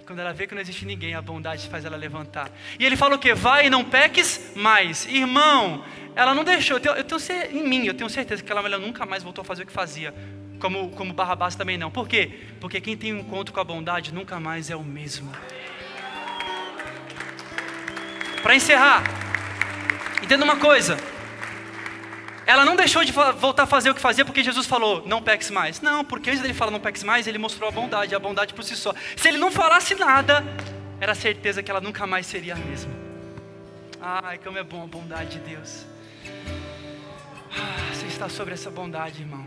Quando 0.04 0.18
ela 0.18 0.32
vê 0.32 0.46
que 0.46 0.54
não 0.54 0.60
existe 0.60 0.84
ninguém, 0.84 1.14
a 1.14 1.22
bondade 1.22 1.68
faz 1.68 1.84
ela 1.84 1.96
levantar. 1.96 2.50
E 2.78 2.84
ele 2.84 2.96
fala 2.96 3.14
o 3.16 3.18
que? 3.18 3.34
Vai 3.34 3.66
e 3.66 3.70
não 3.70 3.84
peques 3.84 4.52
mais. 4.54 5.06
Irmão, 5.06 5.84
ela 6.14 6.34
não 6.34 6.44
deixou. 6.44 6.76
Eu 6.76 6.80
tenho, 6.80 6.94
eu 6.96 7.04
tenho 7.04 7.20
em 7.52 7.68
mim, 7.68 7.86
eu 7.86 7.94
tenho 7.94 8.10
certeza 8.10 8.42
que 8.42 8.50
ela 8.50 8.78
nunca 8.78 9.06
mais 9.06 9.22
voltou 9.22 9.42
a 9.42 9.44
fazer 9.44 9.62
o 9.62 9.66
que 9.66 9.72
fazia. 9.72 10.12
Como, 10.58 10.90
como 10.90 11.12
Barrabás 11.12 11.54
também 11.54 11.78
não. 11.78 11.90
Por 11.90 12.08
quê? 12.08 12.30
Porque 12.60 12.80
quem 12.80 12.96
tem 12.96 13.12
um 13.14 13.18
encontro 13.18 13.52
com 13.52 13.60
a 13.60 13.64
bondade 13.64 14.12
nunca 14.12 14.38
mais 14.38 14.70
é 14.70 14.76
o 14.76 14.84
mesmo. 14.84 15.30
Para 18.42 18.54
encerrar, 18.54 19.02
entenda 20.22 20.44
uma 20.44 20.56
coisa. 20.56 20.96
Ela 22.46 22.64
não 22.64 22.76
deixou 22.76 23.04
de 23.04 23.10
voltar 23.10 23.64
a 23.64 23.66
fazer 23.66 23.90
o 23.90 23.94
que 23.94 24.00
fazia 24.00 24.24
porque 24.24 24.42
Jesus 24.44 24.66
falou, 24.66 25.02
não 25.04 25.20
peques 25.20 25.50
mais. 25.50 25.80
Não, 25.80 26.04
porque 26.04 26.30
antes 26.30 26.40
dele 26.40 26.54
falar 26.54 26.70
não 26.70 26.78
peques 26.78 27.02
mais, 27.02 27.26
ele 27.26 27.38
mostrou 27.38 27.68
a 27.68 27.72
bondade, 27.72 28.14
a 28.14 28.18
bondade 28.20 28.54
por 28.54 28.62
si 28.62 28.76
só. 28.76 28.94
Se 29.16 29.26
ele 29.26 29.36
não 29.36 29.50
falasse 29.50 29.96
nada, 29.96 30.44
era 31.00 31.12
certeza 31.14 31.60
que 31.60 31.70
ela 31.70 31.80
nunca 31.80 32.06
mais 32.06 32.24
seria 32.24 32.54
a 32.54 32.56
mesma. 32.56 32.92
Ai, 34.00 34.38
como 34.38 34.56
é 34.58 34.62
bom 34.62 34.84
a 34.84 34.86
bondade 34.86 35.30
de 35.30 35.38
Deus. 35.40 35.84
Ah, 37.50 37.92
você 37.92 38.06
está 38.06 38.28
sobre 38.28 38.54
essa 38.54 38.70
bondade, 38.70 39.22
irmão. 39.22 39.46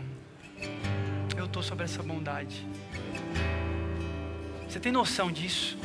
Eu 1.34 1.46
estou 1.46 1.62
sobre 1.62 1.84
essa 1.84 2.02
bondade. 2.02 2.66
Você 4.68 4.78
tem 4.78 4.92
noção 4.92 5.32
disso? 5.32 5.78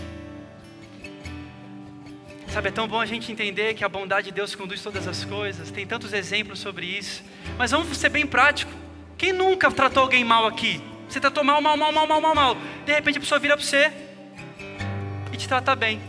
Sabe, 2.56 2.70
é 2.70 2.72
tão 2.72 2.88
bom 2.88 3.02
a 3.02 3.06
gente 3.06 3.30
entender 3.30 3.74
que 3.74 3.84
a 3.84 3.90
bondade 3.90 4.28
de 4.28 4.32
Deus 4.32 4.56
conduz 4.56 4.82
todas 4.82 5.10
as 5.10 5.26
coisas. 5.26 5.70
Tem 5.72 5.86
tantos 5.86 6.14
exemplos 6.14 6.58
sobre 6.58 6.86
isso. 6.86 7.22
Mas 7.58 7.72
vamos 7.72 7.98
ser 7.98 8.08
bem 8.08 8.26
prático. 8.26 8.72
Quem 9.18 9.34
nunca 9.34 9.70
tratou 9.70 10.04
alguém 10.04 10.24
mal 10.24 10.48
aqui? 10.48 10.82
Você 11.10 11.20
tratou 11.20 11.44
mal, 11.44 11.62
mal, 11.62 11.76
mal, 11.76 11.92
mal, 11.92 12.08
mal, 12.08 12.22
mal, 12.22 12.34
mal. 12.34 12.58
De 12.86 12.94
repente 12.94 13.18
a 13.18 13.20
pessoa 13.20 13.40
vira 13.40 13.58
para 13.58 13.66
você 13.66 13.92
e 15.34 15.36
te 15.36 15.50
trata 15.50 15.76
bem. 15.76 16.02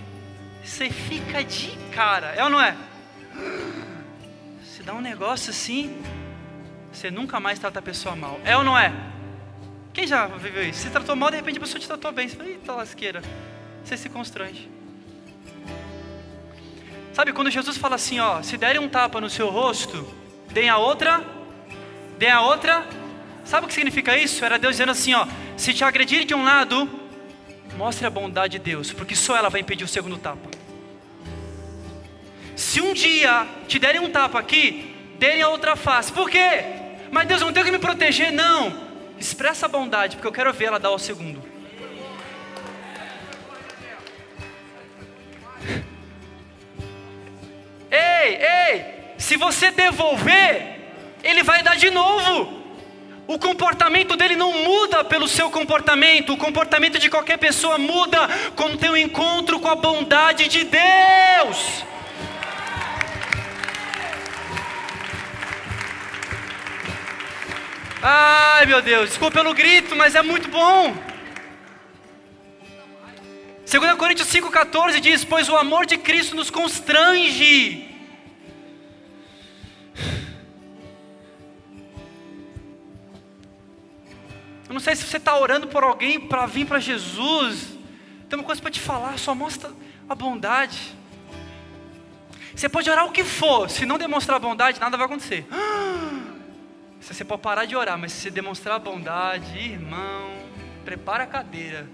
Você 0.62 0.88
fica 0.88 1.42
de 1.42 1.76
cara, 1.90 2.28
é 2.36 2.44
ou 2.44 2.48
não 2.48 2.60
é? 2.60 2.76
Você 4.62 4.84
dá 4.84 4.94
um 4.94 5.00
negócio 5.00 5.50
assim, 5.50 6.00
você 6.92 7.10
nunca 7.10 7.40
mais 7.40 7.58
trata 7.58 7.80
a 7.80 7.82
pessoa 7.82 8.14
mal. 8.14 8.40
É 8.44 8.56
ou 8.56 8.62
não 8.62 8.78
é? 8.78 8.92
Quem 9.92 10.06
já 10.06 10.28
viveu 10.28 10.62
isso? 10.62 10.78
Você 10.78 10.90
tratou 10.90 11.16
mal, 11.16 11.28
de 11.28 11.38
repente 11.38 11.58
a 11.58 11.60
pessoa 11.60 11.80
te 11.80 11.88
tratou 11.88 12.12
bem. 12.12 12.28
Você 12.28 12.36
fala, 12.36 12.48
eita 12.48 12.72
lasqueira. 12.72 13.20
Você 13.82 13.96
se 13.96 14.08
constrange. 14.08 14.75
Sabe 17.16 17.32
quando 17.32 17.50
Jesus 17.50 17.78
fala 17.78 17.94
assim, 17.94 18.20
ó, 18.20 18.42
se 18.42 18.58
derem 18.58 18.78
um 18.78 18.90
tapa 18.90 19.22
no 19.22 19.30
seu 19.30 19.48
rosto, 19.48 20.06
deem 20.52 20.68
a 20.68 20.76
outra, 20.76 21.24
deem 22.18 22.30
a 22.30 22.42
outra. 22.42 22.86
Sabe 23.42 23.64
o 23.64 23.68
que 23.68 23.72
significa 23.72 24.18
isso? 24.18 24.44
Era 24.44 24.58
Deus 24.58 24.74
dizendo 24.74 24.92
assim, 24.92 25.14
ó, 25.14 25.26
se 25.56 25.72
te 25.72 25.82
agredirem 25.82 26.26
de 26.26 26.34
um 26.34 26.44
lado, 26.44 26.86
mostre 27.74 28.06
a 28.06 28.10
bondade 28.10 28.58
de 28.58 28.58
Deus, 28.58 28.92
porque 28.92 29.16
só 29.16 29.34
ela 29.34 29.48
vai 29.48 29.62
impedir 29.62 29.82
o 29.82 29.88
segundo 29.88 30.18
tapa. 30.18 30.50
Se 32.54 32.82
um 32.82 32.92
dia 32.92 33.46
te 33.66 33.78
derem 33.78 34.02
um 34.02 34.10
tapa 34.10 34.38
aqui, 34.38 34.94
deem 35.18 35.40
a 35.40 35.48
outra 35.48 35.74
face. 35.74 36.12
Por 36.12 36.28
quê? 36.28 36.64
Mas 37.10 37.26
Deus 37.26 37.40
não 37.40 37.50
tem 37.50 37.64
que 37.64 37.70
me 37.70 37.78
proteger, 37.78 38.30
não. 38.30 38.78
Expressa 39.18 39.64
a 39.64 39.70
bondade, 39.70 40.16
porque 40.16 40.28
eu 40.28 40.32
quero 40.32 40.52
ver 40.52 40.66
ela 40.66 40.78
dar 40.78 40.90
o 40.90 40.98
segundo. 40.98 41.42
Ei, 47.96 48.36
ei, 48.36 48.84
se 49.16 49.36
você 49.36 49.70
devolver, 49.70 50.76
ele 51.24 51.42
vai 51.42 51.62
dar 51.62 51.76
de 51.76 51.90
novo. 51.90 52.64
O 53.26 53.38
comportamento 53.38 54.16
dele 54.16 54.36
não 54.36 54.52
muda 54.52 55.02
pelo 55.02 55.26
seu 55.26 55.50
comportamento, 55.50 56.32
o 56.32 56.36
comportamento 56.36 56.98
de 56.98 57.10
qualquer 57.10 57.38
pessoa 57.38 57.76
muda 57.78 58.28
quando 58.54 58.78
tem 58.78 58.90
um 58.90 58.96
encontro 58.96 59.58
com 59.58 59.68
a 59.68 59.74
bondade 59.74 60.46
de 60.46 60.62
Deus. 60.64 61.84
Ai 68.00 68.66
meu 68.66 68.80
Deus, 68.80 69.08
desculpa 69.08 69.38
pelo 69.38 69.54
grito, 69.54 69.96
mas 69.96 70.14
é 70.14 70.22
muito 70.22 70.48
bom. 70.48 70.94
2 73.68 73.94
Coríntios 73.94 74.28
5,14 74.28 75.00
diz: 75.00 75.24
Pois 75.24 75.48
o 75.48 75.56
amor 75.56 75.86
de 75.86 75.96
Cristo 75.98 76.36
nos 76.36 76.50
constrange. 76.50 77.85
Eu 84.68 84.74
não 84.74 84.80
sei 84.80 84.96
se 84.96 85.04
você 85.04 85.16
está 85.16 85.38
orando 85.38 85.68
por 85.68 85.84
alguém 85.84 86.18
para 86.18 86.44
vir 86.46 86.66
para 86.66 86.80
Jesus. 86.80 87.68
Tem 88.28 88.38
uma 88.38 88.44
coisa 88.44 88.60
para 88.60 88.70
te 88.70 88.80
falar, 88.80 89.18
só 89.18 89.34
mostra 89.34 89.70
a 90.08 90.14
bondade. 90.14 90.96
Você 92.54 92.68
pode 92.68 92.88
orar 92.88 93.06
o 93.06 93.12
que 93.12 93.22
for, 93.22 93.68
se 93.68 93.84
não 93.84 93.98
demonstrar 93.98 94.40
bondade, 94.40 94.80
nada 94.80 94.96
vai 94.96 95.06
acontecer. 95.06 95.46
Você 96.98 97.24
pode 97.24 97.40
parar 97.40 97.66
de 97.66 97.76
orar, 97.76 97.96
mas 97.96 98.10
se 98.10 98.22
você 98.22 98.30
demonstrar 98.32 98.80
bondade, 98.80 99.56
irmão, 99.58 100.28
prepara 100.84 101.22
a 101.22 101.26
cadeira. 101.26 101.88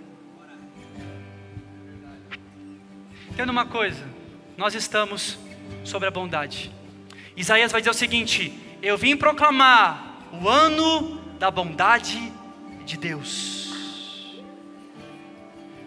Entenda 3.28 3.52
uma 3.52 3.66
coisa, 3.66 4.02
nós 4.56 4.74
estamos 4.74 5.38
sobre 5.84 6.08
a 6.08 6.10
bondade. 6.10 6.72
Isaías 7.36 7.72
vai 7.72 7.80
dizer 7.80 7.90
o 7.90 7.94
seguinte: 7.94 8.52
Eu 8.82 8.96
vim 8.96 9.16
proclamar 9.16 10.18
o 10.32 10.48
ano 10.48 11.20
da 11.38 11.50
bondade 11.50 12.32
de 12.84 12.96
Deus. 12.96 13.62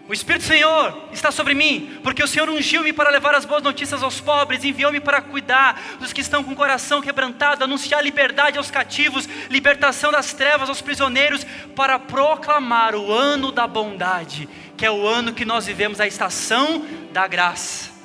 O 0.08 0.12
Espírito 0.12 0.42
do 0.42 0.46
Senhor 0.46 1.08
está 1.12 1.32
sobre 1.32 1.52
mim, 1.52 1.98
porque 2.00 2.22
o 2.22 2.28
Senhor 2.28 2.48
ungiu-me 2.48 2.92
para 2.92 3.10
levar 3.10 3.34
as 3.34 3.44
boas 3.44 3.60
notícias 3.60 4.04
aos 4.04 4.20
pobres, 4.20 4.62
enviou-me 4.62 5.00
para 5.00 5.20
cuidar 5.20 5.82
dos 5.98 6.12
que 6.12 6.20
estão 6.20 6.44
com 6.44 6.52
o 6.52 6.56
coração 6.56 7.02
quebrantado, 7.02 7.64
anunciar 7.64 8.04
liberdade 8.04 8.56
aos 8.56 8.70
cativos, 8.70 9.28
libertação 9.50 10.12
das 10.12 10.32
trevas 10.32 10.68
aos 10.68 10.80
prisioneiros, 10.80 11.44
para 11.74 11.98
proclamar 11.98 12.94
o 12.94 13.10
ano 13.12 13.50
da 13.50 13.66
bondade, 13.66 14.48
que 14.76 14.86
é 14.86 14.90
o 14.90 15.08
ano 15.08 15.34
que 15.34 15.44
nós 15.44 15.66
vivemos, 15.66 16.00
a 16.00 16.06
estação 16.06 16.86
da 17.12 17.26
graça. 17.26 17.95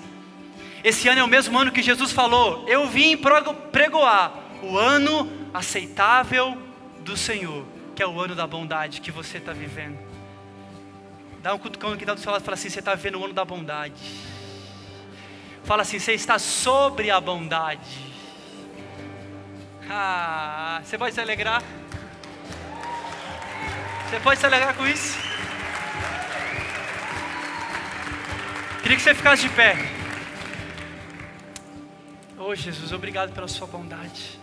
Esse 0.84 1.08
ano 1.08 1.22
é 1.22 1.24
o 1.24 1.28
mesmo 1.28 1.58
ano 1.58 1.72
que 1.72 1.82
Jesus 1.82 2.12
falou: 2.12 2.66
Eu 2.68 2.88
vim 2.88 3.18
pregoar 3.72 4.34
o 4.64 4.78
ano 4.78 5.32
aceitável 5.54 6.58
do 7.02 7.16
Senhor, 7.16 7.66
que 7.96 8.02
é 8.02 8.08
o 8.08 8.20
ano 8.20 8.36
da 8.36 8.48
bondade 8.48 9.02
que 9.02 9.12
você 9.12 9.38
está 9.38 9.54
vivendo. 9.54 10.00
Dá 11.42 11.54
um 11.54 11.58
cutucão 11.58 11.96
que 11.98 12.04
está 12.04 12.14
do 12.14 12.20
seu 12.20 12.32
lado 12.32 12.42
e 12.42 12.46
fala 12.46 12.56
assim: 12.56 12.70
você 12.70 12.80
está 12.80 12.96
vivendo 12.96 13.20
o 13.20 13.26
ano 13.26 13.34
da 13.34 13.46
bondade. 13.46 14.02
Fala 15.64 15.84
assim: 15.84 16.00
você 16.00 16.14
está 16.14 16.40
sobre 16.40 17.12
a 17.12 17.20
bondade. 17.20 18.12
Ah, 19.90 20.82
você 20.84 20.98
pode 20.98 21.14
se 21.14 21.22
alegrar? 21.22 21.62
Você 24.10 24.20
pode 24.20 24.40
se 24.40 24.46
alegrar 24.46 24.74
com 24.76 24.88
isso? 24.88 25.18
Queria 28.82 28.98
que 28.98 29.04
você 29.04 29.14
ficasse 29.14 29.44
de 29.44 29.50
pé. 29.50 30.01
Oh 32.52 32.56
Jesus, 32.56 32.92
obrigado 32.92 33.32
pela 33.32 33.48
sua 33.48 33.66
bondade. 33.66 34.38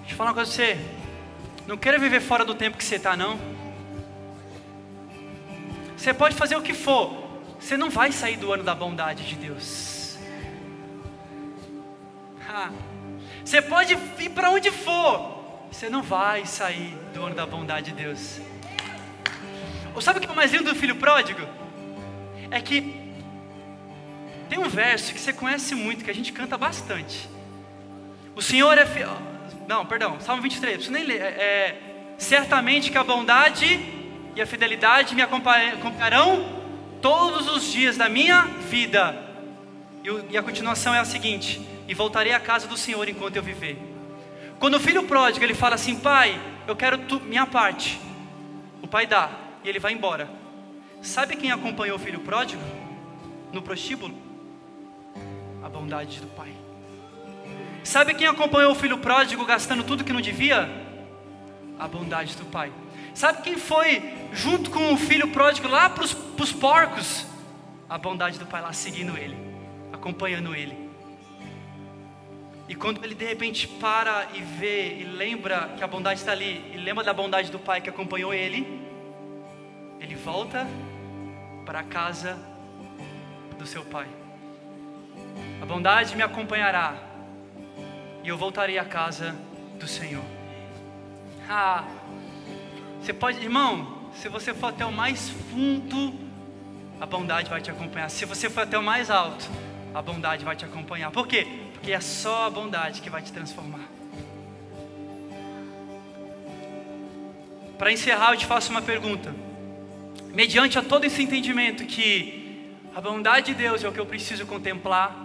Deixa 0.00 0.10
eu 0.10 0.16
falar 0.16 0.30
uma 0.30 0.34
coisa 0.34 0.50
pra 0.50 0.66
você. 0.66 0.78
Não 1.68 1.76
queira 1.76 1.96
viver 1.96 2.20
fora 2.20 2.44
do 2.44 2.56
tempo 2.56 2.76
que 2.76 2.82
você 2.82 2.96
está, 2.96 3.16
não. 3.16 3.38
Você 5.96 6.12
pode 6.12 6.34
fazer 6.34 6.56
o 6.56 6.62
que 6.62 6.74
for, 6.74 7.40
você 7.60 7.76
não 7.76 7.88
vai 7.88 8.10
sair 8.10 8.36
do 8.36 8.52
ano 8.52 8.64
da 8.64 8.74
bondade 8.74 9.24
de 9.24 9.36
Deus. 9.36 10.18
Você 13.44 13.62
pode 13.62 13.96
ir 14.18 14.30
para 14.30 14.50
onde 14.50 14.72
for, 14.72 15.68
você 15.70 15.88
não 15.88 16.02
vai 16.02 16.46
sair 16.46 16.98
do 17.14 17.26
ano 17.26 17.36
da 17.36 17.46
bondade 17.46 17.92
de 17.92 18.02
Deus. 18.02 18.40
sabe 20.00 20.18
o 20.18 20.20
que 20.20 20.28
é 20.28 20.34
mais 20.34 20.50
lindo 20.50 20.64
do 20.64 20.74
filho 20.74 20.96
pródigo? 20.96 21.46
É 22.50 22.60
que 22.60 23.01
tem 24.52 24.58
um 24.58 24.68
verso 24.68 25.14
que 25.14 25.18
você 25.18 25.32
conhece 25.32 25.74
muito, 25.74 26.04
que 26.04 26.10
a 26.10 26.14
gente 26.14 26.30
canta 26.30 26.58
bastante. 26.58 27.26
O 28.36 28.42
Senhor 28.42 28.76
é 28.76 28.84
fiel. 28.84 29.16
Não, 29.66 29.86
perdão, 29.86 30.20
Salmo 30.20 30.42
23, 30.42 30.74
preciso 30.74 30.92
nem 30.92 31.04
ler. 31.04 31.22
É, 31.22 31.26
é, 31.26 32.14
certamente 32.18 32.90
que 32.90 32.98
a 32.98 33.02
bondade 33.02 33.80
e 34.36 34.42
a 34.42 34.46
fidelidade 34.46 35.14
me 35.14 35.22
acompanharão 35.22 36.44
todos 37.00 37.48
os 37.48 37.72
dias 37.72 37.96
da 37.96 38.10
minha 38.10 38.42
vida. 38.68 39.16
E, 40.04 40.34
e 40.34 40.36
a 40.36 40.42
continuação 40.42 40.94
é 40.94 40.98
a 40.98 41.04
seguinte: 41.06 41.58
e 41.88 41.94
voltarei 41.94 42.34
à 42.34 42.38
casa 42.38 42.68
do 42.68 42.76
Senhor 42.76 43.08
enquanto 43.08 43.36
eu 43.36 43.42
viver. 43.42 43.78
Quando 44.58 44.74
o 44.74 44.80
filho 44.80 45.04
pródigo 45.04 45.42
ele 45.42 45.54
fala 45.54 45.76
assim, 45.76 45.98
pai, 45.98 46.38
eu 46.68 46.76
quero 46.76 46.98
tu, 46.98 47.18
minha 47.20 47.46
parte. 47.46 47.98
O 48.82 48.86
pai 48.86 49.06
dá 49.06 49.30
e 49.64 49.68
ele 49.70 49.78
vai 49.78 49.94
embora. 49.94 50.28
Sabe 51.00 51.36
quem 51.36 51.50
acompanhou 51.50 51.96
o 51.96 51.98
filho 51.98 52.20
pródigo 52.20 52.62
no 53.50 53.62
prostíbulo? 53.62 54.21
A 55.62 55.68
bondade 55.68 56.20
do 56.20 56.26
pai. 56.28 56.52
Sabe 57.84 58.14
quem 58.14 58.26
acompanhou 58.26 58.72
o 58.72 58.74
filho 58.74 58.98
pródigo 58.98 59.44
gastando 59.44 59.84
tudo 59.84 60.04
que 60.04 60.12
não 60.12 60.20
devia? 60.20 60.68
A 61.78 61.88
bondade 61.88 62.36
do 62.36 62.44
pai. 62.46 62.72
Sabe 63.14 63.42
quem 63.42 63.56
foi 63.56 64.02
junto 64.32 64.70
com 64.70 64.92
o 64.92 64.96
filho 64.96 65.28
pródigo 65.28 65.68
lá 65.68 65.90
para 65.90 66.04
os 66.04 66.52
porcos? 66.52 67.26
A 67.88 67.98
bondade 67.98 68.38
do 68.38 68.46
pai 68.46 68.62
lá 68.62 68.72
seguindo 68.72 69.16
ele, 69.18 69.36
acompanhando 69.92 70.54
ele. 70.54 70.90
E 72.68 72.74
quando 72.74 73.04
ele 73.04 73.14
de 73.14 73.24
repente 73.24 73.68
para 73.68 74.28
e 74.32 74.40
vê 74.40 74.96
e 75.00 75.04
lembra 75.04 75.74
que 75.76 75.84
a 75.84 75.86
bondade 75.86 76.20
está 76.20 76.32
ali, 76.32 76.64
e 76.72 76.78
lembra 76.78 77.04
da 77.04 77.12
bondade 77.12 77.50
do 77.50 77.58
pai 77.58 77.80
que 77.80 77.90
acompanhou 77.90 78.32
ele, 78.32 78.80
ele 80.00 80.14
volta 80.14 80.66
para 81.66 81.80
a 81.80 81.82
casa 81.82 82.38
do 83.58 83.66
seu 83.66 83.84
pai. 83.84 84.21
A 85.60 85.66
bondade 85.66 86.16
me 86.16 86.22
acompanhará 86.22 86.94
e 88.22 88.28
eu 88.28 88.36
voltarei 88.36 88.78
à 88.78 88.84
casa 88.84 89.34
do 89.78 89.86
Senhor. 89.86 90.24
Ah, 91.48 91.84
você 93.00 93.12
pode, 93.12 93.38
irmão, 93.38 94.10
se 94.14 94.28
você 94.28 94.54
for 94.54 94.68
até 94.68 94.86
o 94.86 94.92
mais 94.92 95.30
fundo, 95.30 96.14
a 97.00 97.06
bondade 97.06 97.50
vai 97.50 97.60
te 97.60 97.70
acompanhar. 97.70 98.08
Se 98.08 98.24
você 98.24 98.48
for 98.48 98.62
até 98.62 98.78
o 98.78 98.82
mais 98.82 99.10
alto, 99.10 99.50
a 99.94 100.00
bondade 100.00 100.44
vai 100.44 100.54
te 100.54 100.64
acompanhar. 100.64 101.10
Por 101.10 101.26
quê? 101.26 101.46
Porque 101.72 101.92
é 101.92 102.00
só 102.00 102.46
a 102.46 102.50
bondade 102.50 103.00
que 103.00 103.10
vai 103.10 103.22
te 103.22 103.32
transformar. 103.32 103.88
Para 107.76 107.90
encerrar, 107.90 108.32
eu 108.32 108.36
te 108.36 108.46
faço 108.46 108.70
uma 108.70 108.80
pergunta. 108.80 109.34
Mediante 110.32 110.78
a 110.78 110.82
todo 110.82 111.04
esse 111.04 111.20
entendimento 111.20 111.84
que 111.84 112.72
a 112.94 113.00
bondade 113.00 113.46
de 113.46 113.54
Deus 113.54 113.82
é 113.82 113.88
o 113.88 113.92
que 113.92 113.98
eu 113.98 114.06
preciso 114.06 114.46
contemplar, 114.46 115.16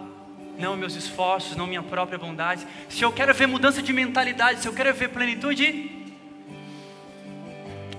não 0.57 0.75
meus 0.75 0.95
esforços, 0.95 1.55
não 1.55 1.67
minha 1.67 1.83
própria 1.83 2.17
bondade. 2.17 2.65
Se 2.89 3.03
eu 3.03 3.11
quero 3.11 3.33
ver 3.33 3.47
mudança 3.47 3.81
de 3.81 3.93
mentalidade, 3.93 4.61
se 4.61 4.67
eu 4.67 4.73
quero 4.73 4.93
ver 4.93 5.09
plenitude, 5.09 6.05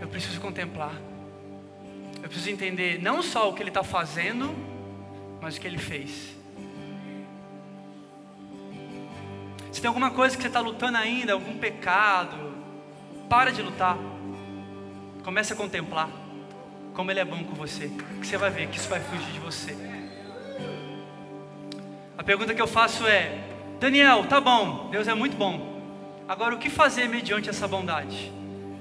eu 0.01 0.09
preciso 0.09 0.41
contemplar. 0.41 0.93
Eu 2.23 2.29
preciso 2.29 2.51
entender 2.51 3.01
não 3.01 3.23
só 3.23 3.49
o 3.49 3.55
que 3.55 3.63
Ele 3.63 3.71
está 3.71 3.85
fazendo, 3.85 4.55
mas 5.41 5.57
o 5.57 5.61
que 5.61 5.67
Ele 5.67 5.79
fez. 5.79 6.37
Se 9.71 9.81
tem 9.81 9.89
alguma 9.89 10.11
coisa 10.11 10.37
que 10.37 10.43
você 10.43 10.49
está 10.49 10.61
lutando 10.61 10.99
ainda, 10.99 11.35
algum 11.35 11.57
pecado, 11.57 12.53
para 13.29 13.53
de 13.53 13.63
lutar. 13.63 13.97
Comece 15.23 15.53
a 15.53 15.57
contemplar 15.57 16.11
como 16.95 17.13
Ele 17.13 17.21
é 17.21 17.25
bom 17.25 17.45
com 17.45 17.55
você. 17.55 17.89
Que 18.21 18.27
você 18.27 18.37
vai 18.37 18.51
ver 18.51 18.69
que 18.69 18.79
isso 18.79 18.89
vai 18.89 18.99
fugir 18.99 19.31
de 19.31 19.39
você. 19.39 19.88
A 22.19 22.25
pergunta 22.25 22.53
que 22.53 22.61
eu 22.61 22.67
faço 22.67 23.07
é: 23.07 23.39
Daniel, 23.79 24.27
tá 24.27 24.41
bom, 24.41 24.89
Deus 24.91 25.07
é 25.07 25.15
muito 25.15 25.37
bom. 25.37 25.81
Agora, 26.27 26.53
o 26.53 26.59
que 26.59 26.69
fazer 26.69 27.09
mediante 27.09 27.49
essa 27.49 27.69
bondade? 27.69 28.33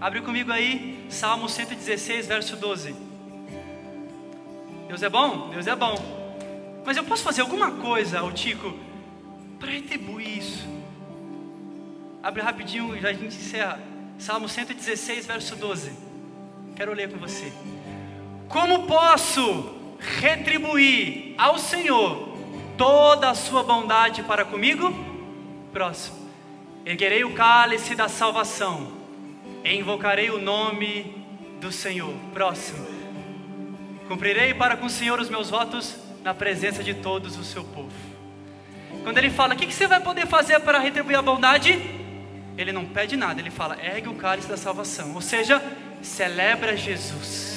Abre 0.01 0.21
comigo 0.21 0.51
aí, 0.51 1.05
Salmo 1.07 1.47
116, 1.47 2.27
verso 2.27 2.55
12. 2.55 2.95
Deus 4.87 5.03
é 5.03 5.09
bom? 5.09 5.49
Deus 5.49 5.67
é 5.67 5.75
bom. 5.75 5.95
Mas 6.83 6.97
eu 6.97 7.03
posso 7.03 7.23
fazer 7.23 7.41
alguma 7.41 7.71
coisa, 7.71 8.23
o 8.23 8.31
Tico, 8.31 8.73
para 9.59 9.69
retribuir 9.69 10.39
isso? 10.39 10.67
Abre 12.23 12.41
rapidinho, 12.41 12.99
já 12.99 13.09
a 13.09 13.13
gente 13.13 13.35
encerra. 13.35 13.79
Salmo 14.17 14.49
116, 14.49 15.27
verso 15.27 15.55
12. 15.55 15.91
Quero 16.75 16.93
ler 16.93 17.11
com 17.11 17.17
você. 17.17 17.53
Como 18.49 18.87
posso 18.87 19.75
retribuir 19.99 21.35
ao 21.37 21.59
Senhor 21.59 22.26
toda 22.77 23.29
a 23.29 23.35
sua 23.35 23.63
bondade 23.63 24.23
para 24.23 24.45
comigo? 24.45 24.93
Próximo. 25.73 26.27
Erguerei 26.85 27.23
o 27.23 27.33
cálice 27.33 27.95
da 27.95 28.07
salvação, 28.07 28.93
e 29.63 29.75
invocarei 29.75 30.29
o 30.29 30.39
nome 30.39 31.25
do 31.59 31.71
Senhor. 31.71 32.13
Próximo. 32.33 32.87
Cumprirei 34.07 34.53
para 34.53 34.77
com 34.77 34.85
o 34.85 34.89
Senhor 34.89 35.19
os 35.19 35.29
meus 35.29 35.49
votos 35.49 35.97
na 36.23 36.33
presença 36.33 36.83
de 36.83 36.93
todos 36.93 37.37
o 37.37 37.43
seu 37.43 37.63
povo. 37.63 37.91
Quando 39.03 39.17
ele 39.17 39.29
fala, 39.29 39.53
o 39.53 39.57
que 39.57 39.71
você 39.71 39.87
vai 39.87 39.99
poder 39.99 40.27
fazer 40.27 40.59
para 40.61 40.79
retribuir 40.79 41.17
a 41.17 41.21
bondade? 41.21 41.71
Ele 42.57 42.71
não 42.71 42.85
pede 42.85 43.15
nada, 43.15 43.39
ele 43.39 43.51
fala, 43.51 43.77
ergue 43.81 44.09
o 44.09 44.15
cálice 44.15 44.47
da 44.47 44.57
salvação, 44.57 45.13
ou 45.13 45.21
seja, 45.21 45.61
celebra 46.01 46.75
Jesus. 46.75 47.56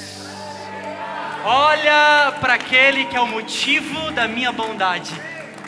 Olha 1.45 2.33
para 2.41 2.55
aquele 2.55 3.07
que 3.07 3.17
é 3.17 3.21
o 3.21 3.27
motivo 3.27 4.11
da 4.13 4.29
minha 4.29 4.53
bondade 4.53 5.11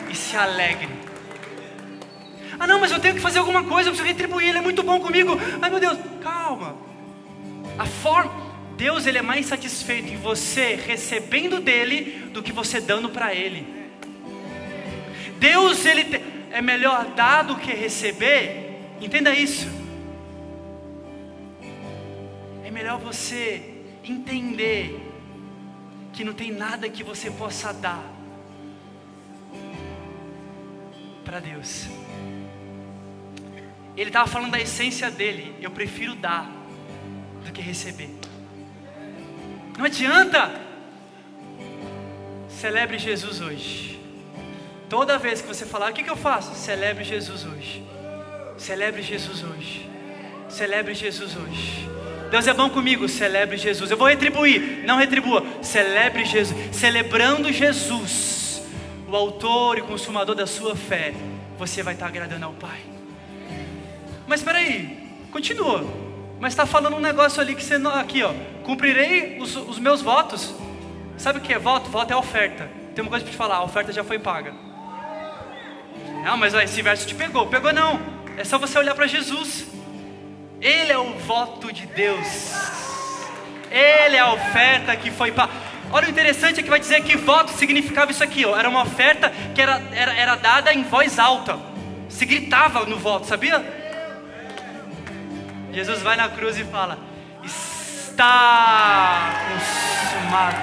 e 0.09 0.15
se 0.15 0.35
alegre. 0.35 0.89
Ah, 2.59 2.67
não, 2.67 2.79
mas 2.79 2.91
eu 2.91 2.99
tenho 2.99 3.15
que 3.15 3.21
fazer 3.21 3.39
alguma 3.39 3.63
coisa, 3.63 3.89
eu 3.89 3.93
preciso 3.93 4.07
retribuir, 4.07 4.49
ele 4.49 4.59
é 4.59 4.61
muito 4.61 4.83
bom 4.83 4.99
comigo. 4.99 5.37
Ai, 5.61 5.69
meu 5.69 5.79
Deus, 5.79 5.97
calma. 6.21 6.77
A 7.77 7.85
forma, 7.85 8.31
Deus 8.77 9.07
ele 9.07 9.17
é 9.17 9.21
mais 9.21 9.47
satisfeito 9.47 10.13
em 10.13 10.17
você 10.17 10.75
recebendo 10.75 11.59
dele 11.59 12.29
do 12.31 12.43
que 12.43 12.51
você 12.51 12.79
dando 12.79 13.09
para 13.09 13.33
ele. 13.33 13.65
Deus 15.39 15.85
ele 15.85 16.21
é 16.51 16.61
melhor 16.61 17.05
dar 17.15 17.41
do 17.41 17.55
que 17.55 17.73
receber. 17.73 18.79
Entenda 19.01 19.33
isso. 19.33 19.67
É 22.63 22.69
melhor 22.69 22.99
você 22.99 23.73
entender 24.03 25.02
que 26.13 26.23
não 26.23 26.33
tem 26.33 26.51
nada 26.51 26.87
que 26.87 27.03
você 27.03 27.29
possa 27.31 27.73
dar 27.73 28.03
para 31.25 31.39
Deus. 31.39 31.87
Ele 33.97 34.09
estava 34.09 34.27
falando 34.27 34.51
da 34.51 34.61
essência 34.61 35.09
dele. 35.09 35.55
Eu 35.59 35.71
prefiro 35.71 36.15
dar 36.15 36.49
do 37.43 37.51
que 37.51 37.61
receber. 37.61 38.09
Não 39.77 39.85
adianta. 39.85 40.61
Celebre 42.47 42.97
Jesus 42.97 43.41
hoje. 43.41 43.99
Toda 44.89 45.17
vez 45.17 45.41
que 45.41 45.47
você 45.47 45.65
falar, 45.65 45.91
o 45.91 45.93
que, 45.93 46.03
que 46.03 46.09
eu 46.09 46.15
faço? 46.15 46.53
Celebre 46.53 47.03
Jesus 47.03 47.45
hoje. 47.45 47.83
Celebre 48.57 49.01
Jesus 49.01 49.43
hoje. 49.43 49.89
Celebre 50.47 50.93
Jesus 50.93 51.35
hoje. 51.35 51.92
Deus 52.33 52.47
é 52.47 52.53
bom 52.55 52.67
comigo, 52.67 53.07
celebre 53.07 53.57
Jesus. 53.57 53.91
Eu 53.91 53.95
vou 53.95 54.07
retribuir, 54.07 54.83
não 54.87 54.97
retribua, 54.97 55.45
celebre 55.61 56.25
Jesus. 56.25 56.75
Celebrando 56.75 57.53
Jesus, 57.53 58.59
o 59.07 59.15
autor 59.15 59.77
e 59.77 59.81
consumador 59.83 60.33
da 60.33 60.47
sua 60.47 60.75
fé, 60.75 61.13
você 61.59 61.83
vai 61.83 61.93
estar 61.93 62.07
agradando 62.07 62.43
ao 62.47 62.53
Pai. 62.53 62.79
Mas 64.25 64.39
espera 64.39 64.57
aí, 64.57 65.15
continua. 65.31 65.85
Mas 66.39 66.53
está 66.53 66.65
falando 66.65 66.95
um 66.95 66.99
negócio 66.99 67.39
ali 67.39 67.53
que 67.53 67.63
você 67.63 67.77
não. 67.77 67.93
Aqui, 67.93 68.23
ó. 68.23 68.33
Cumprirei 68.63 69.37
os, 69.39 69.55
os 69.55 69.77
meus 69.77 70.01
votos. 70.01 70.55
Sabe 71.19 71.37
o 71.37 71.41
que 71.43 71.53
é 71.53 71.59
voto? 71.59 71.87
Voto 71.91 72.11
é 72.11 72.15
oferta. 72.15 72.67
Tem 72.95 73.03
uma 73.03 73.11
coisa 73.11 73.23
para 73.23 73.31
te 73.31 73.37
falar: 73.37 73.57
a 73.57 73.63
oferta 73.63 73.93
já 73.93 74.03
foi 74.03 74.17
paga. 74.17 74.55
Não, 76.25 76.35
mas 76.35 76.55
ó, 76.55 76.61
esse 76.61 76.81
verso 76.81 77.05
te 77.05 77.13
pegou. 77.13 77.45
Pegou 77.45 77.71
não. 77.71 78.01
É 78.37 78.43
só 78.43 78.57
você 78.57 78.79
olhar 78.79 78.95
para 78.95 79.05
Jesus. 79.05 79.72
Ele 80.63 80.93
é 80.93 80.97
o 80.97 81.13
voto 81.19 81.73
de 81.73 81.85
Deus. 81.85 82.53
Ele 83.69 84.15
é 84.15 84.19
a 84.19 84.31
oferta 84.31 84.95
que 84.95 85.11
foi 85.11 85.29
para. 85.29 85.49
Olha 85.91 86.07
o 86.07 86.09
interessante 86.09 86.61
é 86.61 86.63
que 86.63 86.69
vai 86.69 86.79
dizer 86.79 87.03
que 87.03 87.17
voto 87.17 87.51
significava 87.51 88.11
isso 88.11 88.23
aqui, 88.23 88.45
ó. 88.45 88.57
Era 88.57 88.69
uma 88.69 88.83
oferta 88.83 89.29
que 89.53 89.61
era, 89.61 89.83
era, 89.91 90.13
era 90.13 90.35
dada 90.35 90.73
em 90.73 90.83
voz 90.83 91.19
alta. 91.19 91.59
Se 92.07 92.25
gritava 92.25 92.85
no 92.85 92.97
voto, 92.97 93.27
sabia? 93.27 93.61
Jesus 95.73 96.01
vai 96.01 96.15
na 96.15 96.29
cruz 96.29 96.57
e 96.57 96.63
fala: 96.63 96.97
Está 97.43 99.33
consumado. 99.49 100.57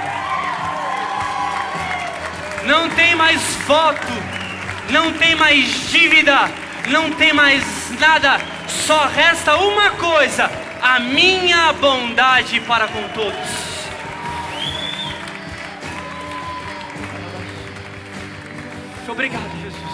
Não 2.64 2.88
tem 2.88 3.14
mais 3.14 3.42
voto, 3.66 4.12
não 4.88 5.12
tem 5.12 5.34
mais 5.34 5.90
dívida, 5.90 6.50
não 6.88 7.10
tem 7.12 7.34
mais 7.34 7.90
nada 7.98 8.40
só 8.70 9.06
resta 9.06 9.56
uma 9.56 9.90
coisa: 9.90 10.50
a 10.80 10.98
minha 10.98 11.72
bondade 11.74 12.60
para 12.60 12.88
com 12.88 13.08
todos. 13.08 13.70
Obrigado, 19.08 19.50
Jesus. 19.60 19.90